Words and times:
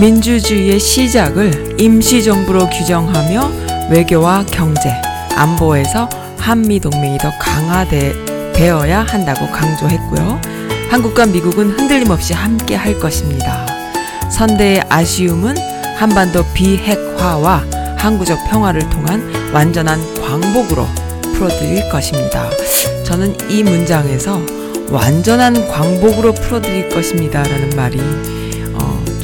민주주의의 0.00 0.80
시작을 0.80 1.78
임시정부로 1.78 2.70
규정하며 2.70 3.90
외교와 3.90 4.46
경제, 4.46 4.90
안보에서 5.36 6.08
한미동맹이 6.38 7.18
더 7.18 7.30
강화되어야 7.38 9.02
한다고 9.02 9.46
강조했고요. 9.52 10.40
한국과 10.88 11.26
미국은 11.26 11.72
흔들림 11.72 12.08
없이 12.10 12.32
함께 12.32 12.76
할 12.76 12.98
것입니다. 12.98 13.66
선대의 14.30 14.84
아쉬움은 14.88 15.54
한반도 15.98 16.46
비핵화와 16.54 17.62
항구적 17.98 18.38
평화를 18.48 18.88
통한 18.88 19.22
완전한 19.52 20.00
광복으로 20.14 20.86
풀어드릴 21.34 21.90
것입니다. 21.90 22.48
저는 23.04 23.36
이 23.50 23.62
문장에서 23.62 24.40
완전한 24.88 25.68
광복으로 25.68 26.32
풀어드릴 26.32 26.88
것입니다. 26.88 27.42
라는 27.42 27.68
말이 27.76 28.00
어, 28.00 28.39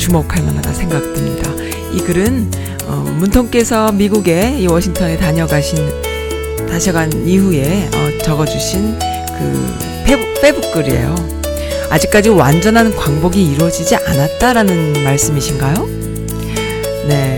주목할 0.07 0.45
만하다 0.45 0.73
생각됩니다. 0.73 1.51
이 1.93 1.99
글은 1.99 2.49
어, 2.87 2.93
문통께서 3.19 3.91
미국의 3.91 4.63
이 4.63 4.67
워싱턴에 4.69 5.17
다녀가신 5.17 5.77
다녀간 6.69 7.13
이후에 7.27 7.89
어, 7.93 8.23
적어주신 8.23 8.99
그 8.99 9.77
페북 10.41 10.73
글이에요. 10.73 11.15
아직까지 11.91 12.29
완전한 12.29 12.95
광복이 12.95 13.45
이루어지지 13.45 13.97
않았다라는 13.97 15.03
말씀이신가요? 15.03 15.89
네. 17.09 17.37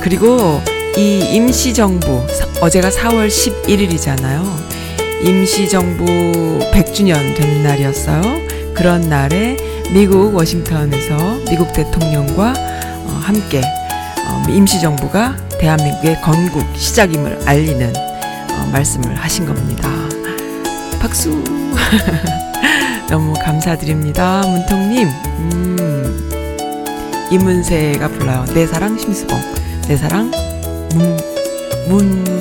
그리고 0.00 0.62
이 0.96 1.18
임시정부, 1.34 2.24
어제가 2.62 2.88
4월 2.88 3.28
11일이잖아요. 3.28 4.42
임시정부 5.22 6.60
100주년 6.72 7.36
된 7.36 7.62
날이었어요. 7.62 8.22
그런 8.74 9.02
날에 9.10 9.56
미국 9.92 10.32
워싱턴에서 10.34 11.16
미국 11.48 11.72
대통령과 11.72 12.54
어, 13.06 13.20
함께 13.22 13.60
어, 13.60 14.48
임시정부가 14.48 15.36
대한민국의 15.58 16.20
건국 16.20 16.64
시작임을 16.76 17.40
알리는 17.44 17.92
어, 17.96 18.70
말씀을 18.72 19.16
하신 19.16 19.46
겁니다. 19.46 19.90
박수! 21.00 21.42
너무 23.10 23.34
감사드립니다. 23.34 24.42
문통님. 24.46 25.08
음, 25.08 26.30
이문세가 27.32 28.06
불러요. 28.08 28.44
내 28.54 28.68
사랑 28.68 28.96
심수봉. 28.96 29.36
내 29.88 29.96
사랑 29.96 30.30
문, 30.94 31.16
문 31.88 32.39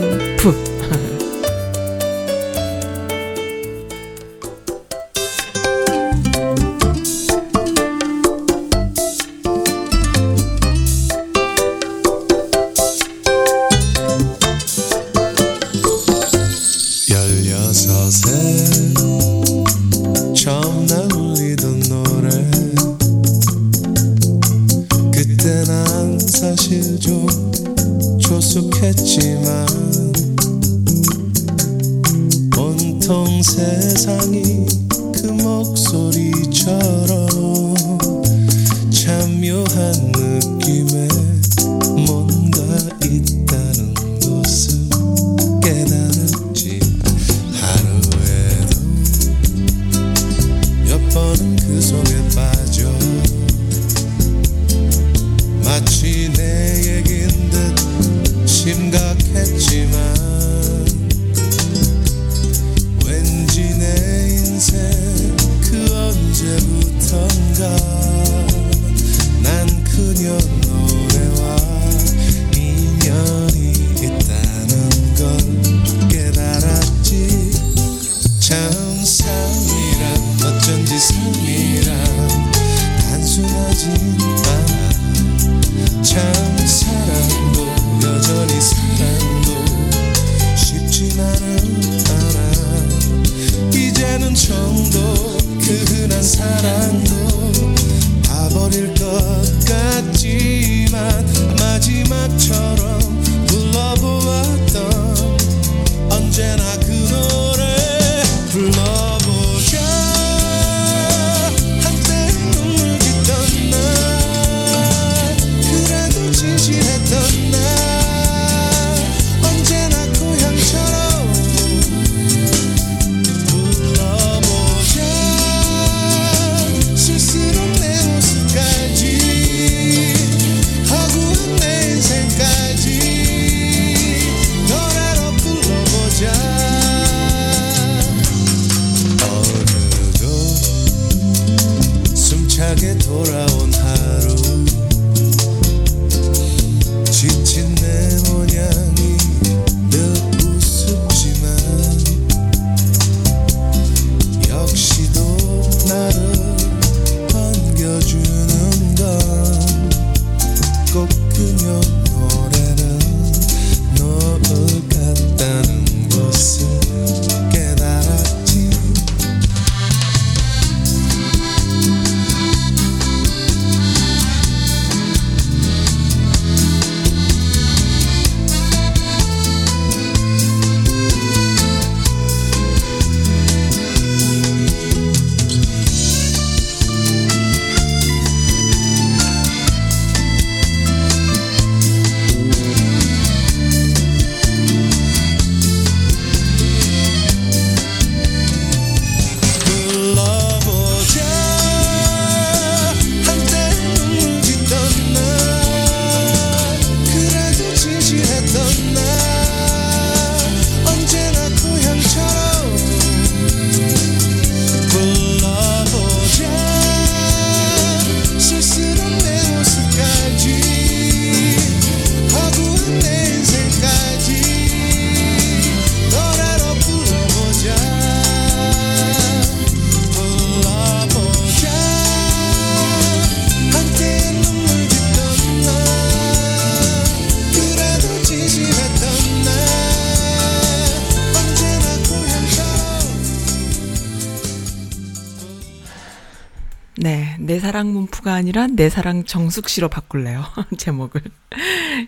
아니라 248.50 248.68
내 248.68 248.90
사랑 248.90 249.26
정숙 249.26 249.70
씨로 249.70 249.90
바꿀래요. 249.90 250.44
제목을. 250.78 251.22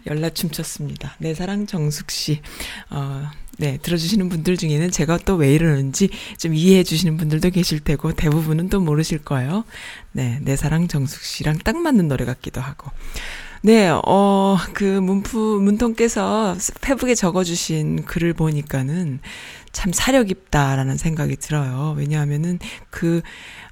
연락 0.07 0.33
춤췄습니다. 0.35 1.15
내 1.19 1.33
사랑 1.35 1.67
정숙 1.67 2.09
씨. 2.09 2.41
어, 2.89 3.29
네, 3.57 3.77
들어주시는 3.77 4.27
분들 4.29 4.57
중에는 4.57 4.89
제가 4.89 5.17
또 5.19 5.35
왜 5.35 5.53
이러는지 5.53 6.09
좀 6.38 6.53
이해해 6.55 6.83
주시는 6.83 7.17
분들도 7.17 7.51
계실 7.51 7.79
테고 7.79 8.13
대부분은 8.13 8.69
또 8.69 8.79
모르실 8.79 9.19
거예요. 9.19 9.65
네, 10.11 10.39
내 10.41 10.55
사랑 10.55 10.88
정숙 10.88 11.21
씨랑 11.21 11.59
딱 11.59 11.77
맞는 11.77 12.07
노래 12.07 12.25
같기도 12.25 12.59
하고. 12.59 12.89
네, 13.63 13.89
어, 13.89 14.57
그 14.73 14.83
문프, 14.83 15.38
문통께서 15.38 16.55
페북에 16.81 17.13
적어주신 17.13 18.05
글을 18.05 18.33
보니까는 18.33 19.19
참 19.71 19.93
사려 19.93 20.23
깊다라는 20.23 20.97
생각이 20.97 21.35
들어요. 21.35 21.93
왜냐하면은 21.95 22.57
그, 22.89 23.21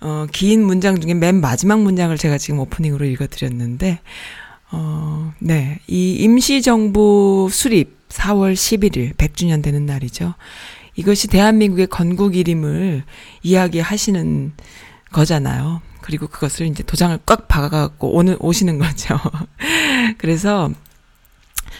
어, 0.01 0.25
긴 0.31 0.63
문장 0.63 0.99
중에 0.99 1.13
맨 1.13 1.41
마지막 1.41 1.81
문장을 1.81 2.15
제가 2.17 2.37
지금 2.37 2.59
오프닝으로 2.59 3.05
읽어드렸는데, 3.05 3.99
어, 4.71 5.33
네. 5.39 5.79
이 5.87 6.13
임시정부 6.15 7.49
수립 7.51 8.07
4월 8.09 8.53
11일 8.53 9.15
100주년 9.15 9.63
되는 9.63 9.85
날이죠. 9.85 10.35
이것이 10.95 11.27
대한민국의 11.27 11.87
건국일임을 11.87 13.03
이야기하시는 13.43 14.53
거잖아요. 15.11 15.81
그리고 16.01 16.27
그것을 16.27 16.67
이제 16.67 16.83
도장을 16.83 17.17
꽉 17.25 17.47
박아갖고 17.47 18.15
오는, 18.15 18.35
오시는 18.39 18.79
거죠. 18.79 19.17
그래서 20.17 20.71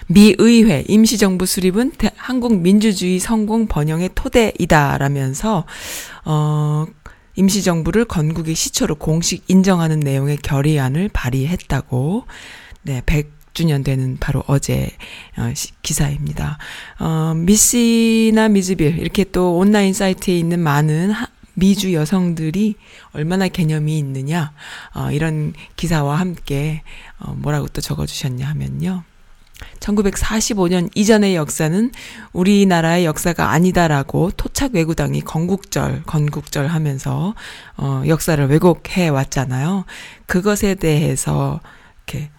미 0.08 0.36
의회 0.38 0.84
임시정부 0.88 1.46
수립은 1.46 1.92
대, 1.98 2.12
한국 2.16 2.60
민주주의 2.60 3.20
성공 3.20 3.68
번영의 3.68 4.12
토대이다라면서 4.16 5.66
어 6.26 6.86
임시정부를 7.40 8.04
건국의 8.06 8.54
시초로 8.54 8.96
공식 8.96 9.50
인정하는 9.50 10.02
내용의 10.02 10.38
결의안을 10.38 11.10
발의했다고 11.14 12.26
네, 12.82 13.02
100주년 13.06 13.86
되는 13.86 14.18
바로 14.20 14.44
어제 14.48 14.90
어, 15.38 15.52
시, 15.56 15.72
기사입니다. 15.82 16.58
어, 17.00 17.34
미시나 17.36 18.50
미즈빌 18.50 19.00
이렇게 19.00 19.24
또 19.24 19.58
온라인 19.58 19.94
사이트에 19.94 20.38
있는 20.38 20.60
많은 20.60 21.12
하, 21.12 21.28
미주 21.54 21.94
여성들이 21.94 22.76
얼마나 23.14 23.48
개념이 23.48 23.98
있느냐 24.00 24.52
어, 24.94 25.10
이런 25.12 25.54
기사와 25.78 26.20
함께 26.20 26.82
어, 27.20 27.34
뭐라고 27.38 27.70
또 27.70 27.80
적어주셨냐 27.80 28.46
하면요. 28.48 29.04
1945년 29.80 30.90
이전의 30.96 31.36
역사는 31.36 31.92
우리나라의 32.34 33.06
역사가 33.06 33.52
아니다라고 33.52 34.32
토착 34.32 34.74
외구당이 34.74 35.22
건국절, 35.22 36.04
건국절 36.06 36.68
하면서, 36.68 37.36
어, 37.78 38.04
역사를 38.08 38.46
왜곡해 38.46 39.10
왔잖아요. 39.10 39.86
그것에 40.26 40.76
대해서, 40.76 41.60
이렇게, 42.08 42.30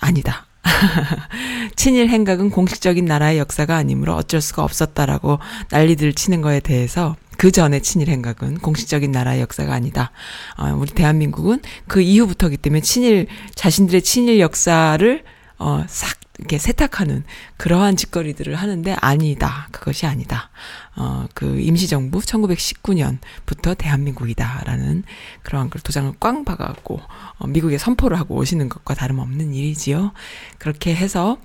아니다. 0.00 0.46
친일 1.76 2.08
행각은 2.08 2.50
공식적인 2.50 3.04
나라의 3.04 3.38
역사가 3.38 3.76
아니므로 3.76 4.14
어쩔 4.14 4.40
수가 4.40 4.62
없었다라고 4.64 5.38
난리들 5.70 6.12
치는 6.12 6.42
거에 6.42 6.60
대해서 6.60 7.16
그 7.36 7.52
전에 7.52 7.80
친일 7.80 8.08
행각은 8.08 8.58
공식적인 8.58 9.12
나라의 9.12 9.40
역사가 9.40 9.72
아니다. 9.72 10.10
어, 10.56 10.74
우리 10.76 10.90
대한민국은 10.90 11.60
그 11.86 12.00
이후부터기 12.00 12.56
때문에 12.56 12.80
친일 12.80 13.28
자신들의 13.54 14.02
친일 14.02 14.40
역사를 14.40 15.22
어, 15.58 15.84
싹 15.88 16.18
이렇게 16.38 16.56
세탁하는 16.58 17.24
그러한 17.56 17.96
짓거리들을 17.96 18.54
하는데 18.54 18.96
아니다. 19.00 19.68
그것이 19.72 20.06
아니다. 20.06 20.50
어, 20.96 21.26
그 21.34 21.58
임시정부 21.60 22.20
1919년부터 22.20 23.76
대한민국이다라는 23.76 25.02
그러한 25.42 25.68
걸 25.68 25.82
도장을 25.82 26.12
꽝 26.20 26.44
박아갖고 26.44 27.00
어, 27.38 27.46
미국에 27.48 27.76
선포를 27.76 28.18
하고 28.18 28.36
오시는 28.36 28.68
것과 28.68 28.94
다름없는 28.94 29.52
일이지요. 29.52 30.12
그렇게 30.58 30.94
해서 30.94 31.38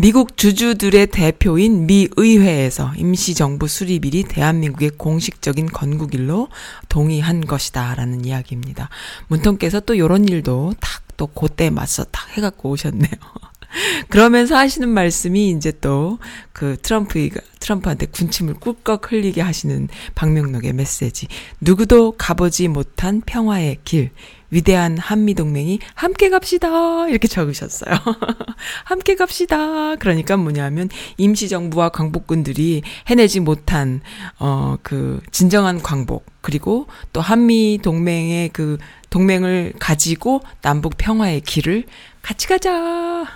미국 0.00 0.36
주주들의 0.36 1.08
대표인 1.08 1.88
미 1.88 2.06
의회에서 2.16 2.92
임시정부 2.96 3.66
수립일이 3.66 4.22
대한민국의 4.22 4.90
공식적인 4.90 5.66
건국일로 5.66 6.50
동의한 6.88 7.40
것이다라는 7.44 8.24
이야기입니다. 8.24 8.90
문통께서 9.26 9.80
또 9.80 9.94
이런 9.94 10.28
일도 10.28 10.74
탁또 10.78 11.26
그때 11.26 11.70
맞서 11.70 12.04
딱 12.04 12.30
해갖고 12.36 12.70
오셨네요. 12.70 13.10
그러면서 14.08 14.56
하시는 14.56 14.88
말씀이 14.88 15.50
이제 15.50 15.72
또 15.72 16.18
그 16.58 16.76
트럼프, 16.82 17.30
트럼프한테 17.60 18.06
군침을 18.06 18.54
꿀꺽 18.54 19.12
흘리게 19.12 19.40
하시는 19.40 19.86
박명록의 20.16 20.72
메시지. 20.72 21.28
누구도 21.60 22.16
가보지 22.18 22.66
못한 22.66 23.22
평화의 23.24 23.78
길. 23.84 24.10
위대한 24.50 24.98
한미 24.98 25.34
동맹이 25.34 25.78
함께 25.94 26.30
갑시다. 26.30 27.08
이렇게 27.08 27.28
적으셨어요. 27.28 27.94
함께 28.84 29.14
갑시다. 29.14 29.96
그러니까 29.96 30.36
뭐냐면 30.36 30.88
임시정부와 31.16 31.90
광복군들이 31.90 32.82
해내지 33.06 33.40
못한, 33.40 34.00
어, 34.38 34.76
그, 34.82 35.20
진정한 35.30 35.82
광복. 35.82 36.24
그리고 36.40 36.86
또 37.12 37.20
한미 37.20 37.78
동맹의 37.82 38.50
그 38.50 38.78
동맹을 39.10 39.74
가지고 39.78 40.40
남북 40.62 40.94
평화의 40.96 41.42
길을 41.42 41.84
같이 42.22 42.46
가자. 42.46 43.26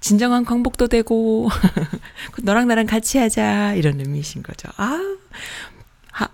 진정한 0.00 0.46
광복도 0.46 0.88
되고 0.88 1.50
너랑 2.42 2.68
나랑 2.68 2.86
같이 2.86 3.18
하자 3.18 3.74
이런 3.74 4.00
의미이신 4.00 4.42
거죠. 4.42 4.68
아. 4.76 4.98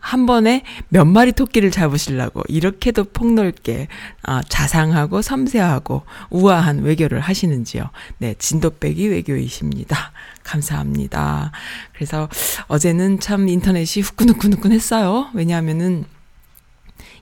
한 0.00 0.26
번에 0.26 0.62
몇 0.88 1.05
마리 1.05 1.33
토끼를 1.33 1.71
잡으시려고 1.71 2.43
이렇게도 2.49 3.05
폭넓게 3.05 3.88
어, 4.26 4.40
자상하고 4.49 5.23
섬세하고 5.23 6.02
우아한 6.31 6.83
외교를 6.83 7.21
하시는지요. 7.21 7.90
네, 8.19 8.35
진도 8.38 8.71
빼기 8.71 9.09
외교이십니다. 9.09 10.12
감사합니다. 10.43 11.52
그래서 11.93 12.28
어제는 12.69 13.21
참 13.21 13.49
인터넷이 13.49 14.02
후끈후끈후끈 14.02 14.73
했어요. 14.73 15.28
왜냐하면은 15.35 16.05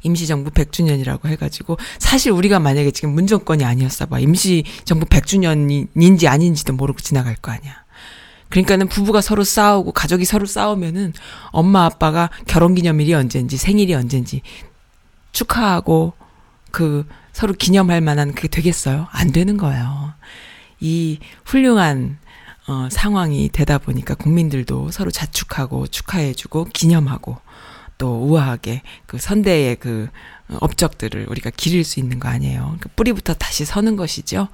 임시정부 0.03 0.51
100주년이라고 0.51 1.27
해가지고 1.27 1.79
사실 1.99 2.31
우리가 2.33 2.61
만약에 2.61 2.91
지금 2.91 3.15
문정권이 3.15 3.65
아니었어 3.65 4.07
봐 4.07 4.19
임시정부 4.19 5.07
100주년인지 5.07 6.27
아닌지도 6.27 6.75
모르고 6.75 7.01
지나갈 7.01 7.35
거 7.37 7.51
아니야. 7.51 7.84
그러니까는 8.51 8.89
부부가 8.89 9.21
서로 9.21 9.45
싸우고 9.45 9.93
가족이 9.93 10.25
서로 10.25 10.47
싸우면은 10.47 11.13
엄마 11.51 11.85
아빠가 11.85 12.31
결혼 12.47 12.75
기념일이 12.75 13.15
언젠지 13.15 13.57
생일이 13.57 13.95
언젠지 13.95 14.43
축하하고 15.33 16.13
그 16.71 17.07
서로 17.33 17.53
기념할 17.53 18.01
만한 18.01 18.33
그게 18.33 18.49
되겠어요? 18.49 19.09
안 19.11 19.33
되는 19.33 19.57
거예요. 19.57 20.15
이 20.81 21.19
훌륭한 21.45 22.19
어, 22.67 22.89
상황이 22.91 23.49
되다 23.51 23.79
보니까 23.79 24.15
국민들도 24.15 24.91
서로 24.91 25.11
자축하고 25.11 25.87
축하해주고 25.87 26.67
기념하고 26.73 27.37
또 27.99 28.25
우아하게 28.25 28.83
그 29.07 29.19
선대의 29.19 29.77
그 29.77 30.09
업적들을 30.61 31.27
우리가 31.29 31.51
기릴 31.51 31.85
수 31.85 32.01
있는 32.01 32.19
거 32.19 32.29
아니에요. 32.29 32.77
그 32.81 32.89
뿌리부터 32.91 33.35
다시 33.35 33.65
서는 33.65 33.97
것이죠. 33.97 34.49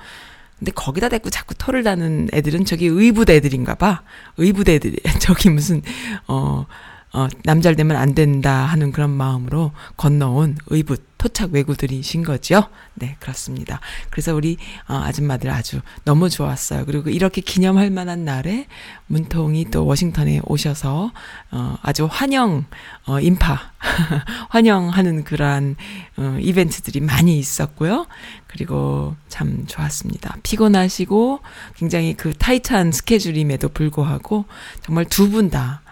근데 0.60 0.72
거기다 0.72 1.08
대고 1.08 1.30
자꾸 1.30 1.54
털을 1.54 1.82
다는 1.82 2.28
애들은 2.32 2.66
저기 2.66 2.86
의붓 2.86 3.30
애들인가 3.30 3.74
봐. 3.74 4.02
의붓 4.36 4.68
애들이 4.68 4.98
저기 5.18 5.48
무슨 5.50 5.82
어 6.28 6.66
어, 7.12 7.26
남잘 7.44 7.74
되면 7.74 7.96
안 7.96 8.14
된다 8.14 8.64
하는 8.64 8.92
그런 8.92 9.10
마음으로 9.10 9.72
건너온 9.96 10.56
의붓, 10.66 11.02
토착 11.18 11.50
외구들이신 11.52 12.22
거죠. 12.22 12.64
네, 12.94 13.16
그렇습니다. 13.18 13.80
그래서 14.10 14.34
우리 14.34 14.56
어, 14.88 14.94
아줌마들 14.94 15.50
아주 15.50 15.80
너무 16.04 16.30
좋았어요. 16.30 16.86
그리고 16.86 17.10
이렇게 17.10 17.40
기념할 17.40 17.90
만한 17.90 18.24
날에 18.24 18.66
문통이 19.08 19.66
또 19.72 19.84
워싱턴에 19.86 20.40
오셔서 20.44 21.10
어, 21.50 21.76
아주 21.82 22.08
환영, 22.10 22.64
어, 23.06 23.20
인파, 23.20 23.72
환영하는 24.50 25.24
그러한 25.24 25.76
어, 26.16 26.38
이벤트들이 26.40 27.00
많이 27.00 27.38
있었고요. 27.38 28.06
그리고 28.46 29.16
참 29.28 29.66
좋았습니다. 29.66 30.36
피곤하시고 30.44 31.40
굉장히 31.74 32.14
그 32.14 32.32
타이트한 32.32 32.92
스케줄임에도 32.92 33.68
불구하고 33.70 34.44
정말 34.82 35.04
두 35.06 35.28
분 35.30 35.50
다 35.50 35.82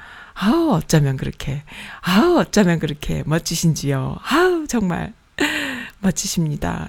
아우, 0.41 0.73
어쩌면 0.73 1.17
그렇게, 1.17 1.63
아우, 2.01 2.39
어쩌면 2.39 2.79
그렇게 2.79 3.23
멋지신지요. 3.27 4.19
아우, 4.23 4.67
정말 4.69 5.13
멋지십니다. 6.01 6.89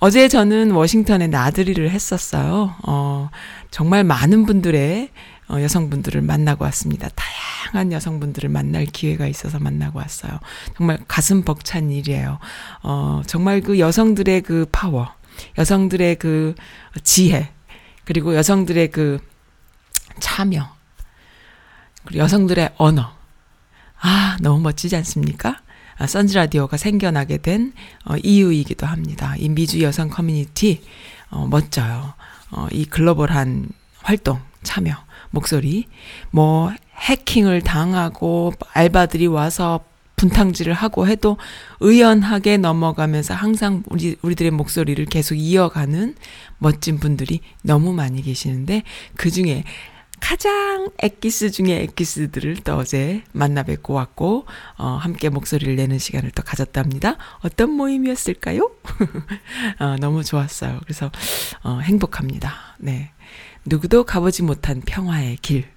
어제 0.00 0.28
저는 0.28 0.72
워싱턴에 0.72 1.28
나들이를 1.28 1.90
했었어요. 1.90 2.74
어, 2.86 3.30
정말 3.70 4.04
많은 4.04 4.44
분들의 4.44 5.08
어, 5.48 5.60
여성분들을 5.60 6.20
만나고 6.22 6.64
왔습니다. 6.64 7.08
다양한 7.14 7.92
여성분들을 7.92 8.48
만날 8.48 8.84
기회가 8.86 9.26
있어서 9.26 9.58
만나고 9.58 9.98
왔어요. 9.98 10.38
정말 10.76 10.98
가슴 11.08 11.42
벅찬 11.42 11.90
일이에요. 11.90 12.38
어, 12.82 13.22
정말 13.26 13.60
그 13.60 13.78
여성들의 13.78 14.42
그 14.42 14.66
파워, 14.72 15.08
여성들의 15.58 16.16
그 16.16 16.54
지혜, 17.02 17.50
그리고 18.04 18.34
여성들의 18.34 18.90
그 18.90 19.18
참여, 20.20 20.68
그리고 22.04 22.22
여성들의 22.22 22.72
언어. 22.76 23.12
아, 24.00 24.36
너무 24.40 24.60
멋지지 24.60 24.96
않습니까? 24.96 25.60
아, 25.98 26.06
선즈 26.06 26.34
라디오가 26.34 26.76
생겨나게 26.76 27.38
된 27.38 27.72
어, 28.04 28.16
이유이기도 28.16 28.86
합니다. 28.86 29.34
이 29.38 29.48
미주 29.48 29.80
여성 29.82 30.08
커뮤니티 30.08 30.82
어, 31.30 31.46
멋져요. 31.46 32.14
어, 32.50 32.66
이 32.72 32.84
글로벌한 32.84 33.68
활동 34.02 34.40
참여 34.62 34.94
목소리 35.30 35.86
뭐 36.30 36.72
해킹을 36.96 37.62
당하고 37.62 38.52
알바들이 38.72 39.26
와서 39.26 39.84
분탕질을 40.16 40.72
하고 40.72 41.08
해도 41.08 41.36
의연하게 41.80 42.56
넘어가면서 42.58 43.34
항상 43.34 43.82
우리 43.86 44.16
우리들의 44.22 44.52
목소리를 44.52 45.04
계속 45.06 45.34
이어가는 45.34 46.14
멋진 46.58 46.98
분들이 46.98 47.40
너무 47.62 47.92
많이 47.92 48.22
계시는데 48.22 48.84
그 49.16 49.30
중에 49.32 49.64
가장 50.22 50.88
엑기스 50.98 51.50
중에 51.50 51.82
엑기스들을 51.82 52.58
또 52.62 52.76
어제 52.76 53.24
만나 53.32 53.64
뵙고 53.64 53.92
왔고, 53.92 54.46
어, 54.78 54.86
함께 54.86 55.28
목소리를 55.28 55.74
내는 55.74 55.98
시간을 55.98 56.30
또 56.30 56.44
가졌답니다. 56.44 57.16
어떤 57.40 57.70
모임이었을까요? 57.70 58.70
어, 59.80 59.96
너무 59.98 60.22
좋았어요. 60.22 60.78
그래서, 60.84 61.10
어, 61.64 61.80
행복합니다. 61.80 62.54
네. 62.78 63.10
누구도 63.64 64.04
가보지 64.04 64.44
못한 64.44 64.80
평화의 64.80 65.38
길. 65.42 65.68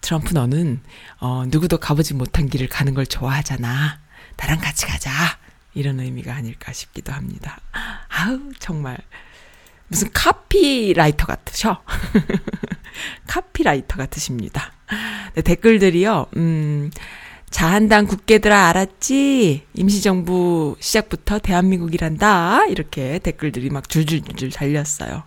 트럼프 0.00 0.34
너는, 0.34 0.80
어, 1.18 1.42
누구도 1.48 1.78
가보지 1.78 2.14
못한 2.14 2.48
길을 2.48 2.68
가는 2.68 2.94
걸 2.94 3.06
좋아하잖아. 3.06 3.98
나랑 4.36 4.60
같이 4.60 4.86
가자. 4.86 5.10
이런 5.74 5.98
의미가 5.98 6.32
아닐까 6.32 6.72
싶기도 6.72 7.12
합니다. 7.12 7.60
아우, 8.08 8.52
정말. 8.60 8.98
무슨 9.90 10.08
카피라이터 10.14 11.26
같으셔. 11.26 11.82
카피라이터 13.26 13.96
같으십니다. 13.96 14.72
네, 15.34 15.42
댓글들이요, 15.42 16.26
음, 16.36 16.90
자한당 17.50 18.06
국계들아 18.06 18.68
알았지? 18.68 19.66
임시정부 19.74 20.76
시작부터 20.78 21.40
대한민국이란다. 21.40 22.66
이렇게 22.66 23.18
댓글들이 23.18 23.70
막 23.70 23.88
줄줄줄 23.88 24.52
달렸어요. 24.52 25.24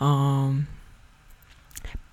어, 0.00 0.58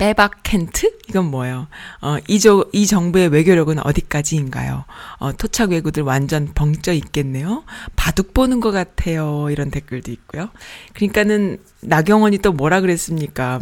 빼박 0.02 0.42
켄트? 0.42 0.98
이건 1.08 1.30
뭐예요? 1.30 1.68
어, 2.00 2.16
이, 2.26 2.40
조, 2.40 2.64
이 2.72 2.88
정부의 2.88 3.28
외교력은 3.28 3.78
어디까지인가요? 3.86 4.84
어, 5.18 5.32
토착 5.32 5.70
외구들 5.70 6.02
완전 6.02 6.50
벙쪄 6.54 6.92
있겠네요? 6.92 7.62
바둑 7.94 8.34
보는 8.34 8.58
것 8.58 8.72
같아요. 8.72 9.46
이런 9.48 9.70
댓글도 9.70 10.10
있고요. 10.10 10.48
그러니까는 10.94 11.58
나경원이 11.82 12.38
또 12.38 12.50
뭐라 12.50 12.80
그랬습니까? 12.80 13.60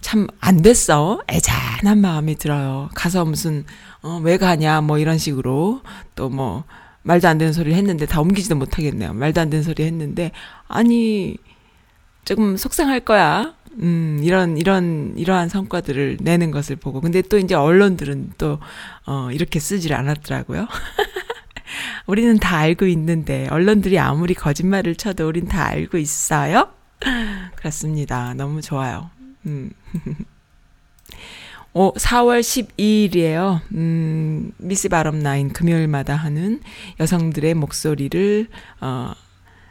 참 0.00 0.26
안 0.40 0.62
됐어. 0.62 1.22
애잔한 1.30 2.00
마음이 2.00 2.34
들어요. 2.34 2.90
가서 2.96 3.24
무슨, 3.24 3.64
어, 4.02 4.20
왜 4.24 4.36
가냐, 4.36 4.80
뭐 4.80 4.98
이런 4.98 5.16
식으로. 5.16 5.82
또 6.16 6.28
뭐, 6.28 6.64
말도 7.04 7.28
안 7.28 7.38
되는 7.38 7.52
소리를 7.52 7.78
했는데 7.78 8.04
다 8.04 8.20
옮기지도 8.20 8.56
못하겠네요. 8.56 9.12
말도 9.12 9.40
안 9.40 9.48
되는 9.48 9.62
소리 9.62 9.84
했는데, 9.84 10.32
아니, 10.66 11.36
조금 12.24 12.56
속상할 12.56 13.00
거야. 13.00 13.54
음, 13.80 14.20
이런, 14.22 14.58
이런, 14.58 15.14
이러한 15.16 15.48
성과들을 15.48 16.18
내는 16.20 16.50
것을 16.50 16.76
보고. 16.76 17.00
근데 17.00 17.22
또 17.22 17.38
이제 17.38 17.54
언론들은 17.54 18.32
또, 18.38 18.58
어, 19.06 19.30
이렇게 19.32 19.60
쓰질 19.60 19.94
않았더라고요. 19.94 20.66
우리는 22.06 22.38
다 22.38 22.58
알고 22.58 22.86
있는데, 22.86 23.46
언론들이 23.50 23.98
아무리 23.98 24.34
거짓말을 24.34 24.96
쳐도 24.96 25.28
우린 25.28 25.46
다 25.46 25.66
알고 25.68 25.98
있어요? 25.98 26.70
그렇습니다. 27.56 28.34
너무 28.34 28.60
좋아요. 28.60 29.10
음. 29.46 29.70
오, 31.74 31.92
4월 31.92 32.40
12일이에요. 32.40 33.60
음, 33.74 34.50
미스 34.56 34.88
바럼나인 34.88 35.52
금요일마다 35.52 36.16
하는 36.16 36.60
여성들의 36.98 37.54
목소리를, 37.54 38.48
어, 38.80 39.12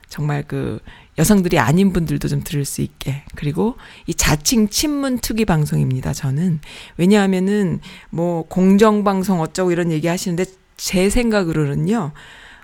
정말 0.07 0.43
그 0.47 0.79
여성들이 1.17 1.57
아닌 1.59 1.93
분들도 1.93 2.27
좀 2.27 2.43
들을 2.43 2.63
수 2.63 2.81
있게. 2.81 3.23
그리고 3.35 3.75
이 4.05 4.13
자칭 4.13 4.69
친문 4.69 5.19
투기 5.19 5.45
방송입니다, 5.45 6.13
저는. 6.13 6.59
왜냐하면은 6.97 7.79
뭐 8.09 8.43
공정방송 8.43 9.41
어쩌고 9.41 9.71
이런 9.71 9.91
얘기 9.91 10.07
하시는데 10.07 10.45
제 10.77 11.09
생각으로는요, 11.09 12.11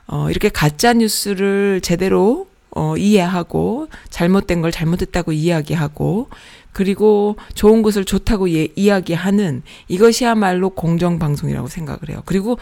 어, 0.07 0.29
이렇게 0.29 0.49
가짜 0.49 0.93
뉴스를 0.93 1.81
제대로 1.81 2.47
어, 2.75 2.97
이해하고 2.97 3.87
잘못된 4.09 4.61
걸 4.61 4.71
잘못했다고 4.71 5.31
이야기하고 5.31 6.29
그리고 6.71 7.37
좋은 7.53 7.83
것을 7.83 8.03
좋다고 8.03 8.49
예, 8.51 8.67
이야기하는 8.75 9.61
이것이야말로 9.87 10.71
공정방송이라고 10.71 11.67
생각을 11.67 12.09
해요. 12.09 12.23
그리고 12.25 12.57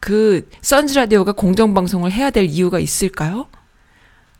그 0.00 0.48
선즈 0.62 0.94
라디오가 0.94 1.32
공정방송을 1.32 2.10
해야 2.10 2.30
될 2.30 2.46
이유가 2.46 2.78
있을까요? 2.78 3.46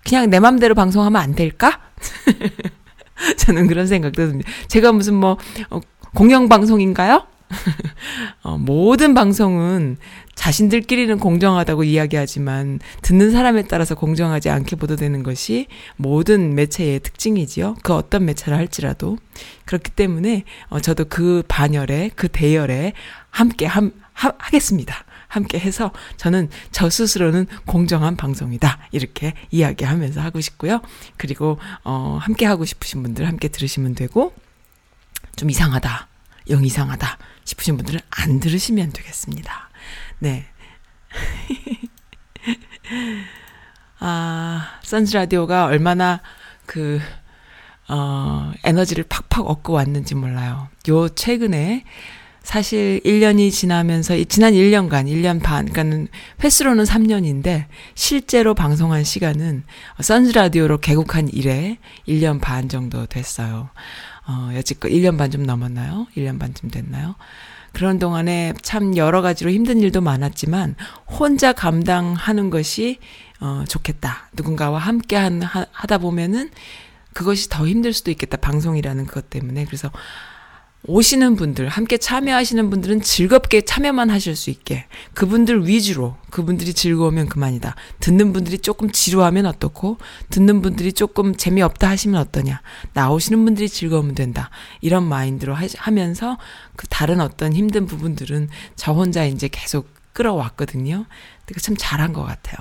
그냥 0.05 0.31
내 0.31 0.41
맘대로 0.41 0.75
방송하면 0.75 1.21
안 1.21 1.35
될까? 1.35 1.81
저는 3.39 3.67
그런 3.67 3.87
생각도 3.87 4.27
듭니다. 4.27 4.51
제가 4.69 4.93
무슨 4.93 5.15
뭐, 5.15 5.39
어, 5.71 5.81
공영방송인가요? 6.15 7.27
어, 8.43 8.59
모든 8.59 9.15
방송은 9.15 9.99
자신들끼리는 10.35 11.19
공정하다고 11.19 11.85
이야기하지만 11.85 12.81
듣는 13.03 13.31
사람에 13.31 13.65
따라서 13.65 13.95
공정하지 13.95 14.51
않게 14.51 14.77
보도되는 14.77 15.23
것이 15.23 15.67
모든 15.97 16.55
매체의 16.55 17.01
특징이지요. 17.01 17.77
그 17.83 17.95
어떤 17.95 18.25
매체를 18.25 18.57
할지라도 18.57 19.19
그렇기 19.67 19.91
때문에 19.93 20.45
어, 20.69 20.81
저도 20.81 21.05
그 21.09 21.43
반열에 21.49 22.11
그 22.17 22.29
대열에 22.29 22.95
함께 23.31 23.67
함, 23.67 23.93
하, 24.13 24.33
하겠습니다. 24.39 25.05
함께 25.33 25.59
해서 25.59 25.93
저는 26.19 26.51
저 26.73 26.91
스스로는 26.91 27.47
공정한 27.65 28.17
방송이다. 28.17 28.89
이렇게 28.93 29.33
이야기하면서 29.51 30.21
하고 30.21 30.43
싶고요. 30.43 30.83
그리고, 31.17 31.59
어, 31.85 32.19
함께 32.21 32.45
하고 32.45 32.67
싶으신 32.67 33.03
분들 33.03 33.27
함께 33.27 33.49
들으시면 33.49 33.95
되고, 33.95 34.35
좀 35.35 35.49
이상하다. 35.49 36.09
영 36.51 36.62
이상하다. 36.62 37.17
싶으신 37.45 37.79
분들은 37.79 38.01
안 38.11 38.41
들으시면 38.41 38.93
되겠습니다. 38.93 39.71
네. 40.19 40.45
아, 44.01 44.81
선즈 44.83 45.17
라디오가 45.17 45.65
얼마나 45.65 46.21
그, 46.67 47.01
어, 47.89 48.53
에너지를 48.65 49.05
팍팍 49.05 49.47
얻고 49.47 49.73
왔는지 49.73 50.15
몰라요. 50.15 50.69
요 50.91 51.09
최근에 51.09 51.87
사실 52.43 53.01
1년이 53.05 53.51
지나면서 53.51 54.23
지난 54.25 54.53
1년간 54.53 55.07
1년 55.07 55.43
반 55.43 55.67
그러니까는 55.67 56.09
횟수로는 56.43 56.85
3년인데 56.85 57.67
실제로 57.95 58.55
방송한 58.55 59.05
시간은 59.05 59.65
선즈 60.01 60.33
라디오로 60.33 60.79
개국한 60.79 61.29
이래 61.29 61.79
1년 62.07 62.41
반 62.41 62.69
정도 62.69 63.07
됐어요. 63.07 63.71
어, 64.27 64.51
여지껏 64.55 64.91
1년 64.91 65.19
반 65.19 65.31
좀 65.31 65.45
넘었나요? 65.45 66.07
1년 66.17 66.39
반쯤 66.39 66.71
됐나요? 66.71 67.15
그런 67.73 67.99
동안에 67.99 68.53
참 68.63 68.97
여러 68.97 69.23
가지로 69.23 69.51
힘든 69.51 69.81
일도 69.81 70.03
많았지만 70.03 70.77
혼자 71.07 71.53
감당하는 71.53 72.51
것이 72.51 72.99
어 73.41 73.65
좋겠다. 73.67 74.29
누군가와 74.35 74.79
함께 74.79 75.17
한, 75.17 75.43
하, 75.43 75.65
하다 75.73 75.99
보면은 75.99 76.51
그것이 77.15 77.49
더 77.49 77.67
힘들 77.67 77.93
수도 77.93 78.11
있겠다. 78.11 78.37
방송이라는 78.37 79.07
것 79.07 79.31
때문에. 79.31 79.65
그래서 79.65 79.91
오시는 80.89 81.37
분들, 81.37 81.69
함께 81.69 81.97
참여하시는 81.97 82.69
분들은 82.69 83.03
즐겁게 83.03 83.61
참여만 83.61 84.11
하실 84.11 84.35
수 84.35 84.51
있게 84.51 84.87
그분들 85.15 85.69
위주로 85.69 86.17
그분들이 86.31 86.75
즐거우면 86.75 87.29
그만이다. 87.29 87.77
듣는 88.01 88.33
분들이 88.33 88.59
조금 88.59 88.91
지루하면 88.91 89.47
어떻고 89.47 89.99
듣는 90.31 90.61
분들이 90.61 90.93
조금 90.93 91.37
재미없다 91.37 91.89
하시면 91.89 92.21
어떠냐. 92.21 92.62
나오시는 92.95 93.45
분들이 93.45 93.69
즐거우면 93.69 94.17
된다. 94.17 94.51
이런 94.81 95.05
마인드로 95.05 95.55
하, 95.55 95.91
면서그 95.93 96.89
다른 96.91 97.21
어떤 97.21 97.53
힘든 97.53 97.87
부분들은 97.87 98.49
저 98.75 98.93
혼자 98.93 99.25
이제 99.25 99.49
계속 99.49 99.89
끌어왔거든요. 100.12 101.07
참 101.61 101.77
잘한 101.79 102.12
것 102.12 102.25
같아요. 102.25 102.57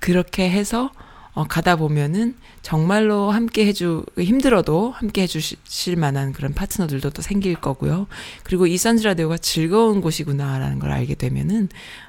그렇게 0.00 0.48
해서 0.48 0.90
어, 1.34 1.44
가다 1.44 1.76
보면은 1.76 2.36
정말로 2.60 3.30
함께 3.30 3.66
해주, 3.66 4.04
힘들어도 4.18 4.90
함께 4.90 5.22
해주실 5.22 5.96
만한 5.96 6.32
그런 6.32 6.52
파트너들도 6.52 7.10
또 7.10 7.22
생길 7.22 7.54
거고요. 7.54 8.06
그리고 8.42 8.66
이 8.66 8.76
선즈 8.76 9.02
라디오가 9.02 9.38
즐거운 9.38 10.00
곳이구나라는 10.00 10.78
걸 10.78 10.90
알게 10.92 11.14
되면은, 11.14 11.68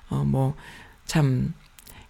어, 0.10 0.24
뭐, 0.26 0.56
참, 1.06 1.54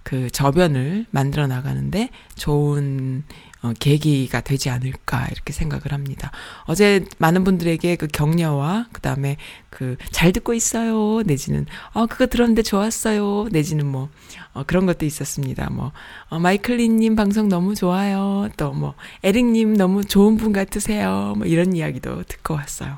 그 0.04 0.30
저변을 0.30 1.06
만들어 1.12 1.48
나가는데 1.48 2.10
좋은 2.36 3.24
어, 3.62 3.72
계기가 3.80 4.42
되지 4.42 4.70
않을까 4.70 5.26
이렇게 5.32 5.54
생각을 5.54 5.94
합니다. 5.94 6.32
어제 6.66 7.06
많은 7.18 7.46
분들에게 7.46 7.96
그 7.96 8.08
격려와 8.08 8.88
그 8.92 9.00
다음에 9.00 9.38
그 9.70 9.96
잘 10.12 10.32
듣고 10.32 10.54
있어요 10.54 11.22
내지는 11.26 11.66
어 11.94 12.06
그거 12.06 12.28
들었는데 12.28 12.62
좋았어요 12.62 13.48
내지는 13.52 13.86
뭐 13.86 14.10
어, 14.54 14.64
그런 14.64 14.86
것도 14.86 15.06
있었습니다. 15.06 15.70
뭐 15.72 15.92
어, 16.30 16.40
마이클린님 16.40 17.16
방송 17.16 17.50
너무 17.50 17.76
좋아요. 17.76 18.50
또 18.58 18.72
뭐 18.74 18.96
에릭님 19.24 19.76
너무 19.76 20.04
좋은 20.04 20.38
분 20.38 20.52
같으세요. 20.54 21.34
뭐 21.38 21.46
이런 21.48 21.76
이야기도 21.76 22.24
듣고 22.24 22.54
왔어요. 22.56 22.98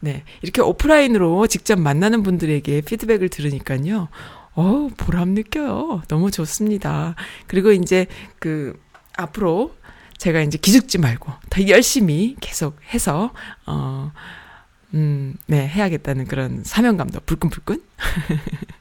네 0.00 0.22
이렇게 0.42 0.60
오프라인으로 0.62 1.46
직접 1.46 1.78
만나는 1.80 2.22
분들에게 2.22 2.80
피드백을 2.82 3.28
들으니까요. 3.28 4.08
어, 4.54 4.88
보람 4.96 5.30
느껴요. 5.30 6.02
너무 6.08 6.30
좋습니다. 6.30 7.14
그리고 7.46 7.72
이제 7.72 8.06
그 8.38 8.78
앞으로 9.16 9.74
제가 10.18 10.40
이제 10.40 10.56
기죽지 10.58 10.98
말고 10.98 11.30
더 11.50 11.68
열심히 11.68 12.36
계속 12.40 12.78
해서 12.94 13.32
어 13.66 14.12
음, 14.94 15.34
네, 15.46 15.66
해야겠다는 15.68 16.26
그런 16.26 16.62
사명감도 16.64 17.20
불끈불끈. 17.26 17.82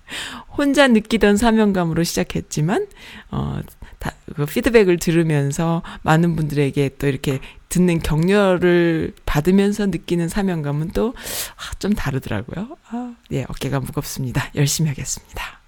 혼자 0.57 0.87
느끼던 0.87 1.37
사명감으로 1.37 2.03
시작했지만, 2.03 2.87
어, 3.31 3.59
다, 3.99 4.13
그 4.35 4.45
피드백을 4.45 4.97
들으면서 4.97 5.81
많은 6.03 6.35
분들에게 6.35 6.97
또 6.97 7.07
이렇게 7.07 7.39
듣는 7.69 7.99
격려를 7.99 9.13
받으면서 9.25 9.87
느끼는 9.87 10.29
사명감은 10.29 10.91
또, 10.91 11.13
아, 11.55 11.73
좀 11.79 11.93
다르더라고요. 11.93 12.77
아, 12.89 13.15
예, 13.31 13.43
어깨가 13.47 13.79
무겁습니다. 13.79 14.49
열심히 14.55 14.89
하겠습니다. 14.89 15.59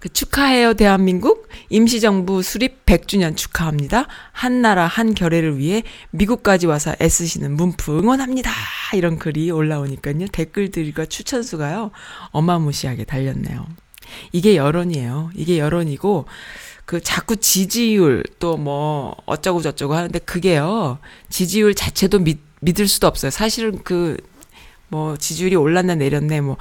그 0.00 0.08
축하해요 0.08 0.74
대한민국 0.74 1.48
임시정부 1.68 2.42
수립 2.42 2.86
100주년 2.86 3.36
축하합니다. 3.36 4.06
한나라 4.32 4.86
한결의를 4.86 5.58
위해 5.58 5.82
미국까지 6.10 6.66
와서 6.66 6.94
애쓰시는 7.00 7.52
문프 7.52 7.98
응원합니다. 7.98 8.50
이런 8.94 9.18
글이 9.18 9.50
올라오니까요. 9.50 10.26
댓글들과 10.32 11.04
추천수가요. 11.04 11.90
어마무시하게 12.30 13.04
달렸네요. 13.04 13.66
이게 14.32 14.56
여론이에요. 14.56 15.30
이게 15.34 15.58
여론이고 15.58 16.24
그 16.86 17.00
자꾸 17.00 17.36
지지율 17.36 18.24
또 18.40 18.56
뭐 18.56 19.14
어쩌고 19.26 19.60
저쩌고 19.62 19.94
하는데 19.94 20.18
그게요. 20.20 20.98
지지율 21.28 21.74
자체도 21.74 22.20
믿, 22.20 22.40
믿을 22.60 22.88
수도 22.88 23.06
없어요. 23.06 23.30
사실은 23.30 23.82
그뭐 23.84 25.16
지지율이 25.18 25.56
올랐나 25.56 25.94
내렸네 25.94 26.40
뭐 26.40 26.56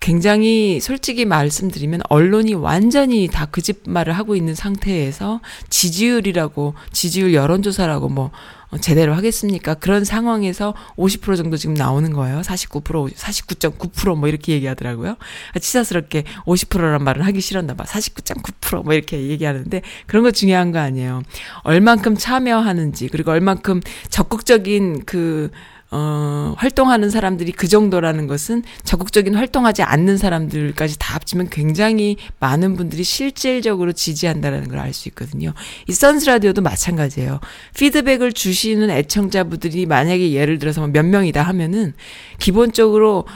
굉장히 0.00 0.80
솔직히 0.80 1.24
말씀드리면 1.26 2.00
언론이 2.08 2.54
완전히 2.54 3.28
다 3.28 3.46
그 3.46 3.60
집 3.60 3.82
말을 3.84 4.14
하고 4.14 4.34
있는 4.36 4.54
상태에서 4.54 5.40
지지율이라고 5.68 6.74
지지율 6.92 7.34
여론조사라고 7.34 8.08
뭐 8.08 8.30
어, 8.70 8.78
제대로 8.78 9.14
하겠습니까? 9.14 9.74
그런 9.74 10.04
상황에서 10.04 10.74
50% 10.96 11.36
정도 11.36 11.56
지금 11.56 11.74
나오는 11.74 12.12
거예요. 12.12 12.40
49%, 12.40 13.12
49.9%뭐 13.14 14.28
이렇게 14.28 14.52
얘기하더라고요. 14.52 15.16
치사스럽게 15.60 16.22
50%란 16.46 17.02
말을 17.02 17.26
하기 17.26 17.40
싫었나 17.40 17.74
봐. 17.74 17.84
49.9%뭐 17.84 18.94
이렇게 18.94 19.20
얘기하는데 19.28 19.82
그런 20.06 20.22
거 20.22 20.30
중요한 20.30 20.70
거 20.70 20.78
아니에요. 20.78 21.22
얼만큼 21.64 22.16
참여하는지 22.16 23.08
그리고 23.08 23.32
얼만큼 23.32 23.80
적극적인 24.08 25.02
그 25.04 25.50
어, 25.92 26.54
활동하는 26.56 27.10
사람들이 27.10 27.52
그 27.52 27.66
정도라는 27.66 28.26
것은 28.26 28.62
적극적인 28.84 29.34
활동하지 29.34 29.82
않는 29.82 30.18
사람들까지 30.18 30.98
다 30.98 31.14
합치면 31.14 31.48
굉장히 31.50 32.16
많은 32.38 32.76
분들이 32.76 33.02
실질적으로 33.04 33.92
지지한다는 33.92 34.68
걸 34.68 34.78
알 34.80 34.92
수 34.94 35.08
있거든요. 35.10 35.52
이 35.88 35.92
선스 35.92 36.26
라디오도 36.26 36.62
마찬가지예요. 36.62 37.40
피드백을 37.76 38.32
주시는 38.32 38.90
애청자분들이 38.90 39.86
만약에 39.86 40.32
예를 40.32 40.58
들어서 40.58 40.86
몇 40.86 41.04
명이다 41.04 41.42
하면은 41.42 41.94
기본적으로 42.38 43.26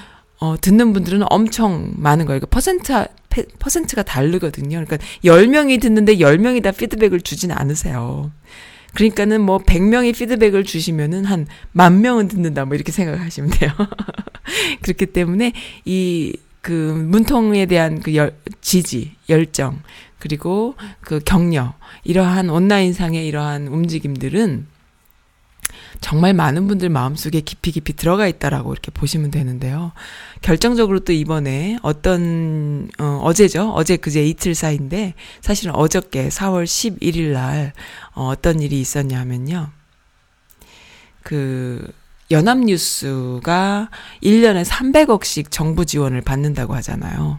어, 0.40 0.56
듣는 0.60 0.92
분들은 0.92 1.22
엄청 1.30 1.92
많은 1.96 2.26
거예요. 2.26 2.40
그 2.40 2.46
퍼센트, 2.46 3.06
퍼센트가 3.58 4.02
다르거든요. 4.02 4.84
그러니까 4.84 4.98
10명이 5.24 5.80
듣는데 5.80 6.16
10명이 6.16 6.62
다 6.62 6.70
피드백을 6.70 7.20
주진 7.20 7.50
않으세요. 7.50 8.30
그러니까는 8.94 9.40
뭐 9.40 9.58
100명이 9.58 10.14
피드백을 10.14 10.64
주시면은 10.64 11.24
한 11.24 11.46
만 11.72 12.00
명은 12.00 12.28
듣는다 12.28 12.64
뭐 12.64 12.74
이렇게 12.74 12.92
생각하시면 12.92 13.50
돼요. 13.50 13.70
그렇기 14.82 15.06
때문에 15.06 15.52
이 15.84 16.36
그 16.64 16.72
문통에 16.72 17.66
대한 17.66 18.00
그 18.00 18.14
열, 18.14 18.34
지지, 18.62 19.12
열정, 19.28 19.82
그리고 20.18 20.76
그 21.02 21.20
격려, 21.22 21.74
이러한 22.04 22.48
온라인상의 22.48 23.26
이러한 23.26 23.68
움직임들은 23.68 24.66
정말 26.04 26.34
많은 26.34 26.68
분들 26.68 26.90
마음속에 26.90 27.40
깊이 27.40 27.72
깊이 27.72 27.94
들어가 27.94 28.26
있다라고 28.26 28.74
이렇게 28.74 28.90
보시면 28.90 29.30
되는데요. 29.30 29.92
결정적으로 30.42 31.00
또 31.00 31.14
이번에 31.14 31.78
어떤 31.80 32.90
어, 32.98 33.22
어제죠. 33.22 33.70
어제 33.70 33.96
그제 33.96 34.22
이틀 34.22 34.54
사이인데 34.54 35.14
사실은 35.40 35.74
어저께 35.74 36.28
4월 36.28 36.64
11일 36.64 37.32
날 37.32 37.72
어, 38.12 38.26
어떤 38.26 38.60
일이 38.60 38.82
있었냐면요. 38.82 39.70
그 41.22 41.90
연합뉴스가 42.30 43.88
1년에 44.22 44.66
300억씩 44.66 45.50
정부 45.50 45.86
지원을 45.86 46.20
받는다고 46.20 46.74
하잖아요. 46.74 47.38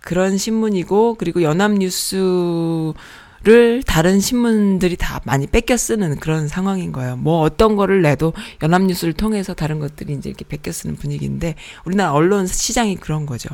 그런 0.00 0.38
신문이고 0.38 1.16
그리고 1.18 1.42
연합뉴스 1.42 2.94
를 3.42 3.82
다른 3.82 4.20
신문들이 4.20 4.96
다 4.96 5.22
많이 5.24 5.46
뺏겨 5.46 5.78
쓰는 5.78 6.16
그런 6.16 6.46
상황인 6.46 6.92
거예요. 6.92 7.16
뭐 7.16 7.40
어떤 7.40 7.74
거를 7.74 8.02
내도 8.02 8.34
연합뉴스를 8.62 9.14
통해서 9.14 9.54
다른 9.54 9.78
것들이 9.78 10.12
이제 10.12 10.28
이렇게 10.28 10.44
뺏겨 10.44 10.70
쓰는 10.72 10.96
분위기인데 10.96 11.54
우리나라 11.86 12.12
언론 12.12 12.46
시장이 12.46 12.96
그런 12.96 13.24
거죠. 13.24 13.48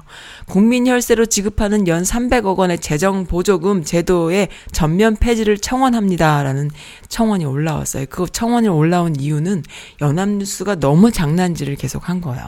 국민 0.49 0.89
혈세로 0.89 1.27
지급하는 1.27 1.87
연 1.87 2.03
300억 2.03 2.57
원의 2.57 2.81
재정 2.81 3.27
보조금 3.27 3.85
제도의 3.85 4.49
전면 4.73 5.15
폐지를 5.15 5.57
청원합니다라는 5.57 6.73
청원이 7.09 7.45
올라왔어요. 7.45 8.07
그 8.11 8.27
청원이 8.29 8.67
올라온 8.67 9.15
이유는 9.15 9.63
연합뉴스가 10.01 10.81
너무 10.81 11.13
장난질을 11.13 11.77
계속 11.77 12.09
한 12.09 12.21
거예요. 12.21 12.45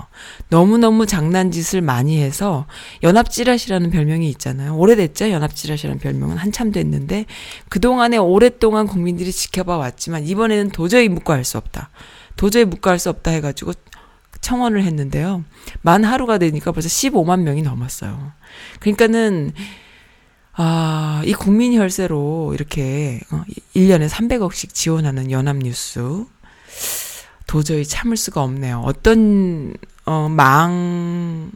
너무너무 0.48 1.07
장난짓을 1.07 1.83
많이 1.83 2.20
해서 2.20 2.66
연합지라시라는 3.05 3.90
별명이 3.90 4.29
있잖아요. 4.31 4.77
오래됐죠? 4.77 5.31
연합지라시라는 5.31 6.01
별명은 6.01 6.37
한참 6.37 6.72
됐는데 6.72 7.27
그동안에 7.68 8.16
오랫동안 8.16 8.86
국민들이 8.86 9.32
지켜봐 9.32 9.76
왔지만 9.76 10.26
이번에는 10.26 10.70
도저히 10.70 11.08
묵과할 11.08 11.44
수 11.44 11.58
없다. 11.58 11.90
도저히 12.36 12.64
묵과할 12.64 12.98
수 12.98 13.10
없다 13.10 13.30
해가지고 13.32 13.72
청원을 14.40 14.84
했는데요. 14.84 15.44
만 15.82 16.04
하루가 16.04 16.38
되니까 16.38 16.72
벌써 16.72 16.88
15만 16.88 17.40
명이 17.40 17.62
넘었어요. 17.62 18.32
그러니까는 18.80 19.52
아, 20.60 21.22
이 21.24 21.34
국민 21.34 21.72
혈세로 21.74 22.52
이렇게 22.52 23.20
어, 23.30 23.44
1년에 23.76 24.08
300억씩 24.08 24.74
지원하는 24.74 25.30
연합뉴스 25.30 26.24
도저히 27.46 27.84
참을 27.84 28.16
수가 28.16 28.42
없네요. 28.42 28.82
어떤 28.84 29.74
어, 30.04 30.28
망 30.28 31.52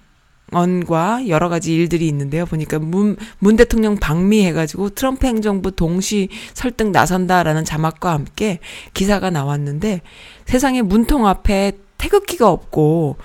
언과 0.52 1.28
여러 1.28 1.48
가지 1.48 1.74
일들이 1.74 2.06
있는데요. 2.08 2.46
보니까 2.46 2.78
문, 2.78 3.16
문 3.38 3.56
대통령 3.56 3.96
방미해가지고 3.96 4.90
트럼프 4.90 5.26
행정부 5.26 5.72
동시 5.72 6.28
설득 6.54 6.90
나선다라는 6.90 7.64
자막과 7.64 8.12
함께 8.12 8.60
기사가 8.94 9.30
나왔는데 9.30 10.02
세상에 10.46 10.82
문통 10.82 11.26
앞에 11.26 11.72
태극기가 11.98 12.48
없고 12.48 13.16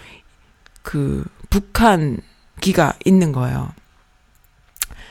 그 0.83 1.25
북한 1.49 2.19
기가 2.61 2.93
있는 3.05 3.31
거예요. 3.31 3.69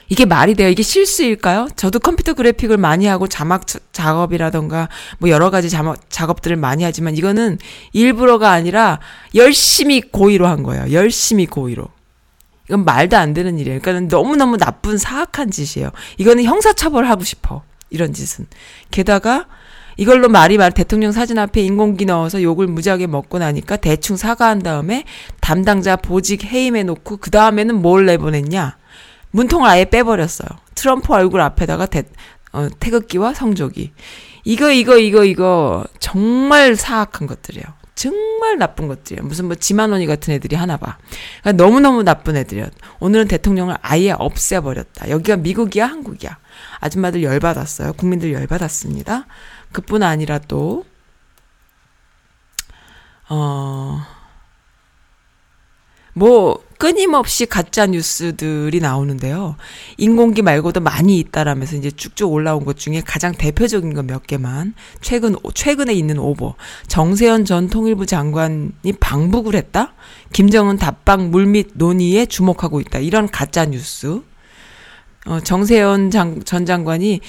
이게 0.09 0.25
말이 0.25 0.55
돼요? 0.55 0.69
이게 0.69 0.83
실수일까요? 0.83 1.69
저도 1.75 1.99
컴퓨터 1.99 2.35
그래픽을 2.35 2.77
많이 2.77 3.07
하고 3.07 3.27
자막 3.27 3.65
작업이라던가 3.93 4.89
뭐 5.19 5.31
여러 5.31 5.51
가지 5.51 5.69
자막, 5.69 5.99
작업들을 6.09 6.57
많이 6.57 6.85
하지만 6.85 7.17
이거는 7.17 7.59
일부러가 7.93 8.53
아니라 8.53 9.01
열심히 9.35 10.01
고의로 10.01 10.47
한 10.47 10.63
거예요. 10.63 10.93
열심히 10.93 11.47
고의로. 11.47 11.89
이건 12.67 12.85
말도 12.85 13.17
안 13.17 13.33
되는 13.35 13.59
일이에요. 13.59 13.81
그러니까 13.81 14.17
너무너무 14.17 14.57
나쁜 14.57 14.99
사악한 14.99 15.51
짓이에요. 15.51 15.91
이거는 16.19 16.45
형사처벌하고 16.45 17.25
싶어. 17.25 17.63
이런 17.91 18.13
짓은. 18.13 18.47
게다가 18.91 19.47
이걸로 19.97 20.29
말이 20.29 20.59
말 20.59 20.73
대통령 20.73 21.13
사진 21.13 21.39
앞에 21.39 21.63
인공기 21.63 22.05
넣어서 22.05 22.43
욕을 22.43 22.67
무지하게 22.67 23.07
먹고 23.07 23.39
나니까 23.39 23.77
대충 23.77 24.17
사과한 24.17 24.59
다음에 24.59 25.05
담당자 25.41 25.97
보직 25.97 26.45
해임해 26.45 26.83
놓고 26.83 27.19
그 27.19 27.31
다음에는 27.31 27.81
뭘 27.81 28.05
내보냈냐? 28.07 28.77
문통을 29.31 29.69
아예 29.69 29.85
빼버렸어요. 29.85 30.49
트럼프 30.75 31.13
얼굴 31.13 31.41
앞에다가 31.41 31.87
대, 31.87 32.05
어, 32.53 32.69
태극기와 32.79 33.33
성조기. 33.33 33.93
이거 34.45 34.71
이거 34.71 34.97
이거 34.99 35.25
이거 35.25 35.85
정말 35.99 36.77
사악한 36.77 37.27
것들이에요. 37.27 37.65
정말 37.97 38.59
나쁜 38.59 38.89
것들이에요. 38.89 39.27
무슨 39.27 39.47
뭐 39.47 39.55
지만원이 39.57 40.07
같은 40.07 40.33
애들이 40.35 40.55
하나 40.55 40.77
봐. 40.77 40.99
그러니까 41.41 41.65
너무너무 41.65 42.03
나쁜 42.03 42.37
애들이에요. 42.37 42.69
오늘은 43.01 43.27
대통령을 43.27 43.79
아예 43.81 44.11
없애버렸다. 44.13 45.09
여기가 45.09 45.39
미국이야, 45.39 45.87
한국이야. 45.87 46.39
아줌마들 46.79 47.23
열받았어요. 47.23 47.95
국민들 47.95 48.35
열받았습니다. 48.35 49.27
그뿐 49.73 50.03
아니라 50.03 50.39
또, 50.39 50.85
어, 53.31 54.03
뭐, 56.13 56.66
끊임없이 56.79 57.47
가짜 57.47 57.87
뉴스들이 57.87 58.81
나오는데요. 58.81 59.57
인공기 59.97 60.43
말고도 60.43 60.81
많이 60.81 61.19
있다라면서 61.19 61.77
이제 61.77 61.91
쭉쭉 61.91 62.33
올라온 62.33 62.65
것 62.65 62.77
중에 62.77 63.03
가장 63.05 63.33
대표적인 63.33 63.95
거몇 63.95 64.27
개만 64.27 64.75
최근 65.01 65.37
최근에 65.55 65.95
있는 65.95 66.19
오보. 66.19 66.55
정세현 66.89 67.45
전 67.45 67.69
통일부 67.69 68.07
장관이 68.07 68.93
방북을 69.01 69.55
했다. 69.55 69.95
김정은 70.33 70.77
답방 70.77 71.31
물밑 71.31 71.73
논의에 71.75 72.27
주목하고 72.27 72.81
있다. 72.81 72.99
이런 72.99 73.29
가짜 73.29 73.65
뉴스. 73.65 74.21
어, 75.27 75.41
정세현 75.41 76.11
장, 76.11 76.43
전 76.45 76.67
장관이 76.67 77.21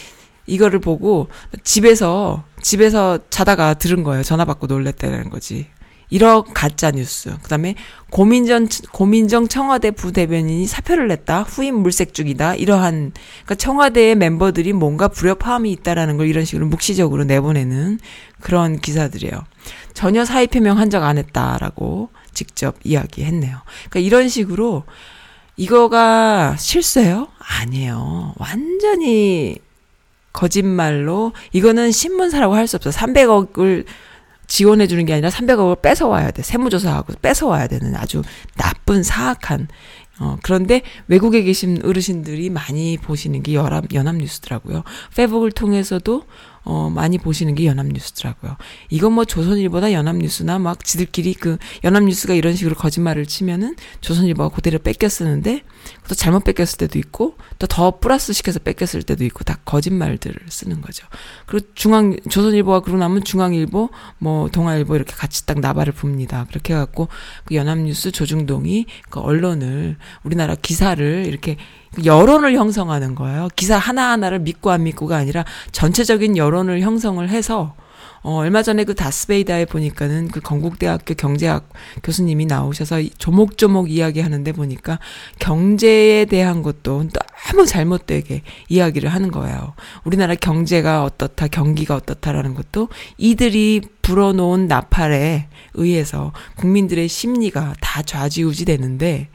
이거를 0.45 0.79
보고 0.79 1.27
집에서 1.63 2.43
집에서 2.61 3.19
자다가 3.29 3.73
들은 3.73 4.03
거예요. 4.03 4.23
전화 4.23 4.45
받고 4.45 4.67
놀랬다는 4.67 5.29
거지. 5.29 5.67
이런 6.09 6.43
가짜 6.53 6.91
뉴스. 6.91 7.35
그다음에 7.43 7.75
고민전 8.11 8.69
고민정 8.93 9.47
청와대 9.47 9.91
부대변인이 9.91 10.65
사표를 10.65 11.07
냈다. 11.09 11.43
후임 11.43 11.75
물색 11.77 12.13
중이다. 12.13 12.55
이러한 12.55 13.11
그러니까 13.13 13.55
청와대의 13.55 14.15
멤버들이 14.15 14.73
뭔가 14.73 15.07
불협화음이 15.09 15.71
있다라는 15.71 16.17
걸 16.17 16.27
이런 16.27 16.45
식으로 16.45 16.67
묵시적으로 16.67 17.25
내보내는 17.25 17.99
그런 18.39 18.79
기사들이에요. 18.79 19.33
전혀 19.93 20.23
사의 20.25 20.47
표명 20.47 20.77
한 20.77 20.89
적 20.89 21.03
안 21.03 21.17
했다라고 21.17 22.09
직접 22.33 22.75
이야기했네요. 22.83 23.57
그러니까 23.89 23.99
이런 23.99 24.29
식으로 24.29 24.83
이거가 25.57 26.55
실수예요? 26.57 27.27
아니에요. 27.39 28.33
완전히 28.37 29.57
거짓말로 30.33 31.33
이거는 31.51 31.91
신문사라고 31.91 32.55
할 32.55 32.67
수 32.67 32.75
없어. 32.77 32.91
300억을 32.91 33.85
지원해 34.47 34.87
주는 34.87 35.05
게 35.05 35.13
아니라 35.13 35.29
300억을 35.29 35.81
뺏어 35.81 36.07
와야 36.07 36.31
돼. 36.31 36.41
세무조사하고 36.41 37.13
뺏어 37.21 37.47
와야 37.47 37.67
되는 37.67 37.95
아주 37.95 38.23
나쁜 38.55 39.03
사악한 39.03 39.67
어, 40.19 40.37
그런데 40.41 40.81
외국에 41.07 41.43
계신 41.43 41.79
어르신들이 41.83 42.49
많이 42.49 42.97
보시는 42.97 43.43
게 43.43 43.53
연합, 43.53 43.93
연합뉴스더라고요. 43.93 44.83
페북을 45.15 45.51
통해서도 45.51 46.23
어, 46.63 46.89
많이 46.89 47.17
보시는 47.17 47.55
게 47.55 47.65
연합뉴스더라고요. 47.65 48.57
이건 48.89 49.13
뭐 49.13 49.25
조선일보나 49.25 49.93
연합뉴스나 49.93 50.59
막 50.59 50.83
지들끼리 50.83 51.33
그 51.35 51.57
연합뉴스가 51.83 52.33
이런 52.33 52.55
식으로 52.55 52.75
거짓말을 52.75 53.25
치면은 53.25 53.75
조선일보가 54.01 54.53
그대로 54.55 54.79
뺏겨 54.79 55.07
쓰는데 55.07 55.61
또 56.07 56.15
잘못 56.15 56.43
뺏겼을 56.43 56.77
때도 56.77 56.99
있고 56.99 57.37
또 57.59 57.67
더 57.77 57.99
플러스 57.99 58.33
시켜서 58.33 58.57
뺏겼을 58.57 59.03
때도 59.03 59.23
있고 59.25 59.43
다 59.43 59.59
거짓말들을 59.63 60.35
쓰는 60.49 60.81
거죠. 60.81 61.05
그리고 61.45 61.67
중앙 61.75 62.15
조선일보가 62.27 62.79
그러고 62.79 62.97
나면 62.97 63.23
중앙일보 63.23 63.89
뭐 64.17 64.49
동아일보 64.49 64.95
이렇게 64.95 65.13
같이 65.13 65.45
딱 65.45 65.59
나발을 65.59 65.93
붑니다. 65.93 66.47
그렇게 66.49 66.73
해 66.73 66.77
갖고 66.77 67.07
그 67.45 67.53
연합뉴스 67.53 68.11
조중동이 68.11 68.87
그 69.11 69.19
언론을 69.19 69.97
우리나라 70.23 70.55
기사를 70.55 71.25
이렇게 71.27 71.57
여론을 72.03 72.55
형성하는 72.55 73.13
거예요. 73.13 73.47
기사 73.55 73.77
하나 73.77 74.09
하나를 74.11 74.39
믿고 74.39 74.71
안 74.71 74.81
믿고가 74.81 75.15
아니라 75.15 75.45
전체적인 75.71 76.35
여론을 76.35 76.81
형성을 76.81 77.27
해서 77.29 77.75
어, 78.27 78.39
얼마 78.39 78.61
전에 78.61 78.83
그 78.83 78.93
다스베이다에 78.93 79.63
보니까는 79.63 80.27
그 80.27 80.41
건국대학교 80.41 81.13
경제학 81.13 81.69
교수님이 82.03 82.45
나오셔서 82.45 83.01
조목조목 83.17 83.89
이야기하는데 83.89 84.51
보니까 84.51 84.99
경제에 85.39 86.25
대한 86.25 86.61
것도 86.61 87.07
너무 87.07 87.65
잘못되게 87.65 88.41
이야기를 88.67 89.07
하는 89.07 89.31
거예요. 89.31 89.75
우리나라 90.03 90.35
경제가 90.35 91.05
어떻다, 91.05 91.47
경기가 91.47 91.95
어떻다라는 91.95 92.53
것도 92.53 92.89
이들이 93.17 93.79
불어놓은 94.01 94.67
나팔에 94.67 95.47
의해서 95.75 96.33
국민들의 96.57 97.07
심리가 97.07 97.75
다 97.79 98.01
좌지우지 98.01 98.65
되는데 98.65 99.29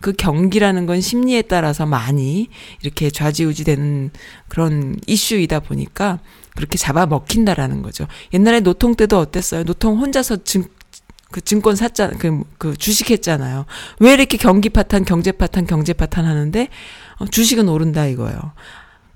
그 0.00 0.12
경기라는 0.12 0.86
건 0.86 1.00
심리에 1.00 1.42
따라서 1.42 1.84
많이 1.84 2.48
이렇게 2.80 3.10
좌지우지 3.10 3.64
되는 3.64 4.12
그런 4.46 4.94
이슈이다 5.08 5.58
보니까 5.58 6.20
그렇게 6.56 6.76
잡아먹힌다라는 6.78 7.82
거죠. 7.82 8.06
옛날에 8.32 8.60
노통 8.60 8.96
때도 8.96 9.18
어땠어요? 9.18 9.62
노통 9.64 9.98
혼자서 9.98 10.42
증, 10.42 10.64
그 11.30 11.40
증권 11.40 11.76
샀잖아, 11.76 12.16
그, 12.18 12.42
그 12.58 12.76
주식 12.76 13.10
했잖아요. 13.10 13.66
왜 14.00 14.14
이렇게 14.14 14.36
경기 14.36 14.68
파탄, 14.68 15.04
경제 15.04 15.32
파탄, 15.32 15.66
경제 15.66 15.92
파탄 15.92 16.24
하는데, 16.24 16.68
어, 17.18 17.26
주식은 17.26 17.68
오른다 17.68 18.06
이거예요. 18.06 18.52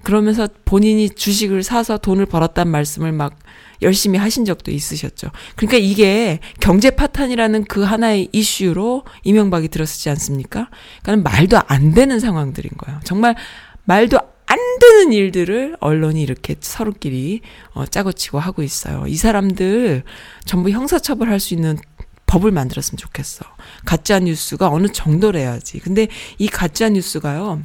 그러면서 0.02 0.48
본인이 0.64 1.10
주식을 1.10 1.62
사서 1.62 1.98
돈을 1.98 2.26
벌었단 2.26 2.68
말씀을 2.68 3.12
막 3.12 3.38
열심히 3.82 4.18
하신 4.18 4.44
적도 4.44 4.70
있으셨죠. 4.70 5.30
그러니까 5.56 5.78
이게 5.78 6.40
경제 6.58 6.90
파탄이라는 6.90 7.64
그 7.64 7.82
하나의 7.82 8.28
이슈로 8.32 9.04
이명박이 9.24 9.68
들었지 9.68 10.10
않습니까? 10.10 10.68
그러니까 11.02 11.30
말도 11.30 11.58
안 11.66 11.92
되는 11.92 12.20
상황들인 12.20 12.70
거예요. 12.76 13.00
정말 13.04 13.36
말도 13.84 14.18
안 14.50 14.58
되는 14.80 15.12
일들을 15.12 15.76
언론이 15.78 16.20
이렇게 16.20 16.56
서로끼리 16.58 17.40
어, 17.72 17.86
짜고 17.86 18.10
치고 18.10 18.40
하고 18.40 18.64
있어요. 18.64 19.04
이 19.06 19.14
사람들 19.14 20.02
전부 20.44 20.70
형사처벌할 20.70 21.38
수 21.38 21.54
있는 21.54 21.78
법을 22.26 22.50
만들었으면 22.50 22.96
좋겠어. 22.96 23.44
가짜 23.84 24.18
뉴스가 24.18 24.68
어느 24.68 24.88
정도래야지. 24.88 25.78
근데 25.78 26.08
이 26.38 26.48
가짜 26.48 26.88
뉴스가요. 26.88 27.62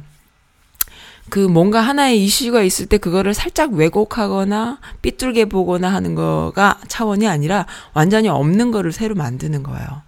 그 1.28 1.40
뭔가 1.40 1.80
하나의 1.80 2.22
이슈가 2.24 2.62
있을 2.62 2.86
때 2.86 2.98
그거를 2.98 3.34
살짝 3.34 3.72
왜곡하거나 3.72 4.78
삐뚤게 5.02 5.46
보거나 5.46 5.92
하는 5.92 6.14
거가 6.14 6.78
차원이 6.86 7.26
아니라 7.26 7.66
완전히 7.94 8.28
없는 8.28 8.70
거를 8.70 8.92
새로 8.92 9.16
만드는 9.16 9.64
거예요. 9.64 10.02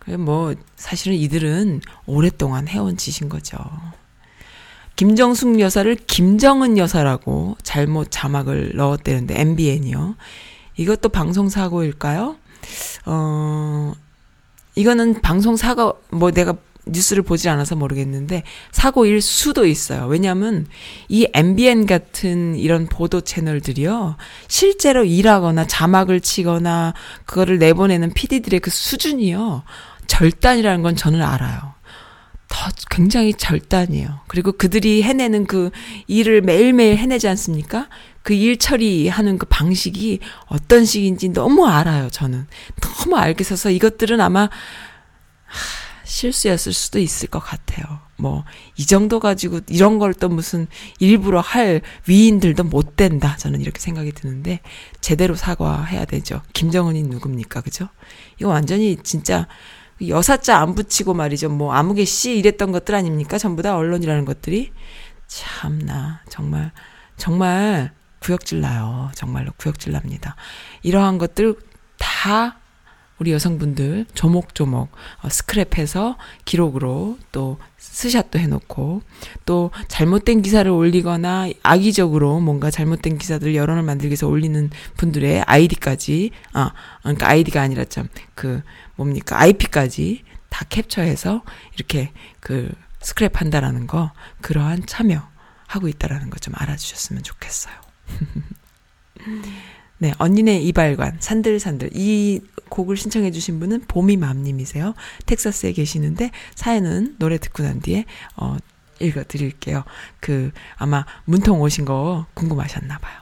그래 0.00 0.16
뭐 0.16 0.56
사실은 0.74 1.16
이들은 1.16 1.82
오랫동안 2.06 2.66
해온 2.66 2.96
짓인 2.96 3.28
거죠. 3.28 3.58
김정숙 4.96 5.60
여사를 5.60 5.94
김정은 6.06 6.78
여사라고 6.78 7.56
잘못 7.62 8.08
자막을 8.10 8.72
넣었대는데 8.74 9.40
MBN이요. 9.40 10.16
이것도 10.76 11.08
방송 11.08 11.48
사고일까요? 11.48 12.36
어 13.06 13.92
이거는 14.74 15.20
방송 15.20 15.56
사고 15.56 16.00
뭐 16.10 16.30
내가 16.30 16.54
뉴스를 16.86 17.22
보지 17.22 17.48
않아서 17.48 17.76
모르겠는데 17.76 18.42
사고일 18.72 19.20
수도 19.20 19.66
있어요. 19.66 20.06
왜냐하면 20.06 20.66
이 21.08 21.28
MBN 21.32 21.86
같은 21.86 22.56
이런 22.56 22.86
보도 22.86 23.20
채널들이요 23.20 24.16
실제로 24.48 25.04
일하거나 25.04 25.66
자막을 25.66 26.20
치거나 26.20 26.94
그거를 27.24 27.58
내보내는 27.58 28.12
PD들의 28.14 28.60
그 28.60 28.70
수준이요 28.70 29.62
절단이라는 30.08 30.82
건 30.82 30.96
저는 30.96 31.22
알아요. 31.22 31.71
더 32.54 32.70
굉장히 32.90 33.32
절단이에요. 33.32 34.20
그리고 34.28 34.52
그들이 34.52 35.02
해내는 35.02 35.46
그 35.46 35.70
일을 36.06 36.42
매일매일 36.42 36.98
해내지 36.98 37.26
않습니까? 37.28 37.88
그 38.22 38.34
일 38.34 38.58
처리하는 38.58 39.38
그 39.38 39.46
방식이 39.46 40.20
어떤 40.46 40.84
식인지 40.84 41.30
너무 41.30 41.66
알아요, 41.66 42.10
저는. 42.10 42.46
너무 42.80 43.16
알게 43.16 43.42
서서 43.42 43.70
이것들은 43.70 44.20
아마 44.20 44.42
하, 44.42 44.50
실수였을 46.04 46.72
수도 46.74 46.98
있을 46.98 47.28
것 47.28 47.38
같아요. 47.38 48.00
뭐, 48.18 48.44
이 48.76 48.84
정도 48.86 49.18
가지고 49.18 49.60
이런 49.68 49.98
걸 49.98 50.12
또 50.14 50.28
무슨 50.28 50.66
일부러 51.00 51.40
할 51.40 51.80
위인들도 52.06 52.64
못 52.64 52.96
된다. 52.96 53.34
저는 53.38 53.60
이렇게 53.62 53.80
생각이 53.80 54.12
드는데, 54.12 54.60
제대로 55.00 55.34
사과해야 55.34 56.04
되죠. 56.04 56.42
김정은이 56.52 57.02
누굽니까? 57.04 57.62
그죠? 57.62 57.88
이거 58.38 58.50
완전히 58.50 58.98
진짜 59.02 59.48
여사자 60.08 60.58
안 60.58 60.74
붙이고 60.74 61.14
말이죠. 61.14 61.48
뭐 61.48 61.72
아무개 61.72 62.04
씨 62.04 62.36
이랬던 62.38 62.72
것들 62.72 62.94
아닙니까? 62.94 63.38
전부 63.38 63.62
다 63.62 63.76
언론이라는 63.76 64.24
것들이 64.24 64.72
참나 65.26 66.22
정말 66.28 66.72
정말 67.16 67.92
구역질 68.20 68.60
나요. 68.60 69.10
정말로 69.14 69.52
구역질 69.56 69.92
납니다. 69.92 70.36
이러한 70.82 71.18
것들 71.18 71.56
다 71.98 72.58
우리 73.18 73.30
여성분들 73.30 74.06
조목조목 74.14 74.90
어, 75.22 75.28
스크랩해서 75.28 76.16
기록으로 76.44 77.18
또 77.30 77.58
스샷도 77.78 78.40
해놓고 78.40 79.02
또 79.46 79.70
잘못된 79.86 80.42
기사를 80.42 80.68
올리거나 80.68 81.48
악의적으로 81.62 82.40
뭔가 82.40 82.70
잘못된 82.70 83.18
기사들 83.18 83.54
여론을 83.54 83.84
만들기 83.84 84.08
위해서 84.08 84.26
올리는 84.26 84.70
분들의 84.96 85.42
아이디까지 85.42 86.30
아 86.52 86.72
그러니까 87.02 87.28
아이디가 87.28 87.62
아니라 87.62 87.84
참 87.84 88.08
그 88.42 88.60
뭡니까 88.96 89.40
IP까지 89.40 90.24
다 90.48 90.64
캡처해서 90.68 91.42
이렇게 91.74 92.12
그 92.40 92.70
스크랩 93.00 93.34
한다라는 93.34 93.86
거 93.86 94.12
그러한 94.42 94.86
참여하고 94.86 95.88
있다라는 95.88 96.30
거 96.30 96.38
좀 96.40 96.54
알아주셨으면 96.56 97.22
좋겠어요. 97.22 97.74
네, 99.98 100.12
언니네 100.18 100.58
이발관, 100.58 101.18
산들산들. 101.20 101.90
이 101.94 102.40
곡을 102.68 102.96
신청해 102.96 103.30
주신 103.30 103.60
분은 103.60 103.82
봄이맘님이세요. 103.86 104.94
텍사스에 105.26 105.72
계시는데, 105.72 106.32
사연은 106.56 107.16
노래 107.20 107.38
듣고 107.38 107.62
난 107.62 107.80
뒤에, 107.80 108.04
어, 108.36 108.56
읽어 109.00 109.22
드릴게요. 109.22 109.84
그, 110.18 110.50
아마 110.76 111.06
문통 111.24 111.60
오신 111.60 111.84
거 111.84 112.26
궁금하셨나 112.34 112.98
봐요. 112.98 113.20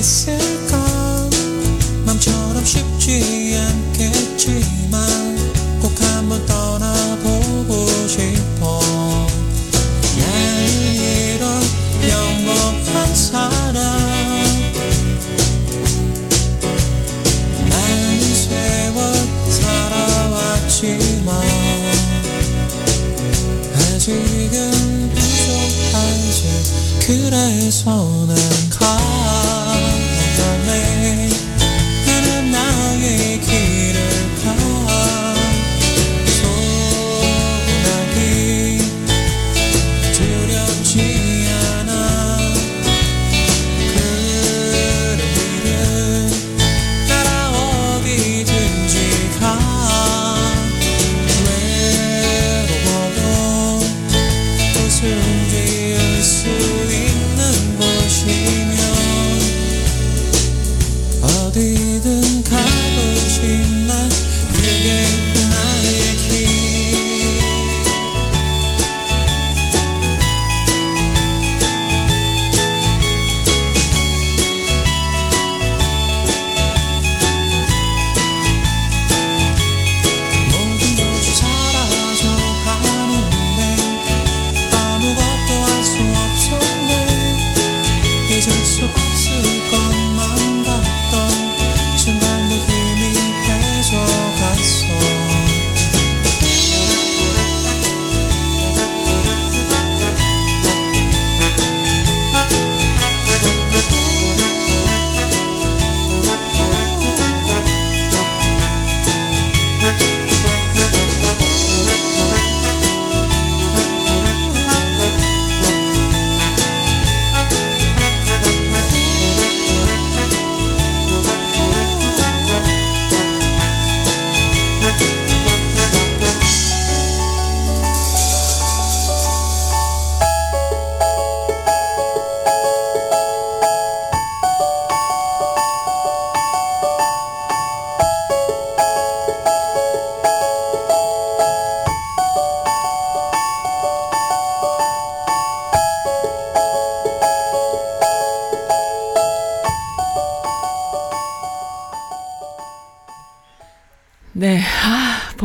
아 0.00 0.39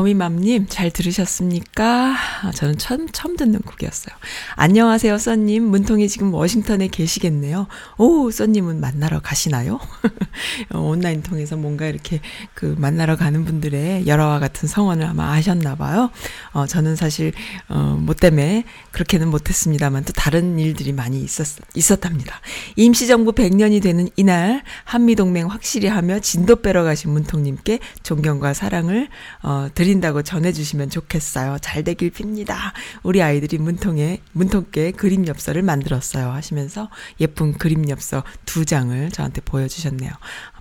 보미맘님, 0.05 0.67
잘 0.69 0.91
들으셨습니까? 0.91 2.15
아, 2.43 2.51
저는 2.51 2.77
처음, 2.77 3.09
처음 3.11 3.35
듣는 3.35 3.59
곡이었어요. 3.61 4.15
안녕하세요, 4.55 5.17
써님. 5.17 5.63
문통이 5.63 6.07
지금 6.09 6.31
워싱턴에 6.31 6.89
계시겠네요. 6.89 7.65
오, 7.97 8.29
써님은 8.29 8.79
만나러 8.79 9.19
가시나요? 9.19 9.79
어, 10.69 10.79
온라인 10.79 11.23
통해서 11.23 11.55
뭔가 11.55 11.87
이렇게 11.87 12.21
그 12.53 12.75
만나러 12.77 13.15
가는 13.15 13.45
분들의 13.45 14.05
열화와 14.05 14.37
같은 14.37 14.67
성원을 14.67 15.07
아마 15.07 15.33
아셨나봐요. 15.33 16.11
어, 16.51 16.67
저는 16.67 16.95
사실, 16.95 17.33
어, 17.67 17.97
뭐 17.99 18.13
때문에 18.13 18.63
그렇게는 18.91 19.29
못했습니다만 19.29 20.03
또 20.03 20.13
다른 20.13 20.59
일들이 20.59 20.93
많이 20.93 21.19
있었, 21.23 21.47
있었답니다. 21.73 22.41
임시정부 22.75 23.31
100년이 23.31 23.81
되는 23.81 24.07
이날, 24.17 24.61
한미동맹 24.83 25.47
확실히 25.47 25.87
하며 25.87 26.19
진도 26.19 26.57
빼러 26.57 26.83
가신 26.83 27.09
문통님께 27.09 27.79
존경과 28.03 28.53
사랑을, 28.53 29.07
어, 29.41 29.69
드 29.73 29.94
린다고 29.95 30.23
전해주시면 30.23 30.89
좋겠어요. 30.89 31.57
잘 31.61 31.83
되길 31.83 32.11
빕니다. 32.11 32.55
우리 33.03 33.21
아이들이 33.21 33.57
문통에, 33.57 34.21
문통께 34.33 34.91
그림 34.91 35.27
엽서를 35.27 35.61
만들었어요. 35.61 36.31
하시면서 36.31 36.89
예쁜 37.19 37.53
그림 37.53 37.89
엽서 37.89 38.23
두 38.45 38.65
장을 38.65 39.09
저한테 39.11 39.41
보여주셨네요. 39.41 40.11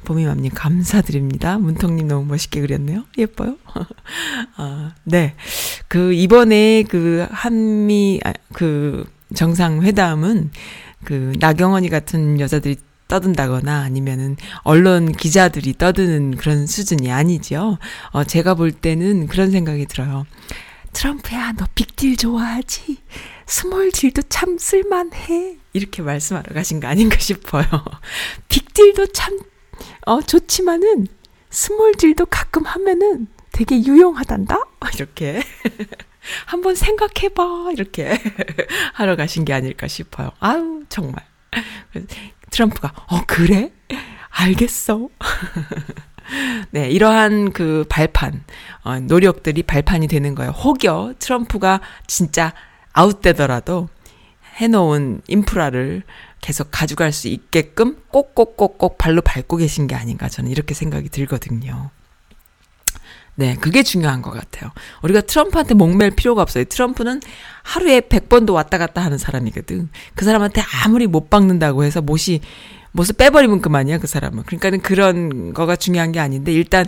보미맘님 0.05 0.53
감사드립니다. 0.55 1.59
문통님 1.59 2.09
너무 2.09 2.27
멋있게 2.27 2.61
그렸네요. 2.61 3.05
예뻐요. 3.18 3.57
아, 4.57 4.94
네. 5.05 5.35
그 5.88 6.12
이번에 6.12 6.85
그 6.88 7.27
한미 7.31 8.20
아, 8.25 8.33
그 8.53 9.05
정상회담은 9.35 10.51
그 11.05 11.33
나경원이 11.38 11.88
같은 11.88 12.40
여자들이 12.40 12.77
떠든다거나 13.09 13.83
아니면은 13.83 14.37
언론 14.62 15.12
기자들이 15.12 15.77
떠드는 15.79 16.37
그런 16.37 16.67
수준이 16.67 17.11
아니죠. 17.11 17.79
어, 18.11 18.25
제가 18.25 18.55
볼 18.55 18.73
때는 18.73 19.27
그런 19.27 19.51
생각이 19.51 19.87
들어요. 19.87 20.27
트럼프야, 20.93 21.53
너 21.53 21.67
빅딜 21.75 22.17
좋아하지? 22.17 22.99
small 23.47 23.90
deal도 23.90 24.23
참 24.29 24.57
쓸만해. 24.57 25.59
이렇게 25.73 26.03
말씀하러 26.03 26.55
가신 26.55 26.81
거 26.81 26.87
아닌가 26.87 27.19
싶어요. 27.19 27.64
빅딜도 28.49 29.09
참, 29.09 29.38
어, 30.07 30.23
좋지만은, 30.23 31.09
small 31.51 31.95
deal도 31.95 32.27
가끔 32.27 32.64
하면은 32.64 33.27
되게 33.53 33.77
유용하단다? 33.83 34.57
이렇게. 34.95 35.43
한번 36.47 36.75
생각해봐. 36.75 37.73
이렇게 37.73 38.19
하러 38.95 39.14
가신 39.14 39.45
게 39.45 39.53
아닐까 39.53 39.87
싶어요. 39.88 40.31
아우, 40.40 40.83
정말. 40.88 41.25
트럼프가, 42.55 42.93
어, 43.09 43.23
그래? 43.27 43.73
알겠어. 44.31 45.09
네, 46.71 46.88
이러한 46.88 47.53
그 47.53 47.85
발판, 47.88 48.45
어, 48.85 49.01
노력들이 49.01 49.64
발판이 49.64 50.07
되는 50.07 50.37
거예요. 50.37 50.53
혹여 50.53 51.14
트럼프가 51.19 51.81
진짜 52.07 52.53
아웃되더라도 52.93 53.88
해놓은 54.57 55.23
인프라를 55.27 56.05
계속 56.40 56.69
가져갈 56.71 57.11
수 57.11 57.27
있게끔 57.27 57.97
꼭꼭꼭꼭 58.09 58.99
발로 58.99 59.21
밟고 59.21 59.57
계신 59.57 59.88
게 59.88 59.97
아닌가 59.97 60.29
저는 60.29 60.51
이렇게 60.51 60.75
생각이 60.75 61.09
들거든요. 61.09 61.90
네, 63.37 63.57
그게 63.61 63.83
중요한 63.83 64.23
것 64.23 64.31
같아요. 64.31 64.70
우리가 65.03 65.20
트럼프한테 65.23 65.75
목맬 65.75 66.12
필요가 66.12 66.42
없어요. 66.42 66.64
트럼프는 66.64 67.20
하루에 67.62 68.01
100번도 68.01 68.53
왔다 68.53 68.79
갔다 68.79 69.03
하는 69.03 69.18
사람이거든. 69.18 69.88
그 70.14 70.25
사람한테 70.25 70.62
아무리 70.85 71.07
못 71.07 71.31
박는다고 71.31 71.85
해서 71.85 72.01
못이, 72.01 72.40
못을 72.92 73.16
빼버리면 73.16 73.61
그만이야, 73.61 73.99
그 73.99 74.07
사람은. 74.07 74.44
그러니까는 74.44 74.81
그런 74.83 75.53
거가 75.53 75.75
중요한 75.75 76.12
게 76.12 76.20
아닌데, 76.20 76.53
일단, 76.53 76.87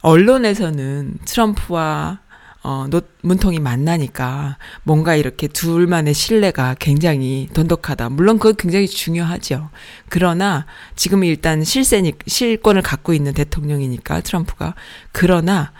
언론에서는 0.00 1.18
트럼프와 1.24 2.20
어, 2.68 2.86
노, 2.86 3.00
문통이 3.22 3.60
만나니까 3.60 4.58
뭔가 4.82 5.16
이렇게 5.16 5.48
둘만의 5.48 6.12
신뢰가 6.12 6.76
굉장히 6.78 7.48
돈독하다. 7.54 8.10
물론 8.10 8.38
그거 8.38 8.52
굉장히 8.52 8.86
중요하죠. 8.86 9.70
그러나 10.10 10.66
지금 10.94 11.24
일단 11.24 11.64
실세니, 11.64 12.12
실권을 12.26 12.82
갖고 12.82 13.14
있는 13.14 13.32
대통령이니까 13.32 14.20
트럼프가. 14.20 14.74
그러나, 15.12 15.72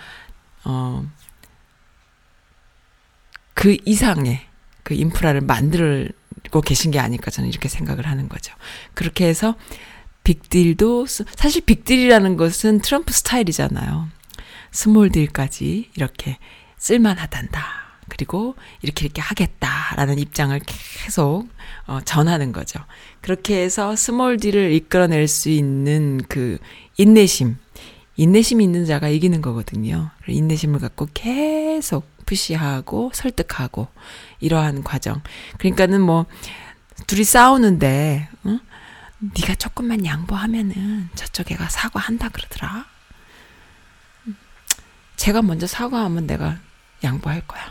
어, 0.64 1.06
그 3.52 3.76
이상의 3.84 4.40
그 4.82 4.94
인프라를 4.94 5.42
만들고 5.42 6.62
계신 6.64 6.90
게 6.90 6.98
아닐까 6.98 7.30
저는 7.30 7.50
이렇게 7.50 7.68
생각을 7.68 8.06
하는 8.06 8.30
거죠. 8.30 8.54
그렇게 8.94 9.26
해서 9.26 9.56
빅딜도, 10.24 11.04
사실 11.04 11.66
빅딜이라는 11.66 12.38
것은 12.38 12.80
트럼프 12.80 13.12
스타일이잖아요. 13.12 14.08
small 14.70 15.10
deal까지 15.10 15.90
이렇게 15.94 16.38
쓸만하단다. 16.78 17.88
그리고 18.08 18.56
이렇게 18.82 19.04
이렇게 19.04 19.20
하겠다라는 19.20 20.18
입장을 20.18 20.58
계속 20.64 21.48
어, 21.86 22.00
전하는 22.04 22.52
거죠. 22.52 22.80
그렇게 23.20 23.62
해서 23.62 23.94
small 23.96 24.38
deal을 24.38 24.72
이끌어낼 24.72 25.28
수 25.28 25.50
있는 25.50 26.20
그 26.28 26.58
인내심, 26.96 27.56
인내심 28.16 28.60
있는 28.60 28.86
자가 28.86 29.08
이기는 29.08 29.40
거거든요. 29.42 30.10
인내심을 30.26 30.80
갖고 30.80 31.06
계속 31.12 32.08
푸시하고 32.26 33.10
설득하고 33.14 33.88
이러한 34.40 34.84
과정. 34.84 35.22
그러니까는 35.58 36.00
뭐 36.00 36.26
둘이 37.06 37.24
싸우는데 37.24 38.28
응? 38.46 38.60
네가 39.20 39.54
조금만 39.56 40.04
양보하면은 40.04 41.08
저쪽 41.14 41.50
애가 41.50 41.68
사과한다 41.68 42.28
그러더라. 42.28 42.86
제가 45.16 45.42
먼저 45.42 45.66
사과하면 45.66 46.26
내가 46.26 46.58
양보할 47.04 47.42
거야. 47.46 47.62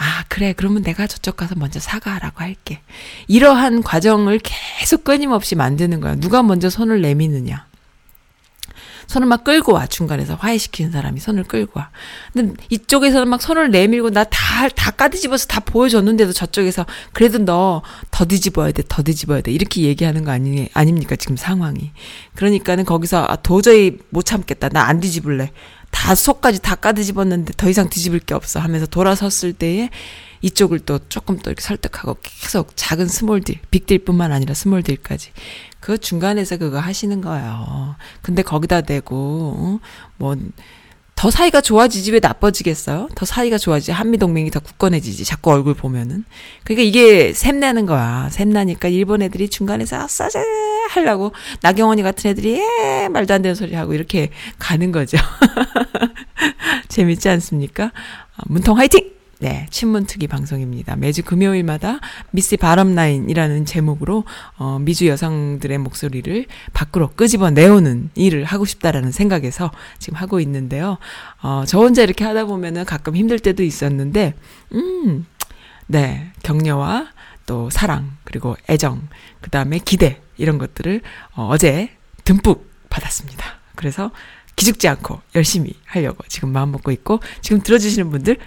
아, 0.00 0.24
그래. 0.28 0.52
그러면 0.56 0.82
내가 0.82 1.06
저쪽 1.06 1.36
가서 1.36 1.54
먼저 1.56 1.80
사과하라고 1.80 2.40
할게. 2.40 2.80
이러한 3.26 3.82
과정을 3.82 4.38
계속 4.42 5.02
끊임없이 5.04 5.56
만드는 5.56 6.00
거야. 6.00 6.14
누가 6.14 6.42
먼저 6.42 6.70
손을 6.70 7.00
내미느냐. 7.00 7.66
손을 9.08 9.26
막 9.26 9.42
끌고 9.42 9.72
와, 9.72 9.86
중간에서. 9.86 10.34
화해시키는 10.34 10.92
사람이 10.92 11.18
손을 11.18 11.44
끌고 11.44 11.80
와. 11.80 11.90
근데 12.34 12.62
이쪽에서는 12.68 13.26
막 13.26 13.40
손을 13.40 13.70
내밀고 13.70 14.10
나 14.10 14.22
다, 14.24 14.68
다 14.68 14.90
까뒤집어서 14.90 15.46
다 15.46 15.60
보여줬는데도 15.60 16.32
저쪽에서 16.32 16.84
그래도 17.12 17.38
너 17.38 17.82
더 18.10 18.24
뒤집어야 18.26 18.70
돼, 18.72 18.82
더 18.88 19.02
뒤집어야 19.02 19.40
돼. 19.40 19.50
이렇게 19.50 19.82
얘기하는 19.82 20.24
거 20.24 20.30
아니, 20.30 20.68
아닙니까, 20.74 21.16
지금 21.16 21.36
상황이. 21.36 21.92
그러니까는 22.34 22.84
거기서 22.84 23.24
아, 23.28 23.36
도저히 23.36 23.98
못 24.10 24.24
참겠다. 24.26 24.68
나 24.68 24.82
안 24.88 25.00
뒤집을래. 25.00 25.52
다 25.90 26.14
속까지 26.14 26.60
다 26.60 26.74
까뒤집었는데 26.74 27.54
더 27.56 27.68
이상 27.68 27.88
뒤집을 27.88 28.20
게 28.20 28.34
없어 28.34 28.60
하면서 28.60 28.86
돌아섰을 28.86 29.52
때에 29.52 29.90
이쪽을 30.42 30.80
또 30.80 31.00
조금 31.08 31.38
또 31.38 31.50
이렇게 31.50 31.62
설득하고 31.62 32.16
계속 32.22 32.72
작은 32.76 33.08
small 33.08 33.33
deal, 33.33 33.58
빅딜뿐만 33.70 34.32
아니라 34.32 34.54
small 34.54 34.82
deal까지 34.82 35.32
그 35.80 35.98
중간에서 35.98 36.56
그거 36.56 36.78
하시는 36.78 37.20
거예요. 37.20 37.96
근데 38.22 38.42
거기다 38.42 38.82
대고 38.82 39.54
어? 39.56 39.80
뭐 40.16 40.36
더 41.18 41.32
사이가 41.32 41.60
좋아지지 41.62 42.12
왜 42.12 42.20
나빠지겠어요? 42.22 43.08
더 43.16 43.26
사이가 43.26 43.58
좋아지지 43.58 43.90
한미동맹이 43.90 44.52
더 44.52 44.60
굳건해지지 44.60 45.24
자꾸 45.24 45.50
얼굴 45.50 45.74
보면은 45.74 46.24
그러니까 46.62 46.84
이게 46.84 47.32
샘나는 47.32 47.86
거야. 47.86 48.28
샘나니까 48.30 48.86
일본 48.86 49.22
애들이 49.22 49.48
중간에서 49.48 49.96
아싸제 49.96 50.38
하려고 50.90 51.32
나경원이 51.60 52.04
같은 52.04 52.30
애들이 52.30 52.60
에 52.60 53.08
말도 53.08 53.34
안 53.34 53.42
되는 53.42 53.56
소리 53.56 53.74
하고 53.74 53.94
이렇게 53.94 54.30
가는 54.60 54.92
거죠. 54.92 55.18
재밌지 56.86 57.28
않습니까? 57.28 57.90
문통 58.46 58.78
화이팅! 58.78 59.17
네, 59.40 59.68
친문특위 59.70 60.26
방송입니다. 60.26 60.96
매주 60.96 61.22
금요일마다 61.22 62.00
미스 62.32 62.56
바람라인이라는 62.56 63.66
제목으로 63.66 64.24
어, 64.56 64.80
미주 64.80 65.06
여성들의 65.06 65.78
목소리를 65.78 66.46
밖으로 66.72 67.10
끄집어 67.10 67.50
내오는 67.50 68.10
일을 68.16 68.42
하고 68.42 68.64
싶다라는 68.64 69.12
생각에서 69.12 69.70
지금 70.00 70.18
하고 70.18 70.40
있는데요. 70.40 70.98
어, 71.40 71.62
저 71.68 71.78
혼자 71.78 72.02
이렇게 72.02 72.24
하다 72.24 72.46
보면은 72.46 72.84
가끔 72.84 73.14
힘들 73.14 73.38
때도 73.38 73.62
있었는데, 73.62 74.34
음, 74.74 75.24
네, 75.86 76.32
격려와 76.42 77.12
또 77.46 77.70
사랑, 77.70 78.16
그리고 78.24 78.56
애정, 78.68 79.06
그 79.40 79.50
다음에 79.50 79.78
기대, 79.78 80.20
이런 80.36 80.58
것들을 80.58 81.00
어, 81.36 81.46
어제 81.48 81.90
듬뿍 82.24 82.68
받았습니다. 82.90 83.44
그래서 83.76 84.10
기죽지 84.56 84.88
않고 84.88 85.20
열심히 85.36 85.74
하려고 85.86 86.24
지금 86.26 86.48
마음 86.50 86.72
먹고 86.72 86.90
있고, 86.90 87.20
지금 87.40 87.62
들어주시는 87.62 88.10
분들. 88.10 88.38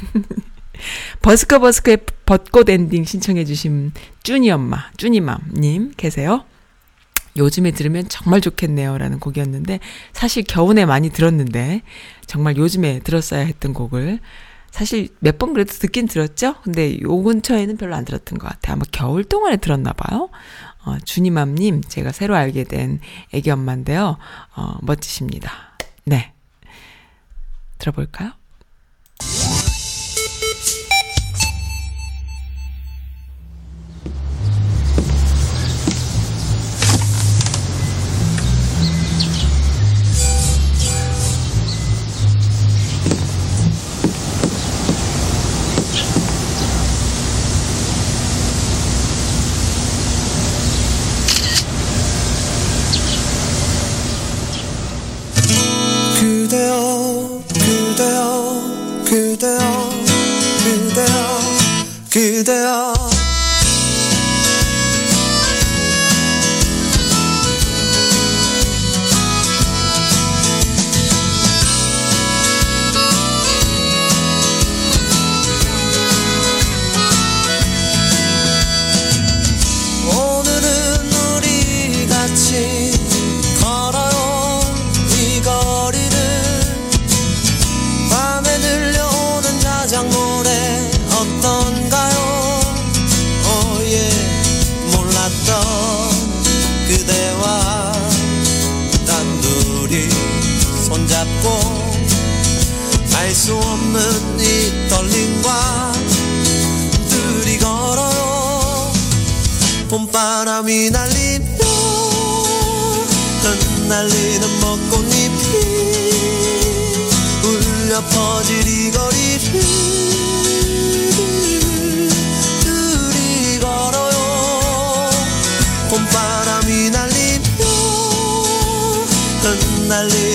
버스커 1.22 1.58
버스커의 1.58 1.98
벚꽃 2.26 2.70
엔딩 2.70 3.04
신청해 3.04 3.44
주신 3.44 3.92
쭈니 4.22 4.50
엄마, 4.50 4.90
쭈니맘님 4.96 5.92
계세요. 5.96 6.44
요즘에 7.36 7.70
들으면 7.70 8.08
정말 8.08 8.40
좋겠네요. 8.40 8.98
라는 8.98 9.20
곡이었는데, 9.20 9.78
사실 10.12 10.42
겨우내 10.42 10.84
많이 10.84 11.10
들었는데, 11.10 11.82
정말 12.26 12.56
요즘에 12.56 13.00
들었어야 13.00 13.40
했던 13.40 13.72
곡을, 13.72 14.18
사실 14.70 15.08
몇 15.20 15.38
번 15.38 15.52
그래도 15.52 15.72
듣긴 15.72 16.06
들었죠? 16.06 16.54
근데 16.62 17.00
요 17.00 17.22
근처에는 17.22 17.76
별로 17.76 17.94
안 17.94 18.04
들었던 18.04 18.38
것 18.38 18.48
같아요. 18.48 18.74
아마 18.74 18.82
겨울 18.92 19.24
동안에 19.24 19.56
들었나 19.58 19.92
봐요. 19.92 20.28
어, 20.84 20.98
주니맘님, 21.04 21.82
제가 21.82 22.12
새로 22.12 22.34
알게 22.36 22.64
된 22.64 23.00
애기 23.32 23.50
엄마인데요. 23.50 24.16
어, 24.56 24.74
멋지십니다. 24.82 25.52
네. 26.04 26.32
들어볼까요? 27.78 28.32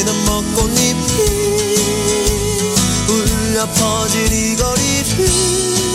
흩날리는 0.05 0.25
벚꽃잎이 0.25 0.95
울려 3.09 3.65
퍼질 3.73 4.31
이 4.31 4.55
거리를 4.55 5.94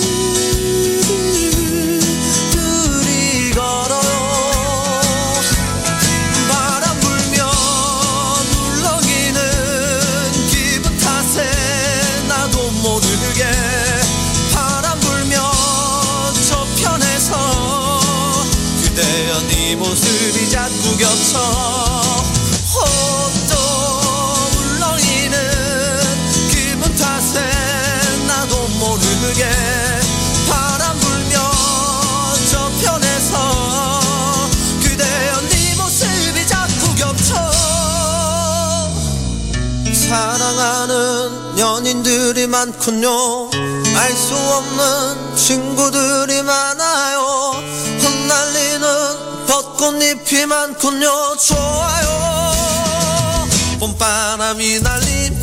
많군요. 42.51 43.49
알 43.95 44.15
수 44.15 44.35
없는 44.35 45.35
친구들이 45.37 46.41
많아요. 46.43 47.53
흩날리는 47.99 49.45
벚꽃잎이 49.47 50.45
많군요. 50.45 51.35
좋아요. 51.37 53.47
봄바람이 53.79 54.81
날리며 54.81 55.37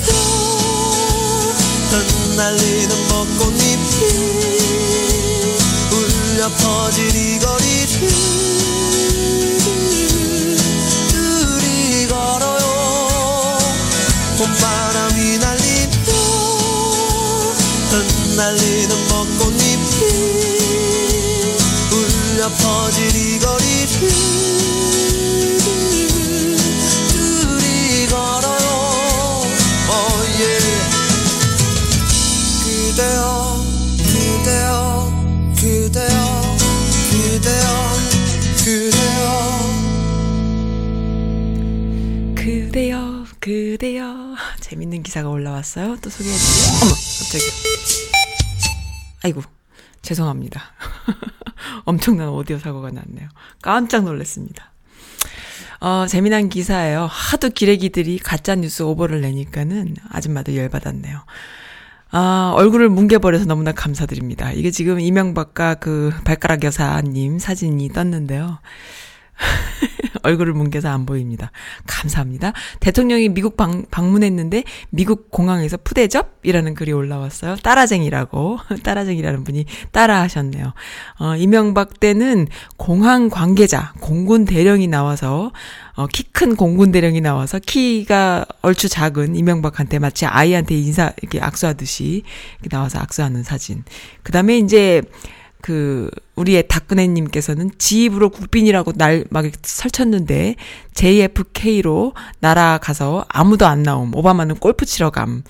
흩날리는 1.90 3.09
벚꽃잎이 3.09 3.78
울려 5.90 6.48
퍼질 6.50 7.16
이 7.16 7.38
거리를 7.38 8.09
봄바람이 14.36 15.38
날리며 15.38 15.57
흩날리는 18.39 18.89
벚꽃잎이 19.09 19.82
울려 21.91 22.49
퍼질 22.51 23.16
이 23.16 23.36
거리를 23.41 24.09
oh. 29.91 30.14
그대여 32.62 33.61
그대여 34.07 35.12
그대여 35.57 36.57
그대여 37.11 37.66
그대여 38.64 39.28
그대여, 42.36 43.24
그대여. 43.41 44.36
재밌는 44.61 45.03
기사가 45.03 45.28
올라왔어요. 45.28 45.97
또 46.01 46.09
소개해드릴게요. 46.09 46.78
어머, 46.82 46.95
갑자기. 46.95 47.97
아이고, 49.24 49.42
죄송합니다. 50.02 50.62
엄청난 51.84 52.28
오디오 52.28 52.58
사고가 52.58 52.90
났네요. 52.90 53.28
깜짝 53.62 54.04
놀랐습니다. 54.04 54.72
어, 55.80 56.06
재미난 56.08 56.48
기사예요. 56.48 57.06
하도 57.10 57.50
기레기들이 57.50 58.18
가짜뉴스 58.18 58.82
오버를 58.82 59.20
내니까는 59.20 59.96
아줌마도 60.10 60.56
열받았네요. 60.56 61.20
아, 62.10 62.52
얼굴을 62.56 62.88
뭉개버려서 62.88 63.44
너무나 63.44 63.72
감사드립니다. 63.72 64.52
이게 64.52 64.70
지금 64.70 64.98
이명박과 64.98 65.74
그 65.74 66.12
발가락 66.24 66.64
여사님 66.64 67.38
사진이 67.38 67.90
떴는데요. 67.90 68.58
얼굴을 70.22 70.53
뭉개서 70.53 70.89
안 70.89 71.07
보입니다. 71.07 71.51
감사합니다. 71.86 72.53
대통령이 72.80 73.28
미국 73.28 73.57
방, 73.57 73.84
방문했는데 73.91 74.64
미국 74.91 75.30
공항에서 75.30 75.76
푸대접이라는 75.76 76.74
글이 76.74 76.93
올라왔어요. 76.93 77.57
따라쟁이라고 77.57 78.59
따라쟁이라는 78.82 79.45
분이 79.45 79.66
따라하셨네요. 79.93 80.72
어, 81.20 81.36
이명박 81.36 82.01
때는 82.01 82.49
공항 82.76 83.28
관계자 83.28 83.93
공군 84.01 84.45
대령이 84.45 84.86
나와서 84.86 85.53
어, 85.95 86.07
키 86.07 86.28
큰 86.39 86.55
공군 86.55 86.93
대령이 86.93 87.20
나와서 87.20 87.59
키가 87.59 88.47
얼추 88.62 88.89
작은 88.89 89.34
이명박한테 89.34 89.99
마치 89.99 90.24
아이한테 90.24 90.76
인사 90.76 91.12
이렇게 91.20 91.41
악수하듯이 91.41 92.22
이렇게 92.61 92.68
나와서 92.70 93.01
악수하는 93.01 93.43
사진. 93.43 93.82
그다음에 94.22 94.59
이제 94.59 95.03
그 95.61 96.11
우리의 96.36 96.68
닥근혜님께서는 96.68 97.72
지입으로 97.78 98.30
국빈이라고 98.30 98.92
날 98.96 99.28
막 99.30 99.44
설쳤는데 99.62 100.56
JFK로 100.94 102.14
날아가서 102.40 103.26
아무도 103.28 103.66
안 103.66 103.82
나옴. 103.82 104.14
오바마는 104.14 104.56
골프 104.56 104.84
치러 104.84 105.11
감. 105.11 105.42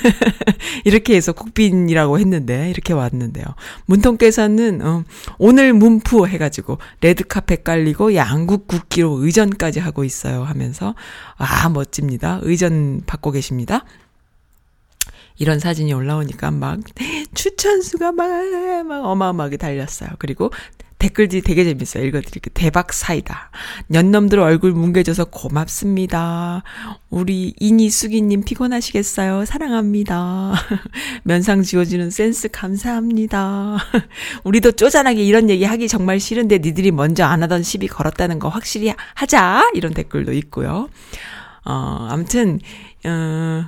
이렇게 0.84 1.14
해서 1.16 1.32
국빈이라고 1.32 2.18
했는데 2.18 2.70
이렇게 2.70 2.92
왔는데요. 2.92 3.44
문통께서는 3.86 4.80
어, 4.82 5.04
오늘 5.38 5.72
문프 5.74 6.26
해가지고 6.26 6.78
레드카펫 7.00 7.64
깔리고 7.64 8.14
양국 8.14 8.66
국기로 8.68 9.24
의전까지 9.24 9.80
하고 9.80 10.04
있어요 10.04 10.44
하면서 10.44 10.94
아 11.36 11.68
멋집니다. 11.68 12.40
의전 12.42 13.02
받고 13.06 13.32
계십니다. 13.32 13.84
이런 15.38 15.58
사진이 15.58 15.92
올라오니까 15.92 16.50
막 16.50 16.80
추천수가 17.34 18.12
막, 18.12 18.28
막 18.86 19.04
어마어마하게 19.04 19.56
달렸어요. 19.56 20.10
그리고 20.18 20.50
댓글들이 20.98 21.42
되게 21.42 21.64
재밌어요. 21.64 22.04
읽어드릴게요. 22.04 22.52
대박 22.54 22.92
사이다. 22.92 23.50
년놈들 23.88 24.38
얼굴 24.38 24.72
뭉개져서 24.72 25.26
고맙습니다. 25.26 26.62
우리 27.10 27.54
이니숙이님 27.60 28.44
피곤하시겠어요? 28.44 29.44
사랑합니다. 29.44 30.54
면상 31.22 31.62
지워지는 31.62 32.10
센스 32.10 32.48
감사합니다. 32.48 33.76
우리도 34.44 34.72
쪼잔하게 34.72 35.22
이런 35.22 35.50
얘기 35.50 35.64
하기 35.64 35.86
정말 35.86 36.18
싫은데 36.18 36.58
니들이 36.58 36.92
먼저 36.92 37.24
안 37.24 37.42
하던 37.42 37.62
시비 37.62 37.88
걸었다는 37.88 38.38
거 38.38 38.48
확실히 38.48 38.94
하자. 39.14 39.70
이런 39.74 39.92
댓글도 39.92 40.32
있고요. 40.32 40.88
어, 41.66 42.08
아무튼, 42.10 42.60
어, 43.04 43.66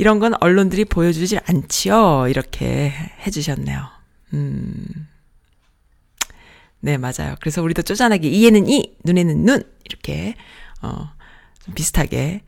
이런 0.00 0.18
건 0.18 0.32
언론들이 0.40 0.86
보여주질 0.86 1.40
않지요. 1.44 2.26
이렇게 2.28 2.90
해주셨네요. 3.26 3.86
음. 4.32 4.86
네, 6.80 6.96
맞아요. 6.96 7.34
그래서 7.40 7.60
우리도 7.62 7.82
쪼잔하게 7.82 8.28
이에는 8.28 8.66
이, 8.66 8.96
눈에는 9.04 9.44
눈 9.44 9.62
이렇게 9.84 10.36
어, 10.80 11.10
좀 11.62 11.74
비슷하게 11.74 12.40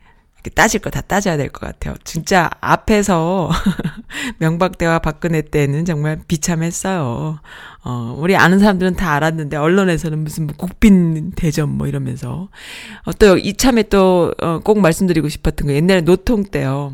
따질 0.55 0.79
거 0.81 0.89
다 0.89 1.01
따져야 1.01 1.37
될 1.37 1.49
것 1.49 1.61
같아요. 1.67 1.93
진짜 2.03 2.49
앞에서 2.59 3.51
명박대와 4.39 4.97
박근혜 4.99 5.41
때는 5.43 5.85
정말 5.85 6.21
비참했어요. 6.27 7.39
어, 7.83 8.15
우리 8.17 8.35
아는 8.35 8.57
사람들은 8.57 8.95
다 8.95 9.13
알았는데 9.13 9.57
언론에서는 9.57 10.17
무슨 10.23 10.47
뭐 10.47 10.55
국빈 10.57 11.33
대전 11.35 11.69
뭐 11.69 11.85
이러면서 11.85 12.49
어, 13.05 13.13
또 13.13 13.37
이참에 13.37 13.83
또꼭 13.83 14.77
어, 14.77 14.81
말씀드리고 14.81 15.29
싶었던 15.29 15.67
거 15.67 15.73
옛날에 15.75 16.01
노통 16.01 16.45
때요. 16.45 16.93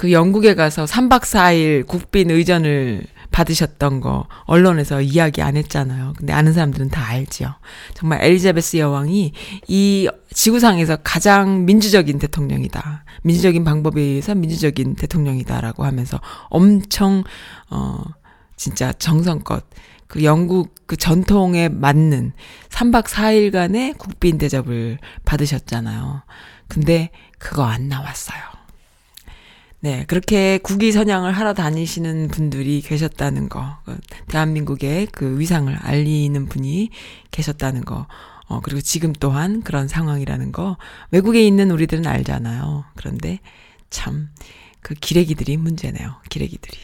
그 0.00 0.12
영국에 0.12 0.54
가서 0.54 0.86
3박 0.86 1.20
4일 1.24 1.86
국빈 1.86 2.30
의전을 2.30 3.04
받으셨던 3.32 4.00
거 4.00 4.26
언론에서 4.44 5.02
이야기 5.02 5.42
안 5.42 5.58
했잖아요. 5.58 6.14
근데 6.16 6.32
아는 6.32 6.54
사람들은 6.54 6.88
다 6.88 7.06
알지요. 7.06 7.56
정말 7.92 8.24
엘리자베스 8.24 8.78
여왕이 8.78 9.32
이 9.68 10.08
지구상에서 10.32 10.96
가장 11.04 11.66
민주적인 11.66 12.18
대통령이다. 12.18 13.04
민주적인 13.24 13.62
방법에 13.62 14.00
의해서 14.00 14.34
민주적인 14.34 14.94
대통령이다라고 14.94 15.84
하면서 15.84 16.18
엄청 16.48 17.22
어 17.68 18.02
진짜 18.56 18.94
정성껏 18.94 19.66
그 20.06 20.24
영국 20.24 20.74
그 20.86 20.96
전통에 20.96 21.68
맞는 21.68 22.32
3박 22.70 23.04
4일간의 23.04 23.98
국빈 23.98 24.38
대접을 24.38 24.96
받으셨잖아요. 25.26 26.22
근데 26.68 27.10
그거 27.38 27.64
안 27.64 27.90
나왔어요. 27.90 28.49
네, 29.82 30.04
그렇게 30.06 30.58
국위 30.58 30.92
선양을 30.92 31.32
하러 31.32 31.54
다니시는 31.54 32.28
분들이 32.28 32.82
계셨다는 32.82 33.48
거, 33.48 33.78
그 33.84 33.98
대한민국의 34.28 35.06
그 35.06 35.38
위상을 35.38 35.74
알리는 35.74 36.46
분이 36.46 36.90
계셨다는 37.30 37.86
거, 37.86 38.06
어, 38.46 38.60
그리고 38.60 38.82
지금 38.82 39.14
또한 39.14 39.62
그런 39.62 39.88
상황이라는 39.88 40.52
거, 40.52 40.76
외국에 41.12 41.46
있는 41.46 41.70
우리들은 41.70 42.06
알잖아요. 42.06 42.84
그런데 42.94 43.38
참, 43.88 44.28
그 44.82 44.94
기레기들이 44.94 45.56
문제네요. 45.56 46.16
기레기들이. 46.28 46.78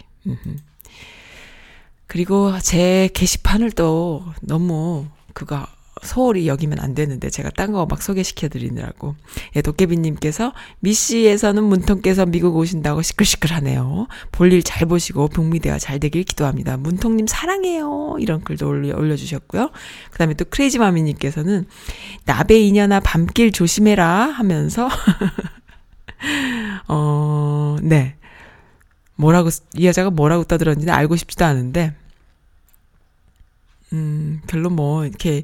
그리고 2.07 2.59
제 2.61 3.11
게시판을 3.13 3.73
또 3.73 4.25
너무 4.41 5.07
그거 5.35 5.67
소홀히 6.07 6.49
여기면 6.49 6.79
안 6.81 6.95
되는데 6.95 7.29
제가 7.29 7.51
딴 7.51 7.73
거 7.73 7.85
막 7.87 8.03
소개시켜 8.03 8.49
드리느라고. 8.49 9.15
예, 9.57 9.63
도깨비 9.63 9.97
님께서 9.99 10.53
미씨에서는 10.81 11.63
문통께서 11.63 12.25
미국 12.27 12.57
오신다고 12.57 13.03
시끌시끌하네요. 13.03 14.07
볼일 14.33 14.63
잘 14.63 14.87
보시고 14.87 15.29
북미 15.29 15.61
대화 15.61 15.79
잘 15.79 16.01
되길 16.01 16.25
기도합니다. 16.25 16.77
문통 16.77 17.17
님 17.17 17.27
사랑해요. 17.27 18.17
이런 18.21 18.43
글도 18.43 18.67
올려, 18.69 18.97
올려주셨고요. 18.97 19.71
그 20.11 20.19
다음에 20.19 20.35
또 20.35 20.45
크레이지 20.47 20.79
마미 20.79 21.03
님께서는 21.03 21.67
나베 22.25 22.59
이년아 22.61 23.01
밤길 23.01 23.53
조심해라 23.53 24.07
하면서 24.07 24.89
어, 26.89 27.77
네. 27.83 28.17
뭐라고, 29.17 29.51
이 29.75 29.87
여자가 29.87 30.11
뭐라고 30.11 30.45
떠들었는지 30.45 30.91
알고 30.91 31.17
싶지도 31.17 31.45
않은데, 31.45 31.95
음, 33.93 34.41
별로 34.47 34.69
뭐, 34.71 35.07
이렇게, 35.07 35.43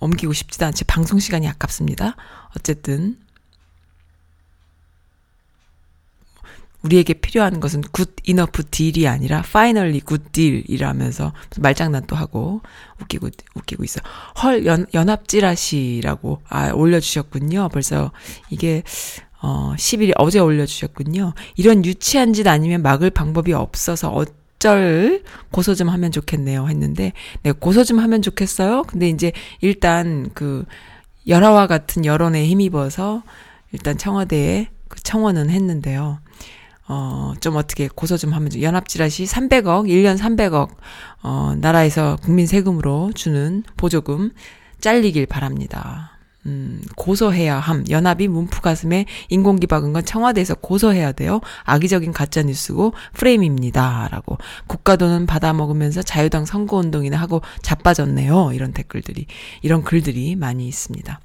옮기고 0.00 0.32
싶지도 0.32 0.66
않지 0.66 0.84
방송 0.84 1.18
시간이 1.18 1.48
아깝습니다. 1.48 2.16
어쨌든 2.56 3.18
우리에게 6.82 7.14
필요한 7.14 7.60
것은 7.60 7.82
good 7.92 8.14
enough 8.24 8.64
deal이 8.70 9.08
아니라 9.08 9.42
finally 9.42 10.00
good 10.00 10.30
deal이라면서 10.32 11.32
말장난 11.58 12.06
또 12.06 12.14
하고 12.14 12.62
웃기고 13.00 13.30
웃기고 13.54 13.84
있어. 13.84 14.00
헐 14.42 14.64
연, 14.66 14.86
연합지라시라고 14.94 16.42
아 16.48 16.70
올려주셨군요. 16.70 17.68
벌써 17.72 18.12
이게 18.50 18.84
어 19.40 19.74
10일 19.76 20.12
어제 20.16 20.38
올려주셨군요. 20.38 21.34
이런 21.56 21.84
유치한 21.84 22.32
짓 22.32 22.46
아니면 22.46 22.82
막을 22.82 23.10
방법이 23.10 23.52
없어서 23.52 24.10
어, 24.10 24.24
적절 24.58 25.22
고소 25.50 25.74
좀 25.74 25.88
하면 25.88 26.12
좋겠네요 26.12 26.68
했는데 26.68 27.12
네 27.42 27.52
고소 27.52 27.84
좀 27.84 27.98
하면 27.98 28.22
좋겠어요. 28.22 28.82
근데 28.82 29.08
이제 29.08 29.32
일단 29.60 30.30
그 30.34 30.64
열화와 31.26 31.66
같은 31.66 32.04
여론에 32.04 32.46
힘입어서 32.46 33.22
일단 33.72 33.96
청와대에 33.96 34.68
그 34.88 35.00
청원은 35.02 35.50
했는데요. 35.50 36.20
어, 36.90 37.34
좀 37.40 37.56
어떻게 37.56 37.86
고소 37.86 38.16
좀 38.16 38.32
하면 38.32 38.60
연합지라시 38.60 39.24
300억, 39.24 39.88
1년 39.88 40.16
300억, 40.16 40.70
어, 41.22 41.54
나라에서 41.58 42.16
국민 42.22 42.46
세금으로 42.46 43.12
주는 43.14 43.62
보조금 43.76 44.30
잘리길 44.80 45.26
바랍니다. 45.26 46.17
음, 46.46 46.80
고소해야 46.96 47.58
함. 47.58 47.84
연합이 47.90 48.28
문프 48.28 48.60
가슴에 48.60 49.06
인공기 49.28 49.66
박은 49.66 49.92
건 49.92 50.04
청와대에서 50.04 50.54
고소해야 50.54 51.12
돼요. 51.12 51.40
악의적인 51.64 52.12
가짜뉴스고 52.12 52.94
프레임입니다. 53.14 54.08
라고. 54.10 54.38
국가돈은 54.66 55.26
받아먹으면서 55.26 56.02
자유당 56.02 56.46
선거운동이나 56.46 57.16
하고 57.18 57.42
자빠졌네요. 57.62 58.52
이런 58.52 58.72
댓글들이, 58.72 59.26
이런 59.62 59.82
글들이 59.82 60.36
많이 60.36 60.66
있습니다. 60.68 61.20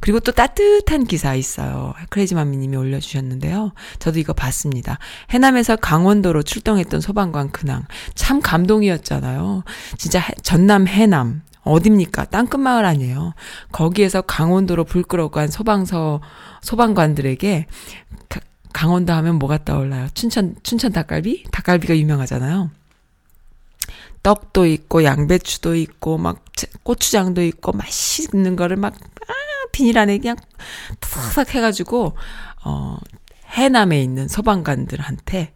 그리고 0.00 0.20
또 0.20 0.30
따뜻한 0.30 1.06
기사 1.06 1.34
있어요. 1.34 1.94
크레이지마미님이 2.10 2.76
올려주셨는데요. 2.76 3.72
저도 3.98 4.20
이거 4.20 4.32
봤습니다. 4.32 4.98
해남에서 5.30 5.76
강원도로 5.76 6.42
출동했던 6.44 7.00
소방관 7.00 7.50
근황. 7.50 7.84
참 8.14 8.40
감동이었잖아요. 8.40 9.64
진짜 9.96 10.22
전남 10.42 10.86
해남. 10.86 11.42
어딥니까? 11.68 12.26
땅끝마을 12.26 12.84
아니에요. 12.84 13.34
거기에서 13.72 14.22
강원도로 14.22 14.84
불 14.84 15.02
끌어간 15.02 15.46
고 15.46 15.52
소방서, 15.52 16.20
소방관들에게 16.62 17.66
가, 18.28 18.40
강원도 18.72 19.12
하면 19.12 19.36
뭐가 19.36 19.64
떠올라요? 19.64 20.08
춘천, 20.14 20.56
춘천 20.62 20.92
닭갈비? 20.92 21.44
닭갈비가 21.50 21.96
유명하잖아요. 21.96 22.70
떡도 24.22 24.66
있고, 24.66 25.04
양배추도 25.04 25.76
있고, 25.76 26.18
막 26.18 26.44
고추장도 26.82 27.42
있고, 27.42 27.72
맛있는 27.72 28.56
거를 28.56 28.76
막, 28.76 28.94
아, 28.94 29.32
비닐 29.72 29.98
안에 29.98 30.18
그냥 30.18 30.36
탁탁 31.00 31.54
해가지고, 31.54 32.14
어, 32.64 32.98
해남에 33.50 34.02
있는 34.02 34.28
소방관들한테 34.28 35.52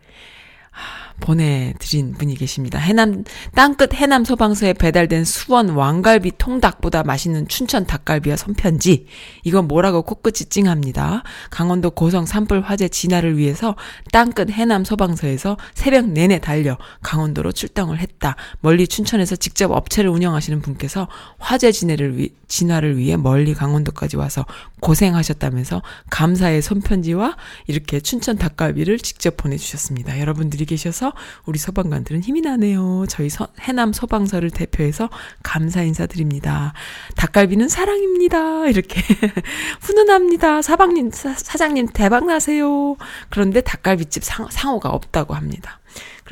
보내드린 1.21 2.13
분이 2.15 2.35
계십니다. 2.37 2.79
해남, 2.79 3.25
땅끝 3.55 3.95
해남 3.95 4.25
소방서에 4.25 4.73
배달된 4.75 5.25
수원 5.25 5.71
왕갈비 5.71 6.33
통닭보다 6.39 7.03
맛있는 7.03 7.49
춘천 7.49 7.87
닭갈비와 7.87 8.37
손편지. 8.37 9.07
이건 9.45 9.69
뭐라고 9.69 10.03
코끝이 10.03 10.49
찡합니다. 10.49 11.23
강원도 11.51 11.91
고성 11.91 12.27
산불 12.27 12.61
화재 12.61 12.89
진화를 12.89 13.37
위해서 13.37 13.77
땅끝 14.13 14.51
해남 14.51 14.85
소방서에서 14.85 15.57
새벽 15.75 16.07
내내 16.09 16.39
달려 16.39 16.79
강원도로 17.03 17.53
출동을 17.53 17.99
했다. 17.99 18.37
멀리 18.61 18.87
춘천에서 18.87 19.37
직접 19.37 19.71
업체를 19.71 20.11
운영하시는 20.11 20.61
분께서 20.63 21.09
화재 21.39 21.73
진화를, 21.73 22.19
위, 22.19 22.31
진화를 22.47 22.99
위해 22.99 23.17
멀리 23.17 23.55
강원도까지 23.55 24.17
와서 24.17 24.45
고생하셨다면서 24.81 25.83
감사의 26.11 26.63
손편지와 26.63 27.37
이렇게 27.67 28.01
춘천 28.01 28.37
닭갈비를 28.37 28.99
직접 28.99 29.37
보내주셨습니다. 29.37 30.21
여러분들이 30.21 30.65
계셔서 30.67 31.02
우리 31.47 31.59
소방관들은 31.59 32.23
힘이 32.23 32.43
나네요. 32.43 33.07
저희 33.09 33.29
서, 33.29 33.49
해남 33.61 33.93
소방서를 33.93 34.51
대표해서 34.51 35.09
감사 35.43 35.83
인사드립니다. 35.83 36.73
닭갈비는 37.17 37.69
사랑입니다. 37.69 38.69
이렇게 38.69 39.03
훈훈합니다. 39.81 40.63
사방님 40.63 41.11
사, 41.11 41.35
사장님 41.35 41.89
대박 41.89 42.27
나세요. 42.27 42.97
그런데 43.31 43.61
닭갈비집 43.61 44.25
상, 44.25 44.49
상호가 44.51 44.91
없다고 44.91 45.35
합니다. 45.35 45.81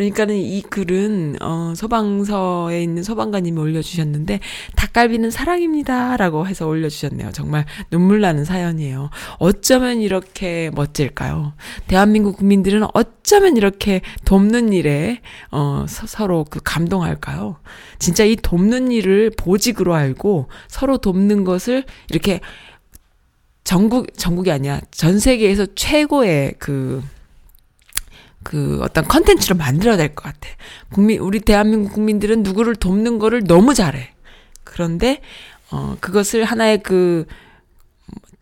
그러니까는 0.00 0.36
이 0.36 0.62
글은 0.62 1.36
어 1.42 1.74
소방서에 1.76 2.82
있는 2.82 3.02
소방관님이 3.02 3.60
올려주셨는데 3.60 4.40
닭갈비는 4.74 5.30
사랑입니다라고 5.30 6.46
해서 6.46 6.66
올려주셨네요. 6.66 7.32
정말 7.32 7.66
눈물 7.90 8.22
나는 8.22 8.46
사연이에요. 8.46 9.10
어쩌면 9.38 10.00
이렇게 10.00 10.70
멋질까요? 10.74 11.52
대한민국 11.86 12.38
국민들은 12.38 12.86
어쩌면 12.94 13.58
이렇게 13.58 14.00
돕는 14.24 14.72
일에 14.72 15.20
어 15.50 15.84
서, 15.86 16.06
서로 16.06 16.46
그 16.48 16.60
감동할까요? 16.64 17.56
진짜 17.98 18.24
이 18.24 18.36
돕는 18.36 18.92
일을 18.92 19.32
보직으로 19.36 19.94
알고 19.94 20.48
서로 20.68 20.96
돕는 20.96 21.44
것을 21.44 21.84
이렇게 22.08 22.40
전국 23.64 24.16
전국이 24.16 24.50
아니야 24.50 24.80
전 24.90 25.18
세계에서 25.18 25.66
최고의 25.74 26.54
그 26.58 27.02
그 28.42 28.80
어떤 28.82 29.04
컨텐츠로 29.06 29.56
만들어야 29.56 29.96
될 29.96 30.14
것 30.14 30.24
같아. 30.24 30.48
국민, 30.92 31.20
우리 31.20 31.40
대한민국 31.40 31.92
국민들은 31.92 32.42
누구를 32.42 32.74
돕는 32.76 33.18
거를 33.18 33.44
너무 33.44 33.74
잘해. 33.74 34.14
그런데, 34.64 35.20
어, 35.70 35.96
그것을 36.00 36.44
하나의 36.44 36.82
그, 36.82 37.26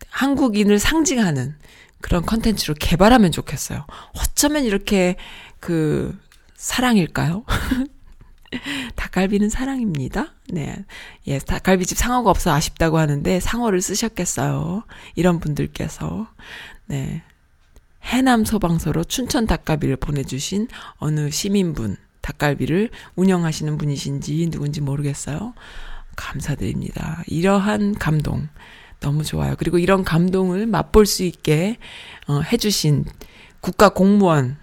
한국인을 0.09 0.79
상징하는 0.79 1.55
그런 2.01 2.25
컨텐츠로 2.25 2.75
개발하면 2.79 3.31
좋겠어요. 3.31 3.85
어쩌면 4.17 4.63
이렇게 4.63 5.15
그, 5.59 6.17
사랑일까요? 6.55 7.43
닭갈비는 8.95 9.49
사랑입니다. 9.49 10.33
네. 10.49 10.75
예, 11.27 11.39
닭갈비집 11.39 11.97
상어가 11.97 12.29
없어 12.31 12.51
아쉽다고 12.51 12.97
하는데 12.97 13.39
상어를 13.39 13.81
쓰셨겠어요. 13.81 14.83
이런 15.15 15.39
분들께서. 15.39 16.27
네. 16.87 17.21
해남 18.03 18.45
소방서로 18.45 19.03
춘천 19.03 19.45
닭갈비를 19.45 19.97
보내주신 19.97 20.67
어느 20.97 21.29
시민분 21.29 21.97
닭갈비를 22.21 22.89
운영하시는 23.15 23.77
분이신지 23.77 24.49
누군지 24.49 24.81
모르겠어요. 24.81 25.53
감사드립니다. 26.15 27.23
이러한 27.27 27.95
감동 27.95 28.49
너무 28.99 29.23
좋아요. 29.23 29.55
그리고 29.57 29.77
이런 29.79 30.03
감동을 30.03 30.65
맛볼 30.65 31.05
수 31.05 31.23
있게 31.23 31.77
어, 32.27 32.41
해주신 32.41 33.05
국가 33.61 33.89
공무원 33.89 34.57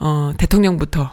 어, 0.00 0.32
대통령부터 0.36 1.10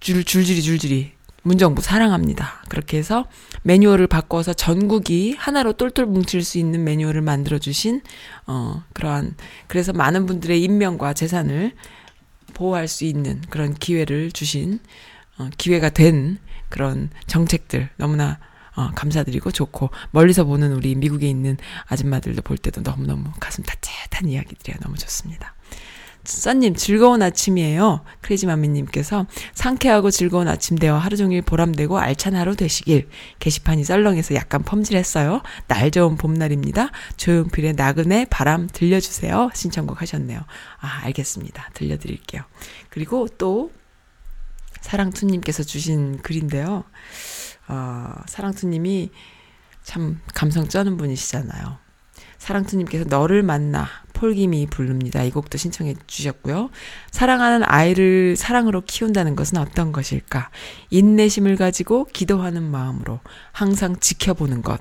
줄 0.00 0.24
줄줄이 0.24 0.62
줄줄이 0.62 1.12
문정부 1.42 1.80
사랑합니다. 1.82 2.62
그렇게 2.68 2.98
해서 2.98 3.26
매뉴얼을 3.62 4.06
바꿔서 4.06 4.52
전국이 4.52 5.34
하나로 5.38 5.74
똘똘 5.74 6.06
뭉칠 6.06 6.42
수 6.42 6.58
있는 6.58 6.84
매뉴얼을 6.84 7.22
만들어 7.22 7.58
주신 7.58 8.02
어 8.46 8.82
그러한 8.92 9.36
그래서 9.66 9.92
많은 9.92 10.26
분들의 10.26 10.62
인명과 10.62 11.14
재산을 11.14 11.72
보호할 12.54 12.88
수 12.88 13.04
있는 13.04 13.40
그런 13.48 13.74
기회를 13.74 14.32
주신 14.32 14.80
어 15.38 15.48
기회가 15.56 15.88
된 15.88 16.38
그런 16.68 17.10
정책들 17.26 17.88
너무나 17.96 18.38
어, 18.76 18.90
감사드리고 18.94 19.50
좋고 19.50 19.90
멀리서 20.12 20.44
보는 20.44 20.72
우리 20.72 20.94
미국에 20.94 21.28
있는 21.28 21.56
아줌마들도 21.86 22.42
볼 22.42 22.56
때도 22.56 22.82
너무너무 22.82 23.30
가슴 23.40 23.64
따뜻한 23.64 24.28
이야기들이야 24.28 24.78
너무 24.80 24.96
좋습니다. 24.96 25.54
써님 26.30 26.74
즐거운 26.74 27.22
아침이에요. 27.22 28.04
크레이지마미님께서 28.20 29.26
상쾌하고 29.54 30.10
즐거운 30.10 30.48
아침 30.48 30.78
대화 30.78 30.98
하루 30.98 31.16
종일 31.16 31.42
보람되고 31.42 31.98
알찬 31.98 32.36
하루 32.36 32.56
되시길 32.56 33.08
게시판이 33.38 33.84
썰렁해서 33.84 34.34
약간 34.34 34.62
펌질했어요. 34.62 35.42
날 35.66 35.90
좋은 35.90 36.16
봄날입니다. 36.16 36.90
조용필의 37.16 37.74
나그네 37.74 38.26
바람 38.30 38.68
들려주세요. 38.72 39.50
신청곡 39.54 40.00
하셨네요. 40.00 40.40
아 40.80 41.00
알겠습니다. 41.04 41.70
들려드릴게요. 41.74 42.42
그리고 42.88 43.28
또 43.38 43.72
사랑투님께서 44.80 45.62
주신 45.62 46.18
글인데요. 46.22 46.84
어, 47.68 48.14
사랑투님이 48.26 49.10
참 49.82 50.20
감성 50.34 50.68
쩌는 50.68 50.96
분이시잖아요. 50.96 51.78
사랑투님께서 52.38 53.04
너를 53.04 53.42
만나 53.42 53.86
폴김이 54.20 54.66
부릅니다. 54.66 55.22
이 55.22 55.30
곡도 55.30 55.56
신청해 55.56 55.94
주셨고요. 56.06 56.68
사랑하는 57.10 57.62
아이를 57.64 58.36
사랑으로 58.36 58.82
키운다는 58.82 59.34
것은 59.34 59.56
어떤 59.56 59.92
것일까? 59.92 60.50
인내심을 60.90 61.56
가지고 61.56 62.04
기도하는 62.04 62.62
마음으로 62.62 63.20
항상 63.50 63.98
지켜보는 63.98 64.60
것. 64.60 64.78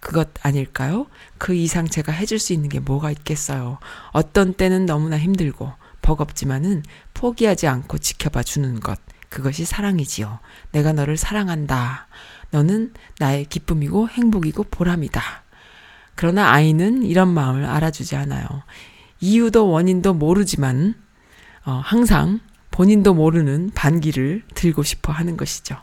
그것 0.00 0.30
아닐까요? 0.40 1.06
그 1.36 1.54
이상 1.54 1.86
제가 1.86 2.12
해줄 2.12 2.38
수 2.38 2.54
있는 2.54 2.70
게 2.70 2.80
뭐가 2.80 3.10
있겠어요. 3.10 3.78
어떤 4.12 4.54
때는 4.54 4.86
너무나 4.86 5.18
힘들고 5.18 5.70
버겁지만은 6.00 6.82
포기하지 7.12 7.66
않고 7.66 7.98
지켜봐 7.98 8.42
주는 8.42 8.80
것. 8.80 8.98
그것이 9.28 9.66
사랑이지요. 9.66 10.38
내가 10.72 10.94
너를 10.94 11.18
사랑한다. 11.18 12.06
너는 12.52 12.94
나의 13.18 13.44
기쁨이고 13.44 14.08
행복이고 14.08 14.64
보람이다. 14.70 15.42
그러나 16.18 16.50
아이는 16.50 17.04
이런 17.04 17.28
마음을 17.28 17.64
알아주지 17.64 18.16
않아요. 18.16 18.44
이유도 19.20 19.68
원인도 19.70 20.14
모르지만, 20.14 20.96
어, 21.64 21.80
항상 21.84 22.40
본인도 22.72 23.14
모르는 23.14 23.70
반기를 23.72 24.42
들고 24.52 24.82
싶어 24.82 25.12
하는 25.12 25.36
것이죠. 25.36 25.76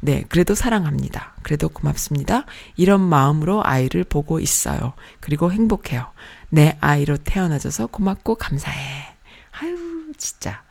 네, 0.00 0.24
그래도 0.28 0.56
사랑합니다. 0.56 1.36
그래도 1.44 1.68
고맙습니다. 1.68 2.46
이런 2.74 3.00
마음으로 3.00 3.64
아이를 3.64 4.02
보고 4.02 4.40
있어요. 4.40 4.94
그리고 5.20 5.52
행복해요. 5.52 6.10
내 6.48 6.76
아이로 6.80 7.18
태어나줘서 7.18 7.86
고맙고 7.86 8.34
감사해. 8.34 9.14
아유, 9.52 10.12
진짜. 10.16 10.64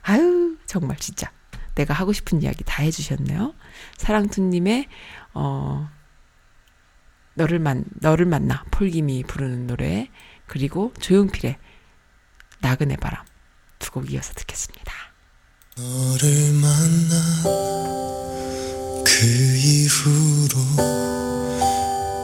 아유, 0.00 0.56
정말 0.64 0.96
진짜. 0.96 1.30
내가 1.74 1.92
하고 1.92 2.14
싶은 2.14 2.40
이야기 2.40 2.64
다 2.64 2.82
해주셨네요. 2.82 3.52
사랑투님의, 3.98 4.86
어, 5.34 5.90
너를 7.34 7.58
만 7.58 7.84
너를 8.00 8.26
만나 8.26 8.64
폴김이 8.70 9.24
부르는 9.24 9.66
노래 9.66 10.08
그리고 10.46 10.92
조용필의 11.00 11.56
나그네 12.60 12.96
바람 12.96 13.24
두 13.78 13.90
곡 13.92 14.10
이어서 14.12 14.32
듣겠습니다. 14.34 14.92
너를 15.76 16.52
만나 16.54 17.42
그 19.04 19.26
이후로 19.26 20.58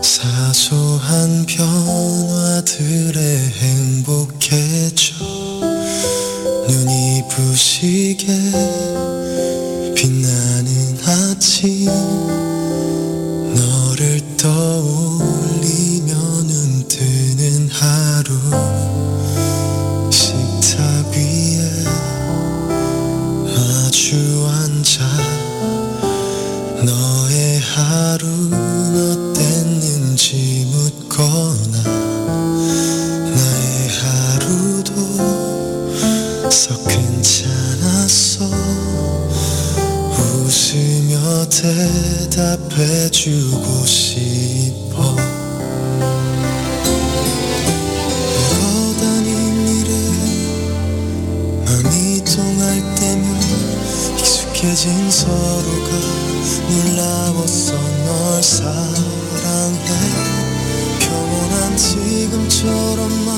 사소한 0.02 1.44
변화들에 1.46 3.18
행복해져 3.50 5.14
눈이 6.68 7.24
부시게 7.30 8.26
빛나는 9.94 10.98
아침 11.06 11.88
대답해주고 42.38 43.64
싶어. 43.86 45.16
걸어다닌 48.50 49.28
일에 49.68 49.90
마음이 51.64 52.24
통할 52.24 52.64
때면 52.96 53.26
익숙해진 54.18 55.10
서로가 55.10 55.88
놀라웠어 56.70 57.72
널 58.04 58.42
사랑해. 58.42 59.88
평온한 61.00 61.76
지금처럼만 61.76 63.28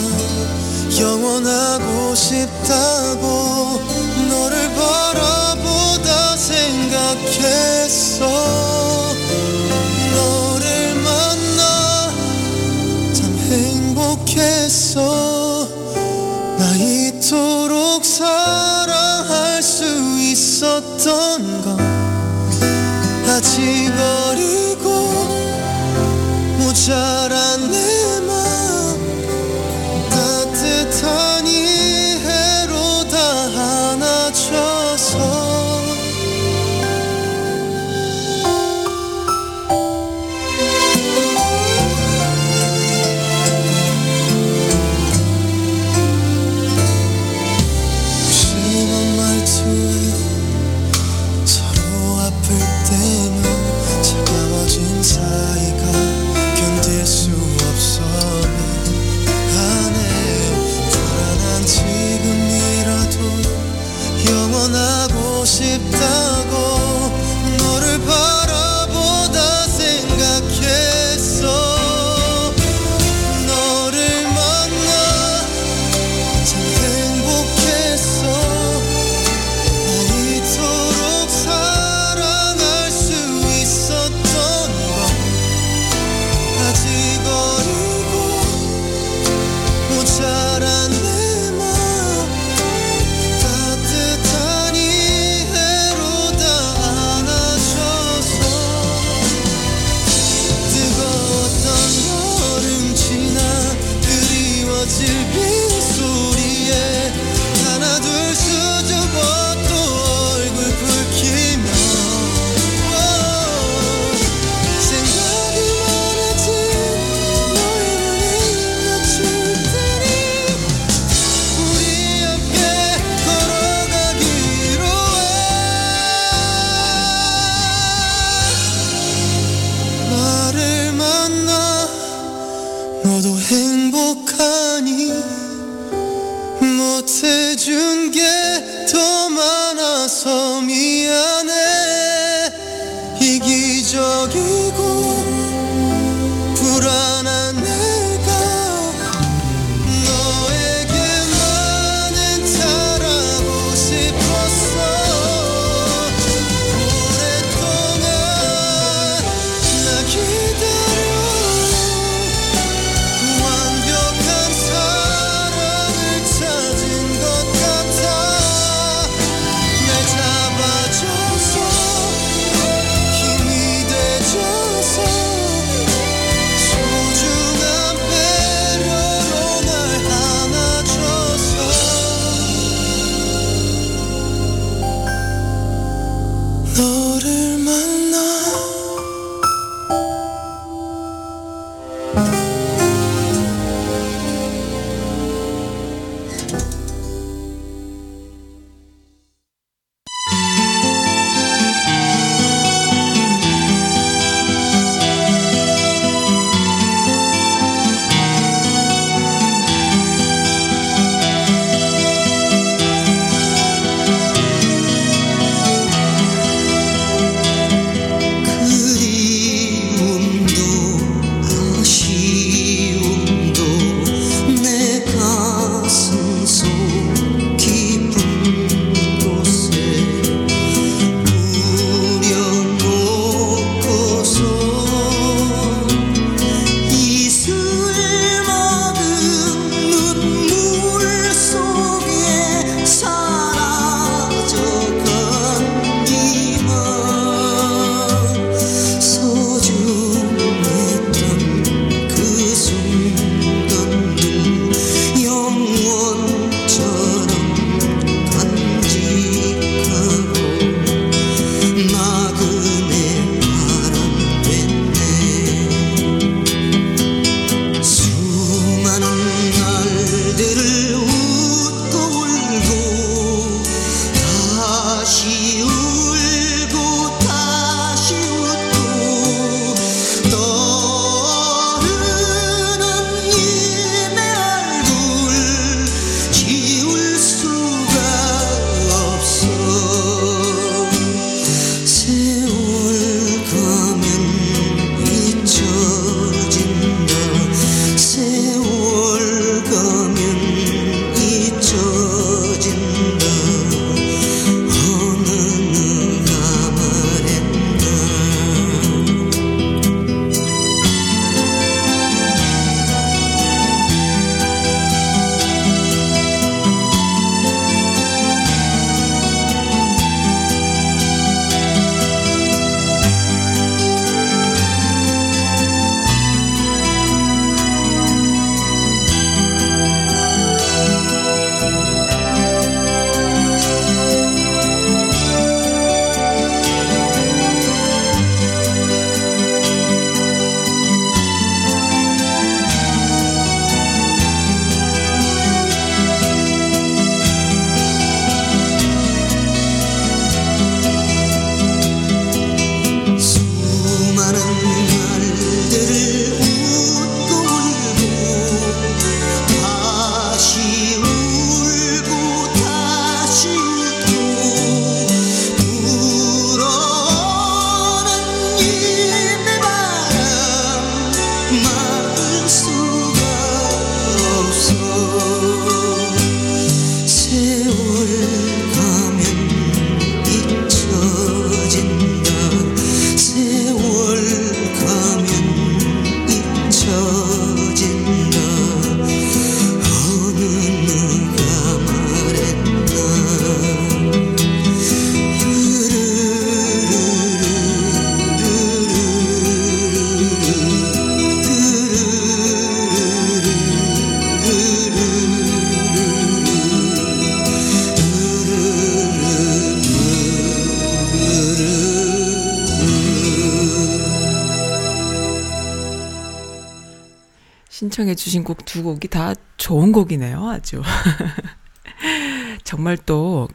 영원하고 0.99 2.15
싶다고 2.15 3.81
너를 4.29 4.75
바라 4.75 5.50
생각했어. 6.51 8.27
너를 10.15 10.95
만나 10.97 12.13
참 13.13 13.39
행복했어. 13.51 14.99
나 16.59 16.75
이토록 16.75 18.05
사랑할 18.05 19.63
수 19.63 19.85
있었던 20.21 21.63
건 21.63 21.79
아직 23.29 23.93
어리고 24.27 24.89
모자란 26.59 27.60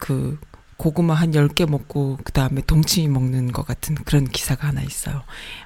그 0.05 0.37
고구마 0.77 1.15
한 1.15 1.31
10개 1.31 1.67
먹고 1.67 2.19
그 2.23 2.31
다음에 2.31 2.61
동치미 2.61 3.07
먹는 3.07 3.51
것 3.51 3.65
같은 3.65 3.95
그런 3.95 4.27
기사가 4.27 4.67
하나 4.67 4.83
있어요. 4.83 5.23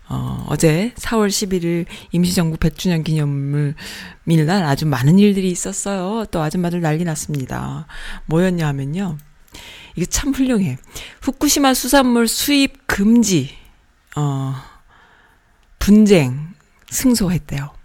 어, 0.08 0.46
어제 0.48 0.94
4월 0.96 1.28
11일 1.28 1.86
임시정부 2.14 2.56
100주년 2.56 3.04
기념일 3.04 3.76
날 4.46 4.64
아주 4.64 4.86
많은 4.86 5.20
일들이 5.20 5.52
있었어요. 5.52 6.26
또 6.32 6.42
아줌마들 6.42 6.80
난리 6.80 7.04
났습니다. 7.04 7.86
뭐였냐 8.28 8.66
하면요. 8.66 9.18
이게 9.98 10.06
참 10.06 10.32
훌륭해. 10.32 10.78
후쿠시마 11.22 11.74
수산물 11.74 12.30
수입 12.30 12.88
금지, 12.88 13.50
어, 14.16 14.56
분쟁 15.80 16.54
승소했대요. 16.92 17.79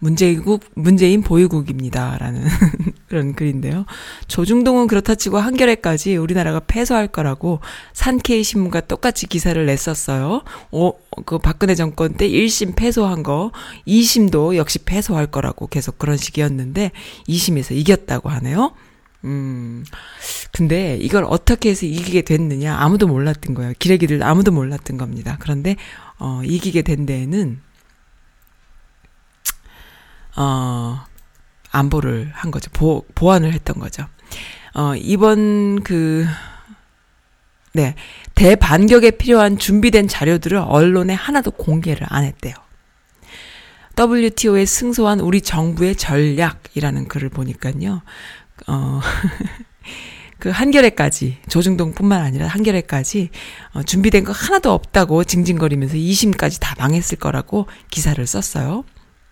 문재국, 0.00 0.64
문재인 0.74 1.22
보유국입니다. 1.22 2.16
라는 2.18 2.42
그런 3.06 3.34
글인데요. 3.34 3.84
조중동은 4.28 4.86
그렇다 4.86 5.14
치고 5.14 5.38
한겨레까지 5.38 6.16
우리나라가 6.16 6.60
패소할 6.60 7.06
거라고 7.06 7.60
산케이 7.92 8.42
신문과 8.42 8.80
똑같이 8.80 9.26
기사를 9.26 9.64
냈었어요. 9.64 10.42
어, 10.72 10.92
그 11.26 11.38
박근혜 11.38 11.74
정권 11.74 12.14
때 12.14 12.28
1심 12.28 12.74
패소한 12.76 13.22
거, 13.22 13.52
2심도 13.86 14.56
역시 14.56 14.78
패소할 14.80 15.26
거라고 15.26 15.66
계속 15.66 15.98
그런 15.98 16.16
식이었는데, 16.16 16.92
2심에서 17.28 17.76
이겼다고 17.76 18.30
하네요. 18.30 18.72
음, 19.24 19.84
근데 20.50 20.96
이걸 20.96 21.24
어떻게 21.24 21.68
해서 21.70 21.84
이기게 21.84 22.22
됐느냐 22.22 22.74
아무도 22.78 23.06
몰랐던 23.06 23.54
거예요. 23.54 23.74
기레기들 23.78 24.22
아무도 24.22 24.50
몰랐던 24.50 24.96
겁니다. 24.96 25.36
그런데, 25.40 25.76
어, 26.18 26.40
이기게 26.42 26.80
된 26.82 27.04
데에는, 27.04 27.60
어, 30.36 31.04
안보를 31.70 32.30
한 32.34 32.50
거죠. 32.50 32.70
보, 32.72 33.04
보완을 33.14 33.52
했던 33.52 33.78
거죠. 33.78 34.06
어, 34.74 34.94
이번 34.96 35.82
그, 35.82 36.26
네. 37.72 37.94
대반격에 38.34 39.12
필요한 39.12 39.58
준비된 39.58 40.08
자료들을 40.08 40.58
언론에 40.58 41.14
하나도 41.14 41.52
공개를 41.52 42.06
안 42.10 42.24
했대요. 42.24 42.54
WTO에 43.98 44.64
승소한 44.64 45.20
우리 45.20 45.40
정부의 45.42 45.94
전략이라는 45.96 47.08
글을 47.08 47.28
보니까요. 47.28 48.02
어, 48.66 49.00
그 50.38 50.48
한겨레까지 50.48 51.38
조중동뿐만 51.48 52.22
아니라 52.22 52.46
한겨레까지 52.46 53.28
어, 53.74 53.82
준비된 53.82 54.24
거 54.24 54.32
하나도 54.32 54.72
없다고 54.72 55.24
징징거리면서 55.24 55.96
2심까지 55.96 56.58
다 56.60 56.74
망했을 56.78 57.18
거라고 57.18 57.66
기사를 57.90 58.26
썼어요. 58.26 58.84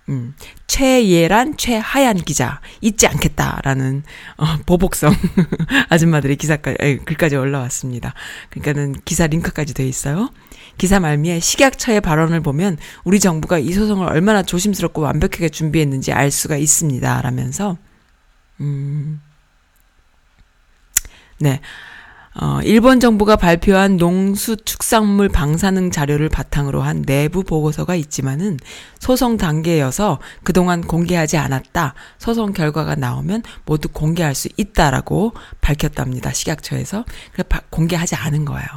음, 0.09 0.35
최예란, 0.67 1.57
최하얀 1.57 2.17
기자 2.17 2.61
잊지 2.81 3.07
않겠다라는 3.07 4.03
어, 4.37 4.45
보복성 4.65 5.13
아줌마들의 5.91 6.37
기사까지 6.37 6.77
아니, 6.81 7.05
글까지 7.05 7.37
올라왔습니다. 7.37 8.15
그러니까는 8.51 8.95
기사 9.05 9.27
링크까지 9.27 9.75
돼 9.75 9.87
있어요. 9.87 10.31
기사 10.79 11.01
말미에 11.01 11.41
식약처의 11.41 12.01
발언을 12.01 12.41
보면 12.41 12.79
우리 13.05 13.21
정부가 13.21 13.59
이 13.59 13.73
소송을 13.73 14.09
얼마나 14.09 14.43
조심스럽고 14.43 15.03
완벽하게 15.03 15.49
준비했는지 15.49 16.13
알 16.13 16.31
수가 16.31 16.57
있습니다. 16.57 17.21
라면서 17.23 17.77
음. 18.61 19.21
네. 21.39 21.61
어, 22.41 22.61
일본 22.63 23.01
정부가 23.01 23.35
발표한 23.35 23.97
농수축산물 23.97 25.29
방사능 25.29 25.91
자료를 25.91 26.29
바탕으로 26.29 26.83
한 26.83 27.03
내부 27.03 27.43
보고서가 27.43 27.97
있지만은 27.97 28.59
소송 29.01 29.37
단계여서 29.37 30.21
그동안 30.45 30.83
공개하지 30.83 31.37
않았다. 31.37 31.95
소송 32.19 32.53
결과가 32.53 32.95
나오면 32.95 33.43
모두 33.65 33.89
공개할 33.89 34.37
수 34.37 34.49
있다라고 34.57 35.33
밝혔답니다. 35.61 36.33
식약처에서. 36.33 37.05
그래 37.33 37.45
공개하지 37.71 38.15
않은 38.15 38.45
거예요. 38.45 38.69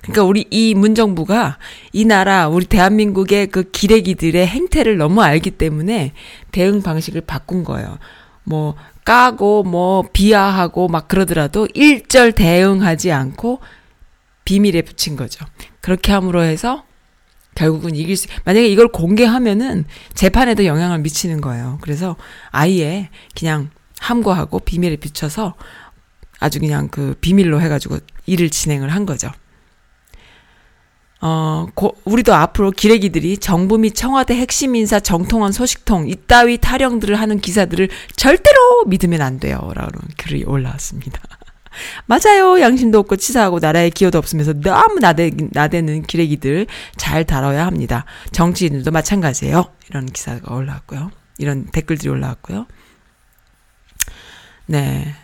그러니까 0.00 0.22
우리 0.24 0.46
이 0.50 0.74
문정부가 0.74 1.58
이 1.92 2.06
나라 2.06 2.48
우리 2.48 2.64
대한민국의 2.64 3.48
그 3.48 3.70
기레기들의 3.70 4.46
행태를 4.46 4.96
너무 4.96 5.22
알기 5.22 5.50
때문에 5.50 6.14
대응 6.50 6.80
방식을 6.80 7.22
바꾼 7.22 7.62
거예요. 7.62 7.98
뭐 8.44 8.74
까고 9.08 9.62
뭐 9.62 10.04
비하하고 10.12 10.86
막 10.88 11.08
그러더라도 11.08 11.66
일절 11.72 12.32
대응하지 12.32 13.10
않고 13.10 13.60
비밀에 14.44 14.82
붙인 14.82 15.16
거죠. 15.16 15.46
그렇게 15.80 16.12
함으로 16.12 16.42
해서 16.42 16.84
결국은 17.54 17.96
이길 17.96 18.18
수, 18.18 18.28
만약에 18.44 18.68
이걸 18.68 18.88
공개하면은 18.88 19.86
재판에도 20.12 20.66
영향을 20.66 20.98
미치는 20.98 21.40
거예요. 21.40 21.78
그래서 21.80 22.16
아예 22.50 23.08
그냥 23.34 23.70
함구하고 23.98 24.58
비밀에 24.58 24.96
비춰서 24.96 25.54
아주 26.38 26.60
그냥 26.60 26.88
그 26.88 27.16
비밀로 27.22 27.62
해가지고 27.62 28.00
일을 28.26 28.50
진행을 28.50 28.90
한 28.90 29.06
거죠. 29.06 29.32
어, 31.20 31.66
고, 31.74 31.96
우리도 32.04 32.32
앞으로 32.34 32.70
기레기들이 32.70 33.38
정부 33.38 33.76
및 33.76 33.94
청와대 33.94 34.36
핵심 34.36 34.76
인사 34.76 35.00
정통한 35.00 35.50
소식통, 35.50 36.08
이따위 36.08 36.58
타령들을 36.58 37.16
하는 37.16 37.40
기사들을 37.40 37.88
절대로 38.14 38.84
믿으면 38.86 39.20
안 39.20 39.40
돼요. 39.40 39.70
라는 39.74 39.92
글이 40.16 40.44
올라왔습니다. 40.44 41.20
맞아요. 42.06 42.60
양심도 42.60 42.98
없고 43.00 43.16
치사하고 43.16 43.58
나라의 43.58 43.90
기여도 43.90 44.18
없으면서 44.18 44.52
너무 44.52 45.00
나대, 45.00 45.30
나대는 45.50 46.02
기레기들 46.02 46.66
잘 46.96 47.24
다뤄야 47.24 47.66
합니다. 47.66 48.04
정치인들도 48.32 48.90
마찬가지예요. 48.90 49.72
이런 49.90 50.06
기사가 50.06 50.54
올라왔고요. 50.54 51.10
이런 51.38 51.66
댓글들이 51.66 52.10
올라왔고요. 52.10 52.66
네. 54.66 55.14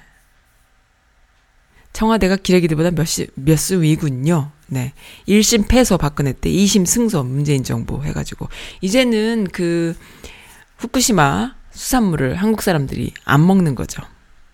청와대가 1.94 2.36
기레기들보다 2.36 2.90
몇수 2.90 3.26
몇수 3.34 3.80
위군요. 3.80 4.50
네. 4.66 4.92
1심 5.26 5.68
패소 5.68 5.96
박근혜 5.96 6.32
때 6.32 6.50
2심 6.50 6.84
승소 6.84 7.22
문재인 7.22 7.62
정부 7.62 8.02
해 8.04 8.12
가지고 8.12 8.48
이제는 8.82 9.46
그 9.52 9.94
후쿠시마 10.78 11.54
수산물을 11.70 12.34
한국 12.34 12.62
사람들이 12.62 13.14
안 13.24 13.46
먹는 13.46 13.74
거죠. 13.74 14.02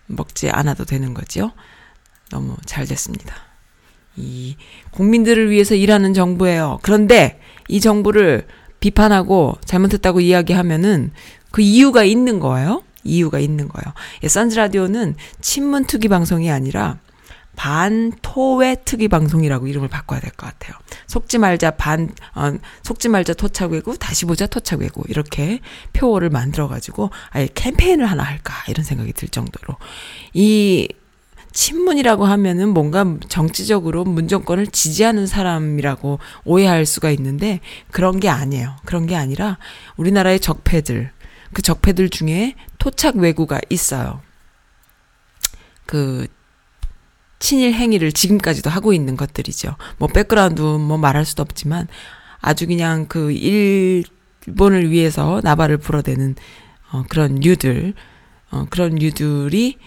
먹지 0.05 0.49
않아도 0.49 0.85
되는 0.85 1.13
거죠. 1.13 1.51
너무 2.29 2.55
잘 2.65 2.85
됐습니다. 2.85 3.35
이 4.15 4.55
국민들을 4.91 5.49
위해서 5.49 5.73
일하는 5.73 6.13
정부예요. 6.13 6.79
그런데 6.83 7.39
이 7.67 7.79
정부를 7.81 8.45
비판하고 8.79 9.57
잘못했다고 9.65 10.19
이야기하면은 10.21 11.11
그 11.49 11.61
이유가 11.61 12.03
있는 12.03 12.39
거예요. 12.39 12.83
이유가 13.03 13.39
있는 13.39 13.67
거예요. 13.67 13.93
예, 14.23 14.27
선즈 14.27 14.55
라디오는 14.55 15.15
친문 15.39 15.85
투기 15.85 16.07
방송이 16.07 16.51
아니라 16.51 16.99
반토외 17.55 18.77
특위 18.85 19.07
방송이라고 19.07 19.67
이름을 19.67 19.87
바꿔야 19.87 20.19
될 20.19 20.31
것 20.31 20.47
같아요. 20.47 20.75
속지 21.07 21.37
말자 21.37 21.71
반, 21.71 22.09
어, 22.33 22.53
속지 22.83 23.09
말자 23.09 23.33
토착외고 23.33 23.95
다시 23.95 24.25
보자 24.25 24.47
토착외고 24.47 25.03
이렇게 25.09 25.59
표어를 25.93 26.29
만들어 26.29 26.67
가지고 26.67 27.09
아예 27.29 27.47
캠페인을 27.53 28.05
하나 28.05 28.23
할까 28.23 28.53
이런 28.67 28.83
생각이 28.83 29.13
들 29.13 29.27
정도로 29.27 29.75
이 30.33 30.87
친문이라고 31.51 32.25
하면은 32.25 32.69
뭔가 32.69 33.05
정치적으로 33.27 34.05
문정권을 34.05 34.67
지지하는 34.67 35.27
사람이라고 35.27 36.19
오해할 36.45 36.85
수가 36.85 37.11
있는데 37.11 37.59
그런 37.91 38.21
게 38.21 38.29
아니에요. 38.29 38.77
그런 38.85 39.05
게 39.05 39.17
아니라 39.17 39.57
우리나라의 39.97 40.39
적폐들, 40.39 41.11
그 41.51 41.61
적폐들 41.61 42.09
중에 42.09 42.55
토착 42.77 43.17
왜구가 43.17 43.59
있어요. 43.69 44.21
그 45.85 46.27
친일 47.41 47.73
행위를 47.73 48.13
지금까지도 48.13 48.69
하고 48.69 48.93
있는 48.93 49.17
것들이죠. 49.17 49.75
뭐 49.97 50.07
백그라운드 50.07 50.61
뭐 50.61 50.97
말할 50.97 51.25
수도 51.25 51.41
없지만 51.41 51.87
아주 52.39 52.67
그냥 52.67 53.07
그 53.09 53.31
일본을 53.31 54.91
위해서 54.91 55.41
나발을 55.43 55.77
불어대는 55.77 56.35
어 56.91 57.03
그런 57.09 57.35
류들 57.35 57.93
어 58.51 58.65
그런 58.69 58.95
류들이 58.95 59.77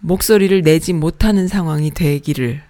목소리를 0.00 0.62
내지 0.62 0.92
못하는 0.92 1.48
상황이 1.48 1.90
되기를 1.90 2.62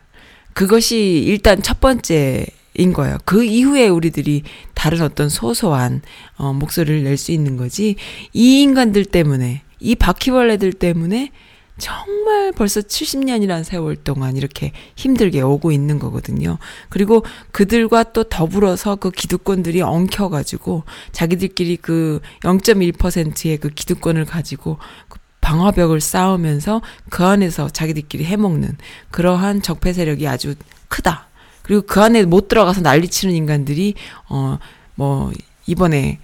그것이 0.52 1.24
일단 1.26 1.60
첫 1.60 1.80
번째인 1.80 2.92
거예요. 2.94 3.18
그 3.24 3.42
이후에 3.42 3.88
우리들이 3.88 4.44
다른 4.74 5.02
어떤 5.02 5.28
소소한 5.28 6.02
어 6.36 6.52
목소리를 6.52 7.02
낼 7.02 7.16
수 7.16 7.32
있는 7.32 7.56
거지. 7.56 7.96
이 8.32 8.62
인간들 8.62 9.04
때문에 9.06 9.62
이 9.80 9.96
바퀴벌레들 9.96 10.72
때문에 10.72 11.32
정말 11.78 12.52
벌써 12.52 12.80
70년이라는 12.80 13.64
세월 13.64 13.96
동안 13.96 14.36
이렇게 14.36 14.72
힘들게 14.96 15.40
오고 15.40 15.72
있는 15.72 15.98
거거든요. 15.98 16.58
그리고 16.88 17.24
그들과 17.50 18.12
또 18.12 18.24
더불어서 18.24 18.96
그 18.96 19.10
기득권들이 19.10 19.82
엉켜가지고 19.82 20.84
자기들끼리 21.12 21.78
그 21.78 22.20
0.1%의 22.40 23.58
그 23.58 23.70
기득권을 23.70 24.24
가지고 24.24 24.78
그 25.08 25.18
방화벽을 25.40 26.00
쌓으면서 26.00 26.80
그 27.10 27.24
안에서 27.24 27.68
자기들끼리 27.68 28.24
해먹는 28.24 28.78
그러한 29.10 29.62
적폐 29.62 29.92
세력이 29.92 30.28
아주 30.28 30.54
크다. 30.88 31.28
그리고 31.62 31.82
그 31.82 32.00
안에 32.00 32.24
못 32.24 32.48
들어가서 32.48 32.82
난리치는 32.82 33.34
인간들이 33.34 33.94
어 34.28 34.58
뭐 34.94 35.32
이번에 35.66 36.20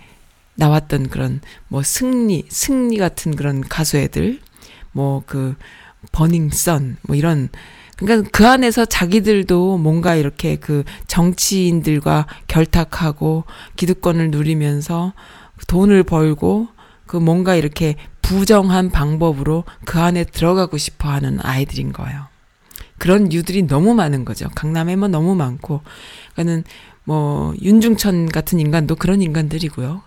나왔던 0.54 1.08
그런 1.08 1.40
뭐 1.68 1.82
승리, 1.82 2.44
승리 2.48 2.98
같은 2.98 3.34
그런 3.34 3.62
가수 3.62 3.96
애들, 3.96 4.40
뭐 4.92 5.22
그 5.26 5.54
버닝썬, 6.12 6.96
뭐 7.02 7.16
이런 7.16 7.48
그러니까 7.96 8.28
그 8.32 8.46
안에서 8.46 8.86
자기들도 8.86 9.76
뭔가 9.76 10.14
이렇게 10.14 10.56
그 10.56 10.84
정치인들과 11.06 12.26
결탁하고 12.46 13.44
기득권을 13.76 14.30
누리면서 14.30 15.12
돈을 15.66 16.04
벌고 16.04 16.68
그 17.06 17.16
뭔가 17.16 17.54
이렇게 17.54 17.96
부정한 18.22 18.90
방법으로 18.90 19.64
그 19.84 19.98
안에 19.98 20.24
들어가고 20.24 20.78
싶어 20.78 21.10
하는 21.10 21.38
아이들인 21.42 21.92
거예요. 21.92 22.26
그런 22.98 23.32
유들이 23.32 23.66
너무 23.66 23.94
많은 23.94 24.24
거죠. 24.24 24.48
강남에 24.54 24.96
뭐 24.96 25.08
너무 25.08 25.34
많고. 25.34 25.82
그러니까는 26.32 26.64
뭐 27.04 27.54
윤중천 27.60 28.28
같은 28.28 28.60
인간도 28.60 28.96
그런 28.96 29.20
인간들이고요. 29.20 30.02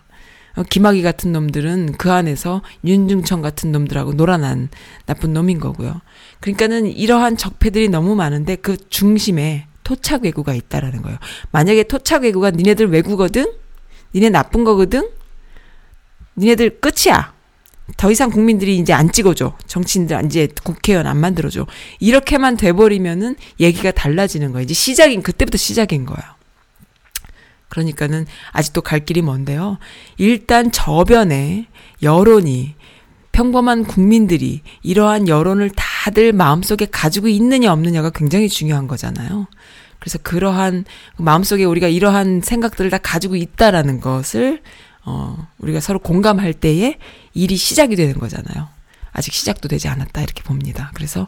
어, 0.56 0.64
김학의 0.64 1.01
같은 1.01 1.32
놈들은 1.32 1.93
그 1.97 2.12
안에서 2.12 2.62
윤중천 2.86 3.41
같은 3.41 3.72
놈들하고 3.72 4.14
놀아난 4.14 4.70
나쁜 5.06 5.34
놈인 5.34 5.60
거고요. 5.60 6.01
그러니까는 6.39 6.88
이러한 6.88 7.38
적폐들이 7.38 7.89
너무 7.89 8.16
많은데 8.16 8.56
그 8.58 8.78
중심에 8.89 9.68
토착 9.84 10.24
외구가 10.24 10.54
있다라는 10.54 11.01
거예요. 11.01 11.18
만약에 11.51 11.84
토착 11.84 12.24
외구가 12.24 12.51
니네들 12.51 12.88
외구거든? 12.88 13.45
니네 14.14 14.30
나쁜 14.30 14.64
거거든? 14.64 15.10
니네들 16.38 16.80
끝이야. 16.80 17.34
더 17.97 18.12
이상 18.12 18.30
국민들이 18.30 18.78
이제 18.78 18.93
안 18.93 19.12
찍어줘. 19.12 19.58
정치인들 19.68 20.26
이제 20.26 20.47
국회의원 20.64 21.06
안 21.06 21.18
만들어줘. 21.18 21.68
이렇게만 21.99 22.58
돼버리면은 22.58 23.36
얘기가 23.60 23.91
달라지는 23.91 24.51
거예요. 24.51 24.64
이제 24.64 24.74
시작인, 24.74 25.22
그때부터 25.22 25.58
시작인 25.58 26.06
거예요. 26.06 26.32
그러니까는 27.74 28.28
아직도 28.51 28.82
갈 28.82 29.03
길이 29.03 29.24
먼데요. 29.24 29.80
일단 30.17 30.71
저변에 30.71 31.65
여론이 32.03 32.76
평범한 33.32 33.86
국민들이 33.86 34.61
이러한 34.84 35.28
여론을 35.28 35.71
다들 35.76 36.34
마음속에 36.34 36.86
가지고 36.86 37.30
있느냐 37.30 37.74
없느냐가 37.74 38.11
굉장히 38.11 38.47
중요한 38.47 38.88
거잖아요. 38.88 39.47
그래서 39.97 40.19
그러한 40.19 40.86
마음속에 41.17 41.63
우리가 41.63 41.88
이러한 41.88 42.41
생각들을 42.41 42.91
다 42.91 42.99
가지고 42.99 43.36
있다라는 43.38 44.01
것을 44.01 44.61
어 45.03 45.47
우리가 45.57 45.80
서로 45.80 45.97
공감할 45.97 46.53
때에 46.53 46.99
일이 47.34 47.55
시작이 47.55 47.95
되는 47.95 48.13
거잖아요. 48.19 48.67
아직 49.11 49.34
시작도 49.34 49.67
되지 49.67 49.88
않았다 49.88 50.21
이렇게 50.21 50.43
봅니다. 50.43 50.91
그래서 50.93 51.28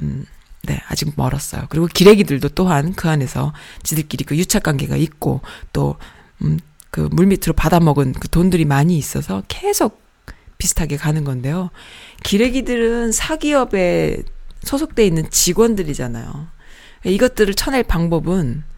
음 0.00 0.26
네, 0.66 0.80
아직 0.88 1.12
멀었어요. 1.16 1.66
그리고 1.68 1.86
기레기들도 1.86 2.50
또한 2.50 2.92
그 2.94 3.08
안에서 3.08 3.52
지들끼리 3.82 4.24
그 4.24 4.36
유착 4.36 4.62
관계가 4.64 4.96
있고 4.96 5.40
또, 5.72 5.96
음, 6.42 6.58
그 6.90 7.08
물 7.12 7.26
밑으로 7.26 7.52
받아먹은 7.52 8.14
그 8.14 8.28
돈들이 8.28 8.64
많이 8.64 8.96
있어서 8.96 9.42
계속 9.48 10.00
비슷하게 10.58 10.96
가는 10.96 11.24
건데요. 11.24 11.70
기레기들은 12.24 13.12
사기업에 13.12 14.22
소속돼 14.62 15.04
있는 15.06 15.28
직원들이잖아요. 15.30 16.48
이것들을 17.04 17.54
쳐낼 17.54 17.82
방법은 17.82 18.64
어, 18.64 18.75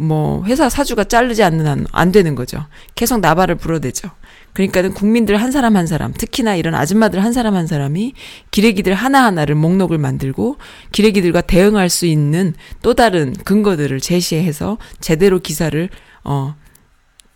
뭐 0.00 0.44
회사 0.44 0.68
사주가 0.68 1.04
자르지 1.04 1.42
않는 1.42 1.66
한 1.66 1.86
안 1.92 2.12
되는 2.12 2.34
거죠. 2.34 2.66
계속 2.94 3.20
나발을 3.20 3.54
불어대죠. 3.56 4.10
그러니까는 4.52 4.94
국민들 4.94 5.36
한 5.36 5.50
사람 5.50 5.76
한 5.76 5.86
사람, 5.86 6.12
특히나 6.12 6.54
이런 6.54 6.74
아줌마들 6.74 7.22
한 7.22 7.32
사람 7.32 7.54
한 7.54 7.66
사람이 7.66 8.14
기레기들 8.50 8.94
하나하나를 8.94 9.54
목록을 9.54 9.98
만들고 9.98 10.58
기레기들과 10.92 11.40
대응할 11.40 11.88
수 11.88 12.06
있는 12.06 12.54
또 12.82 12.94
다른 12.94 13.32
근거들을 13.32 14.00
제시해서 14.00 14.78
제대로 15.00 15.38
기사를 15.40 15.88
어 16.24 16.54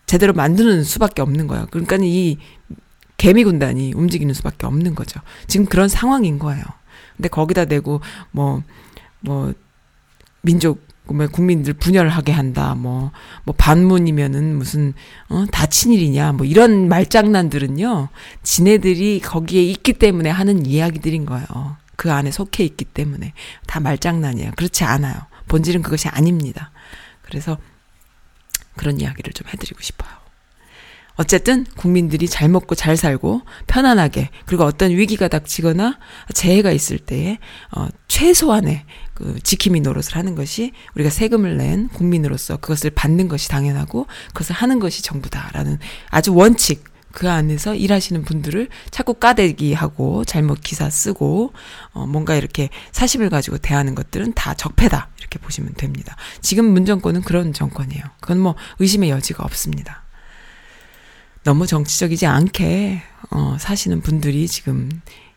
제대로 0.06 0.32
만드는 0.32 0.84
수밖에 0.84 1.22
없는 1.22 1.46
거야. 1.48 1.66
그러니까 1.70 1.98
이 2.00 2.38
개미 3.16 3.44
군단이 3.44 3.92
움직이는 3.94 4.32
수밖에 4.34 4.66
없는 4.66 4.94
거죠. 4.94 5.20
지금 5.48 5.66
그런 5.66 5.88
상황인 5.88 6.38
거예요. 6.38 6.62
근데 7.16 7.28
거기다 7.28 7.64
대고 7.64 8.00
뭐뭐 8.30 8.62
뭐 9.20 9.52
민족 10.42 10.78
뭐 10.78 10.87
국민들 11.08 11.72
분열하게 11.72 12.32
한다. 12.32 12.74
뭐, 12.74 13.10
뭐 13.44 13.54
반문이면은 13.56 14.56
무슨, 14.56 14.94
어, 15.28 15.46
다친 15.50 15.92
일이냐. 15.92 16.32
뭐 16.32 16.46
이런 16.46 16.88
말장난들은요, 16.88 18.08
지네들이 18.42 19.20
거기에 19.20 19.62
있기 19.62 19.94
때문에 19.94 20.30
하는 20.30 20.66
이야기들인 20.66 21.26
거예요. 21.26 21.76
그 21.96 22.12
안에 22.12 22.30
속해 22.30 22.64
있기 22.64 22.84
때문에. 22.84 23.32
다 23.66 23.80
말장난이에요. 23.80 24.52
그렇지 24.56 24.84
않아요. 24.84 25.16
본질은 25.48 25.82
그것이 25.82 26.08
아닙니다. 26.08 26.70
그래서 27.22 27.58
그런 28.76 29.00
이야기를 29.00 29.32
좀 29.32 29.48
해드리고 29.48 29.80
싶어요. 29.80 30.18
어쨌든 31.18 31.64
국민들이 31.76 32.28
잘 32.28 32.48
먹고 32.48 32.76
잘 32.76 32.96
살고 32.96 33.42
편안하게 33.66 34.30
그리고 34.46 34.62
어떤 34.62 34.92
위기가 34.92 35.26
닥치거나 35.26 35.98
재해가 36.32 36.70
있을 36.70 36.98
때에 36.98 37.38
어 37.76 37.88
최소한의 38.06 38.84
그 39.18 39.40
지킴이 39.42 39.80
노릇을 39.80 40.14
하는 40.14 40.36
것이 40.36 40.70
우리가 40.94 41.10
세금을 41.10 41.56
낸 41.56 41.88
국민으로서 41.88 42.56
그것을 42.56 42.90
받는 42.90 43.26
것이 43.26 43.48
당연하고 43.48 44.06
그것을 44.28 44.54
하는 44.54 44.78
것이 44.78 45.02
정부다라는 45.02 45.80
아주 46.10 46.32
원칙 46.32 46.84
그 47.10 47.28
안에서 47.28 47.74
일하시는 47.74 48.22
분들을 48.22 48.68
자꾸 48.92 49.14
까대기하고 49.14 50.24
잘못 50.24 50.60
기사 50.60 50.88
쓰고 50.88 51.52
어 51.94 52.06
뭔가 52.06 52.36
이렇게 52.36 52.68
사심을 52.92 53.28
가지고 53.28 53.58
대하는 53.58 53.96
것들은 53.96 54.34
다 54.34 54.54
적폐다 54.54 55.08
이렇게 55.18 55.40
보시면 55.40 55.74
됩니다. 55.74 56.14
지금 56.40 56.66
문정권은 56.66 57.22
그런 57.22 57.52
정권이에요. 57.52 58.04
그건 58.20 58.38
뭐 58.38 58.54
의심의 58.78 59.10
여지가 59.10 59.42
없습니다. 59.42 60.04
너무 61.42 61.66
정치적이지 61.66 62.26
않게 62.26 63.02
어 63.30 63.56
사시는 63.58 64.00
분들이 64.00 64.46
지금 64.46 64.88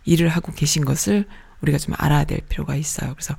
일을 0.06 0.30
하고 0.30 0.52
계신 0.52 0.86
것을 0.86 1.26
우리가 1.62 1.78
좀 1.78 1.94
알아야 1.98 2.24
될 2.24 2.40
필요가 2.50 2.76
있어요. 2.76 3.14
그래서 3.14 3.36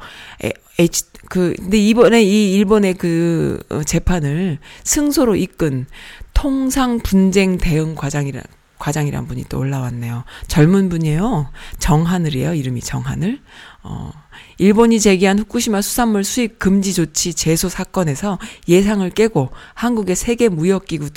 H 0.78 1.04
그 1.28 1.54
근데 1.56 1.78
이번에 1.78 2.22
이 2.22 2.54
일본의 2.54 2.94
그 2.94 3.62
어, 3.70 3.82
재판을 3.82 4.58
승소로 4.84 5.36
이끈 5.36 5.86
통상 6.34 6.98
분쟁 7.00 7.58
대응 7.58 7.94
과장이라 7.94 8.42
과장이란 8.78 9.28
분이 9.28 9.44
또 9.48 9.60
올라왔네요. 9.60 10.24
젊은 10.48 10.88
분이에요. 10.88 11.48
정하늘이에요. 11.78 12.54
이름이 12.54 12.80
정하늘. 12.80 13.40
어, 13.84 14.10
일본이 14.58 14.98
제기한 14.98 15.38
후쿠시마 15.38 15.82
수산물 15.82 16.24
수입 16.24 16.58
금지 16.58 16.92
조치 16.92 17.32
제소 17.32 17.68
사건에서 17.68 18.40
예상을 18.66 19.08
깨고 19.10 19.50
한국의 19.74 20.16
세계 20.16 20.48
무역기구 20.48 21.10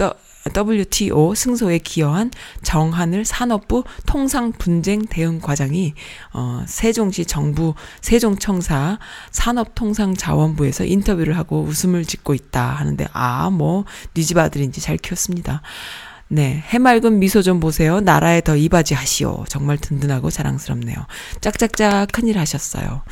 WTO 0.53 1.33
승소에 1.33 1.79
기여한 1.79 2.31
정하늘 2.61 3.25
산업부 3.25 3.83
통상 4.05 4.51
분쟁 4.51 5.05
대응 5.05 5.39
과장이 5.39 5.93
어 6.33 6.63
세종시 6.67 7.25
정부 7.25 7.73
세종청사 8.01 8.99
산업통상자원부에서 9.31 10.85
인터뷰를 10.85 11.37
하고 11.37 11.63
웃음을 11.63 12.05
짓고 12.05 12.33
있다 12.35 12.63
하는데 12.63 13.07
아 13.13 13.49
뭐 13.49 13.85
니집 14.15 14.37
네 14.37 14.41
아들인지 14.41 14.81
잘 14.81 14.97
키웠습니다. 14.97 15.61
네, 16.27 16.63
해맑은 16.67 17.19
미소 17.19 17.41
좀 17.41 17.59
보세요. 17.59 18.01
나라에 18.01 18.41
더 18.41 18.55
이바지 18.55 18.95
하시오. 18.95 19.45
정말 19.47 19.77
든든하고 19.77 20.31
자랑스럽네요. 20.31 20.97
짝짝짝 21.39 22.09
큰일 22.11 22.39
하셨어요. 22.39 23.03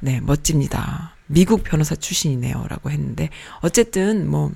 네, 0.00 0.20
멋집니다. 0.20 1.14
미국 1.26 1.64
변호사 1.64 1.94
출신이네요. 1.94 2.66
라고 2.68 2.90
했는데, 2.90 3.30
어쨌든, 3.60 4.30
뭐, 4.30 4.52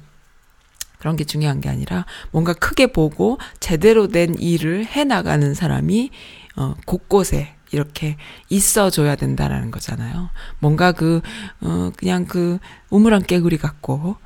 그런 1.03 1.17
게 1.17 1.25
중요한 1.25 1.61
게 1.61 1.69
아니라 1.69 2.07
뭔가 2.31 2.53
크게 2.53 2.87
보고 2.87 3.39
제대로 3.59 4.07
된 4.07 4.37
일을 4.39 4.87
해 4.87 5.03
나가는 5.03 5.53
사람이 5.53 6.11
어 6.55 6.77
곳곳에 6.87 7.57
이렇게 7.73 8.17
있어줘야 8.49 9.17
된다라는 9.17 9.73
거잖아요. 9.73 10.31
뭔가 10.61 10.93
그, 10.93 11.23
어, 11.61 11.91
그냥 11.97 12.27
그 12.27 12.59
우물안 12.91 13.23
깨구리 13.23 13.57
같고, 13.57 14.17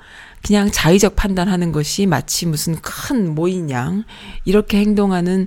그냥 0.44 0.70
자의적 0.70 1.16
판단하는 1.16 1.70
것이 1.72 2.06
마치 2.06 2.44
무슨 2.44 2.74
큰 2.82 3.34
모인 3.34 3.70
양, 3.70 4.02
이렇게 4.44 4.78
행동하는 4.78 5.46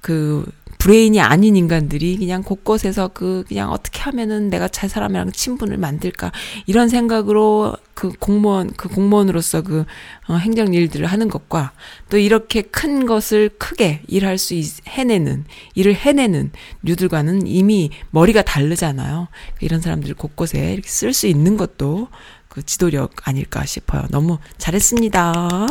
그 0.00 0.48
브레인이 0.80 1.20
아닌 1.20 1.56
인간들이 1.56 2.16
그냥 2.16 2.42
곳곳에서 2.42 3.08
그 3.08 3.44
그냥 3.46 3.70
어떻게 3.70 4.00
하면은 4.00 4.48
내가 4.48 4.66
잘 4.66 4.88
사람이랑 4.88 5.30
친분을 5.30 5.76
만들까 5.76 6.32
이런 6.64 6.88
생각으로 6.88 7.76
그 7.92 8.10
공무원 8.18 8.72
그 8.78 8.88
공무원으로서 8.88 9.60
그 9.60 9.84
어, 10.26 10.36
행정 10.36 10.72
일들을 10.72 11.04
하는 11.04 11.28
것과 11.28 11.72
또 12.08 12.16
이렇게 12.16 12.62
큰 12.62 13.04
것을 13.04 13.50
크게 13.58 14.00
일할 14.08 14.38
수 14.38 14.54
있, 14.54 14.86
해내는 14.88 15.44
일을 15.74 15.94
해내는 15.94 16.50
류들과는 16.82 17.46
이미 17.46 17.90
머리가 18.10 18.40
다르잖아요. 18.40 19.28
이런 19.60 19.82
사람들 19.82 20.14
곳곳에 20.14 20.80
쓸 20.86 21.12
수 21.12 21.26
있는 21.26 21.58
것도 21.58 22.08
그 22.50 22.64
지도력 22.64 23.12
아닐까 23.26 23.64
싶어요. 23.64 24.02
너무 24.10 24.38
잘했습니다. 24.58 25.66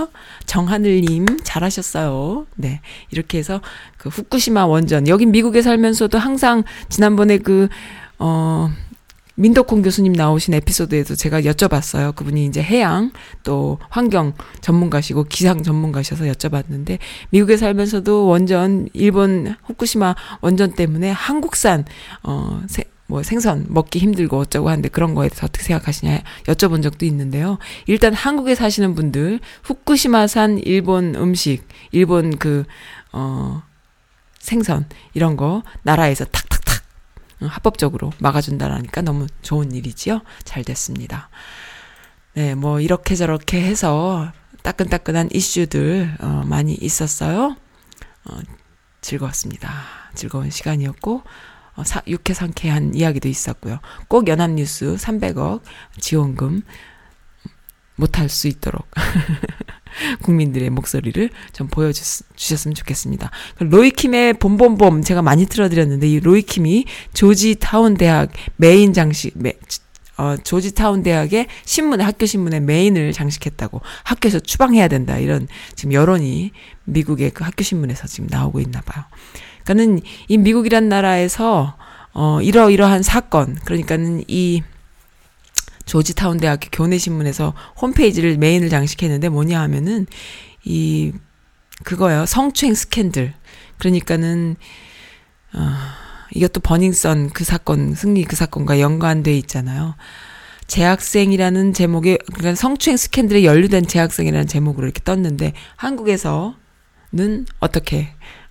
정하늘님, 0.45 1.25
잘하셨어요. 1.43 2.47
네. 2.55 2.80
이렇게 3.11 3.38
해서 3.38 3.61
그 3.97 4.07
후쿠시마 4.07 4.65
원전, 4.65 5.07
여긴 5.09 5.32
미국에 5.32 5.61
살면서도 5.61 6.17
항상 6.17 6.63
지난번에 6.88 7.38
그, 7.38 7.67
어, 8.17 8.71
민덕콩 9.36 9.82
교수님 9.82 10.13
나오신 10.13 10.53
에피소드에도 10.53 11.15
제가 11.15 11.41
여쭤봤어요. 11.41 12.13
그분이 12.13 12.45
이제 12.45 12.61
해양 12.61 13.11
또 13.43 13.80
환경 13.89 14.34
전문가시고 14.59 15.25
기상 15.25 15.63
전문가셔서 15.63 16.25
여쭤봤는데 16.25 16.97
미국에 17.30 17.55
살면서도 17.55 18.25
원전 18.25 18.89
일본 18.91 19.55
후쿠시마 19.63 20.15
원전 20.41 20.73
때문에 20.73 21.11
한국산 21.11 21.86
어 22.23 22.61
세, 22.67 22.84
뭐 23.10 23.24
생선 23.24 23.66
먹기 23.68 23.99
힘들고 23.99 24.38
어쩌고 24.38 24.70
하는데 24.70 24.88
그런 24.88 25.16
거에 25.16 25.28
대해서 25.28 25.45
어떻게 25.45 25.64
생각하시냐 25.64 26.22
여쭤본 26.45 26.81
적도 26.84 27.06
있는데요. 27.06 27.57
일단 27.88 28.14
한국에 28.14 28.56
사시는 28.56 28.95
분들 28.95 29.40
후쿠시마산 29.64 30.60
일본 30.60 31.15
음식, 31.15 31.68
일본 31.91 32.38
그 32.38 32.64
어 33.11 33.61
생선 34.40 34.88
이런 35.14 35.36
거 35.36 35.64
나라에서 35.84 36.26
탁탁탁 36.26 36.84
어, 37.41 37.45
합법적으로 37.48 38.11
막아준다라니까 38.19 39.02
너무 39.02 39.27
좋은 39.41 39.72
일이지요. 39.72 40.22
잘 40.44 40.64
됐습니다. 40.64 41.30
네, 42.34 42.56
뭐 42.56 42.80
이렇게 42.80 43.15
저렇게 43.15 43.61
해서 43.61 44.31
따끈따끈한 44.64 45.30
이슈들 45.34 46.18
어, 46.19 46.44
많이 46.45 46.73
있었어요. 46.73 47.56
어, 48.26 48.40
즐거웠습니다. 49.02 49.72
즐거운 50.14 50.49
시간이었고 50.49 51.15
어, 51.15 51.22
사, 51.84 52.01
유쾌 52.07 52.34
상쾌한 52.34 52.93
이야기도 52.95 53.27
있었고요. 53.27 53.80
꼭 54.07 54.27
연합뉴스 54.27 54.95
300억 54.95 55.61
지원금 55.99 56.61
못할 57.95 58.30
수 58.30 58.47
있도록 58.47 58.88
국민들의 60.23 60.69
목소리를 60.69 61.30
좀 61.51 61.68
보여주셨으면 61.68 62.73
좋겠습니다. 62.76 63.30
그 63.57 63.65
로이킴의 63.65 64.34
봄봄봄 64.35 65.03
제가 65.03 65.22
많이 65.22 65.45
틀어드렸는데 65.45 66.07
이 66.07 66.19
로이킴이 66.19 66.85
조지타운 67.14 67.95
대학 67.95 68.31
메인 68.56 68.93
장식 68.93 69.34
메, 69.35 69.53
어, 70.18 70.35
조지타운 70.38 71.03
대학의 71.03 71.47
신문에 71.65 72.03
학교 72.03 72.26
신문에 72.26 72.60
메인을 72.60 73.14
장식했다고 73.14 73.81
학교에서 74.03 74.39
추방해야 74.39 74.88
된다 74.88 75.18
이런 75.18 75.47
지금 75.76 75.93
여론이 75.93 76.51
미국의 76.85 77.31
그 77.31 77.43
학교 77.43 77.64
신문에서 77.64 78.07
지금 78.07 78.27
나오고 78.30 78.60
있나 78.60 78.81
봐요. 78.81 79.06
그러니까는 79.70 80.02
이 80.28 80.38
미국이란 80.38 80.90
나라에서 80.90 81.78
어 82.14 82.41
이러이러한 82.41 83.04
사건 83.04 83.56
그러니까는 83.66 84.24
이 84.28 84.64
조지타운 85.86 86.38
대학교 86.38 86.68
교내 86.72 86.98
신문에서 86.98 87.54
홈페이지를 87.80 88.38
메인을 88.38 88.70
장식했는데 88.70 89.30
뭐냐 89.30 89.62
하면은 89.62 90.08
이 90.64 91.14
그거요 91.84 92.26
성추행 92.26 92.74
스캔들 92.74 93.34
그러니까는 93.78 94.56
어 95.54 95.60
이것도 96.34 96.62
버닝썬 96.62 97.30
그 97.30 97.44
사건 97.44 97.94
승리 97.94 98.24
그 98.24 98.36
사건과 98.36 98.80
연관돼 98.80 99.38
있잖아요. 99.38 99.96
재학생이라는 100.66 101.74
제목의 101.74 102.20
그러니까 102.34 102.56
성추행 102.56 102.98
스캔들에 102.98 103.44
연루된 103.44 103.88
재학생이라는 103.88 104.48
제목으로 104.48 104.86
이렇게 104.86 105.02
떴는데 105.04 105.54
한국에서는 105.76 106.54
어떻게 107.60 108.10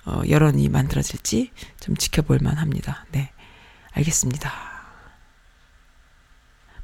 어, 0.08 0.22
여론이 0.26 0.70
만들어질지 0.70 1.50
좀 1.80 1.96
지켜볼 1.96 2.38
만합니다. 2.40 3.04
네, 3.12 3.30
알겠습니다. 3.92 4.50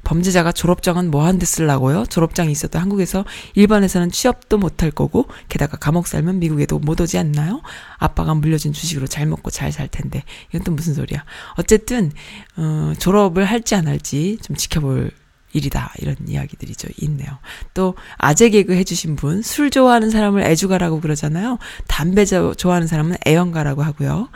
범죄자가 0.03 0.51
졸업장은 0.51 1.09
뭐한데 1.09 1.47
쓰려고요? 1.47 2.05
졸업장이 2.05 2.51
있어도 2.51 2.77
한국에서 2.77 3.25
일반에서는 3.55 4.11
취업도 4.11 4.59
못할 4.59 4.91
거고 4.91 5.27
게다가 5.49 5.77
감옥 5.77 6.05
살면 6.05 6.37
미국에도 6.37 6.77
못 6.77 7.01
오지 7.01 7.17
않나요? 7.17 7.63
아빠가 7.97 8.35
물려준 8.35 8.71
주식으로 8.71 9.07
잘 9.07 9.25
먹고 9.25 9.49
잘 9.49 9.71
살 9.71 9.87
텐데 9.87 10.23
이건 10.49 10.63
또 10.63 10.71
무슨 10.71 10.93
소리야? 10.93 11.25
어쨌든 11.57 12.11
어, 12.55 12.93
졸업을 12.99 13.45
할지 13.45 13.73
안 13.73 13.87
할지 13.87 14.37
좀 14.43 14.55
지켜볼 14.55 15.09
일이다. 15.55 15.93
이런 15.99 16.15
이야기들이 16.27 16.75
죠 16.75 16.87
있네요. 17.01 17.39
또 17.73 17.95
아재 18.17 18.49
개그 18.49 18.73
해주신 18.73 19.15
분, 19.15 19.41
술 19.41 19.69
좋아하는 19.71 20.09
사람을 20.09 20.43
애주가라고 20.43 20.99
그러잖아요. 20.99 21.57
담배 21.87 22.25
좋아하는 22.25 22.87
사람은 22.87 23.17
애연가라고 23.25 23.81
하고요. 23.83 24.29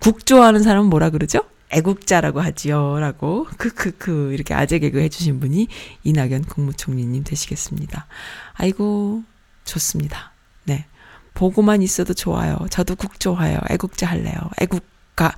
국 0.00 0.24
좋아하는 0.24 0.62
사람은 0.62 0.88
뭐라 0.88 1.10
그러죠? 1.10 1.42
애국자라고 1.72 2.40
하지요. 2.40 3.00
라고, 3.00 3.46
크크크, 3.56 4.32
이렇게 4.34 4.54
아재 4.54 4.78
개그 4.78 5.00
해주신 5.00 5.40
분이 5.40 5.68
이낙연 6.04 6.44
국무총리님 6.44 7.24
되시겠습니다. 7.24 8.06
아이고, 8.52 9.22
좋습니다. 9.64 10.32
네. 10.64 10.84
보고만 11.34 11.80
있어도 11.82 12.12
좋아요. 12.12 12.58
저도 12.68 12.94
국 12.94 13.18
좋아요. 13.18 13.58
애국자 13.70 14.06
할래요. 14.06 14.36
애국가, 14.60 15.34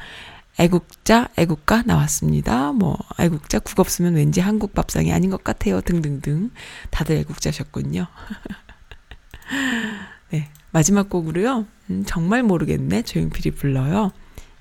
애국자, 0.58 1.28
애국가 1.36 1.82
나왔습니다. 1.82 2.72
뭐, 2.72 2.96
애국자 3.18 3.58
국 3.58 3.80
없으면 3.80 4.14
왠지 4.14 4.40
한국 4.40 4.72
밥상이 4.72 5.12
아닌 5.12 5.30
것 5.30 5.42
같아요. 5.42 5.80
등등등. 5.80 6.50
다들 6.90 7.16
애국자셨군요. 7.16 8.06
네. 10.30 10.48
마지막 10.70 11.08
곡으로요. 11.08 11.66
음, 11.90 12.04
정말 12.06 12.42
모르겠네. 12.42 13.02
조용필이 13.02 13.52
불러요. 13.52 14.12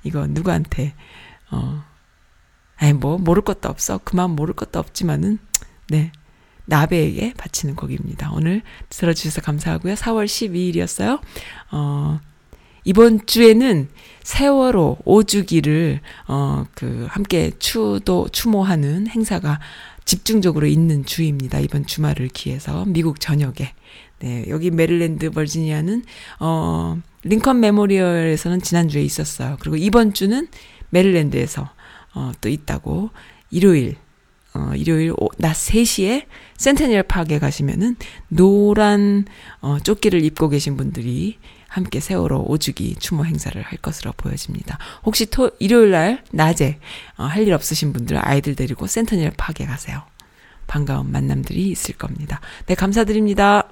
이거 0.03 0.26
누구한테, 0.28 0.95
어, 1.52 1.84
아이, 2.78 2.94
뭐, 2.94 3.18
모를 3.18 3.44
것도 3.44 3.70
없어. 3.70 3.99
그만 4.03 4.32
모를 4.32 4.56
것도 4.56 4.80
없지만은, 4.80 5.38
네. 5.90 6.11
나베에게 6.65 7.34
바치는 7.38 7.76
곡입니다. 7.76 8.32
오늘 8.32 8.61
들어주셔서 8.90 9.41
감사하고요. 9.41 9.95
4월 9.95 10.26
12일이었어요. 10.26 11.20
어, 11.72 12.20
이번 12.85 13.26
주에는 13.26 13.88
세월호 14.23 14.99
5주기를 15.05 15.99
어 16.27 16.65
그 16.76 17.05
함께 17.10 17.51
추도 17.60 18.27
추모하는 18.31 19.07
행사가 19.07 19.60
집중적으로 20.05 20.68
있는 20.68 21.05
주입니다. 21.05 21.60
이번 21.60 21.85
주말을 21.85 22.27
기해서 22.30 22.85
미국 22.88 23.19
전역에 23.19 23.73
네, 24.19 24.45
여기 24.49 24.72
메릴랜드 24.72 25.30
버지니아는 25.31 26.03
어 26.39 26.97
링컨 27.23 27.60
메모리얼에서는 27.60 28.61
지난주에 28.61 29.01
있었어요. 29.01 29.57
그리고 29.60 29.77
이번 29.77 30.14
주는 30.14 30.47
메릴랜드에서 30.89 31.69
어 32.15 32.31
또 32.41 32.49
있다고 32.49 33.10
일요일 33.51 33.95
어, 34.55 34.72
일요일 34.76 35.14
오, 35.18 35.30
낮 35.39 35.53
3시에 35.53 36.26
센테니얼 36.57 37.03
파크에 37.03 37.39
가시면은 37.39 37.95
노란 38.27 39.26
어, 39.61 39.77
조끼를 39.84 40.23
입고 40.23 40.49
계신 40.49 40.77
분들이 40.77 41.38
함께 41.74 42.00
세월호 42.00 42.45
오주기 42.48 42.98
추모 43.00 43.26
행사를 43.26 43.60
할 43.60 43.78
것으로 43.80 44.14
보여집니다. 44.16 44.78
혹시 45.04 45.26
토, 45.26 45.50
일요일 45.60 45.90
날 45.90 46.24
낮에 46.32 46.80
어, 47.18 47.24
할 47.24 47.44
일 47.44 47.54
없으신 47.54 47.94
분들 47.94 48.18
아이들 48.24 48.56
데리고 48.56 48.86
센터니얼 48.86 49.34
파크에 49.36 49.66
가세요. 49.66 50.04
반가운 50.68 51.12
만남들이 51.12 51.68
있을 51.70 51.95
겁니다. 51.95 52.40
네, 52.68 52.76
감사드립니다. 52.76 53.68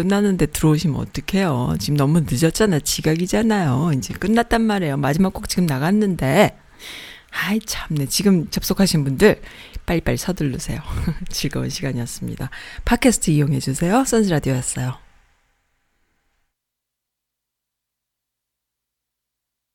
끝나는데 0.00 0.46
들어오시면 0.46 0.96
어떡해요. 0.98 1.76
지금 1.78 1.96
너무 1.96 2.22
늦었잖아. 2.26 2.80
지각이잖아요. 2.80 3.92
이제 3.94 4.14
끝났단 4.14 4.62
말이에요. 4.62 4.96
마지막 4.96 5.34
곡 5.34 5.48
지금 5.48 5.66
나갔는데. 5.66 6.56
아이, 7.30 7.60
참네. 7.60 8.06
지금 8.06 8.48
접속하신 8.48 9.04
분들 9.04 9.42
빨리빨리 9.84 10.16
서두르세요. 10.16 10.80
즐거운 11.28 11.68
시간이었습니다. 11.68 12.48
팟캐스트 12.86 13.30
이용해주세요. 13.30 14.04
선즈라디오였어요. 14.04 15.09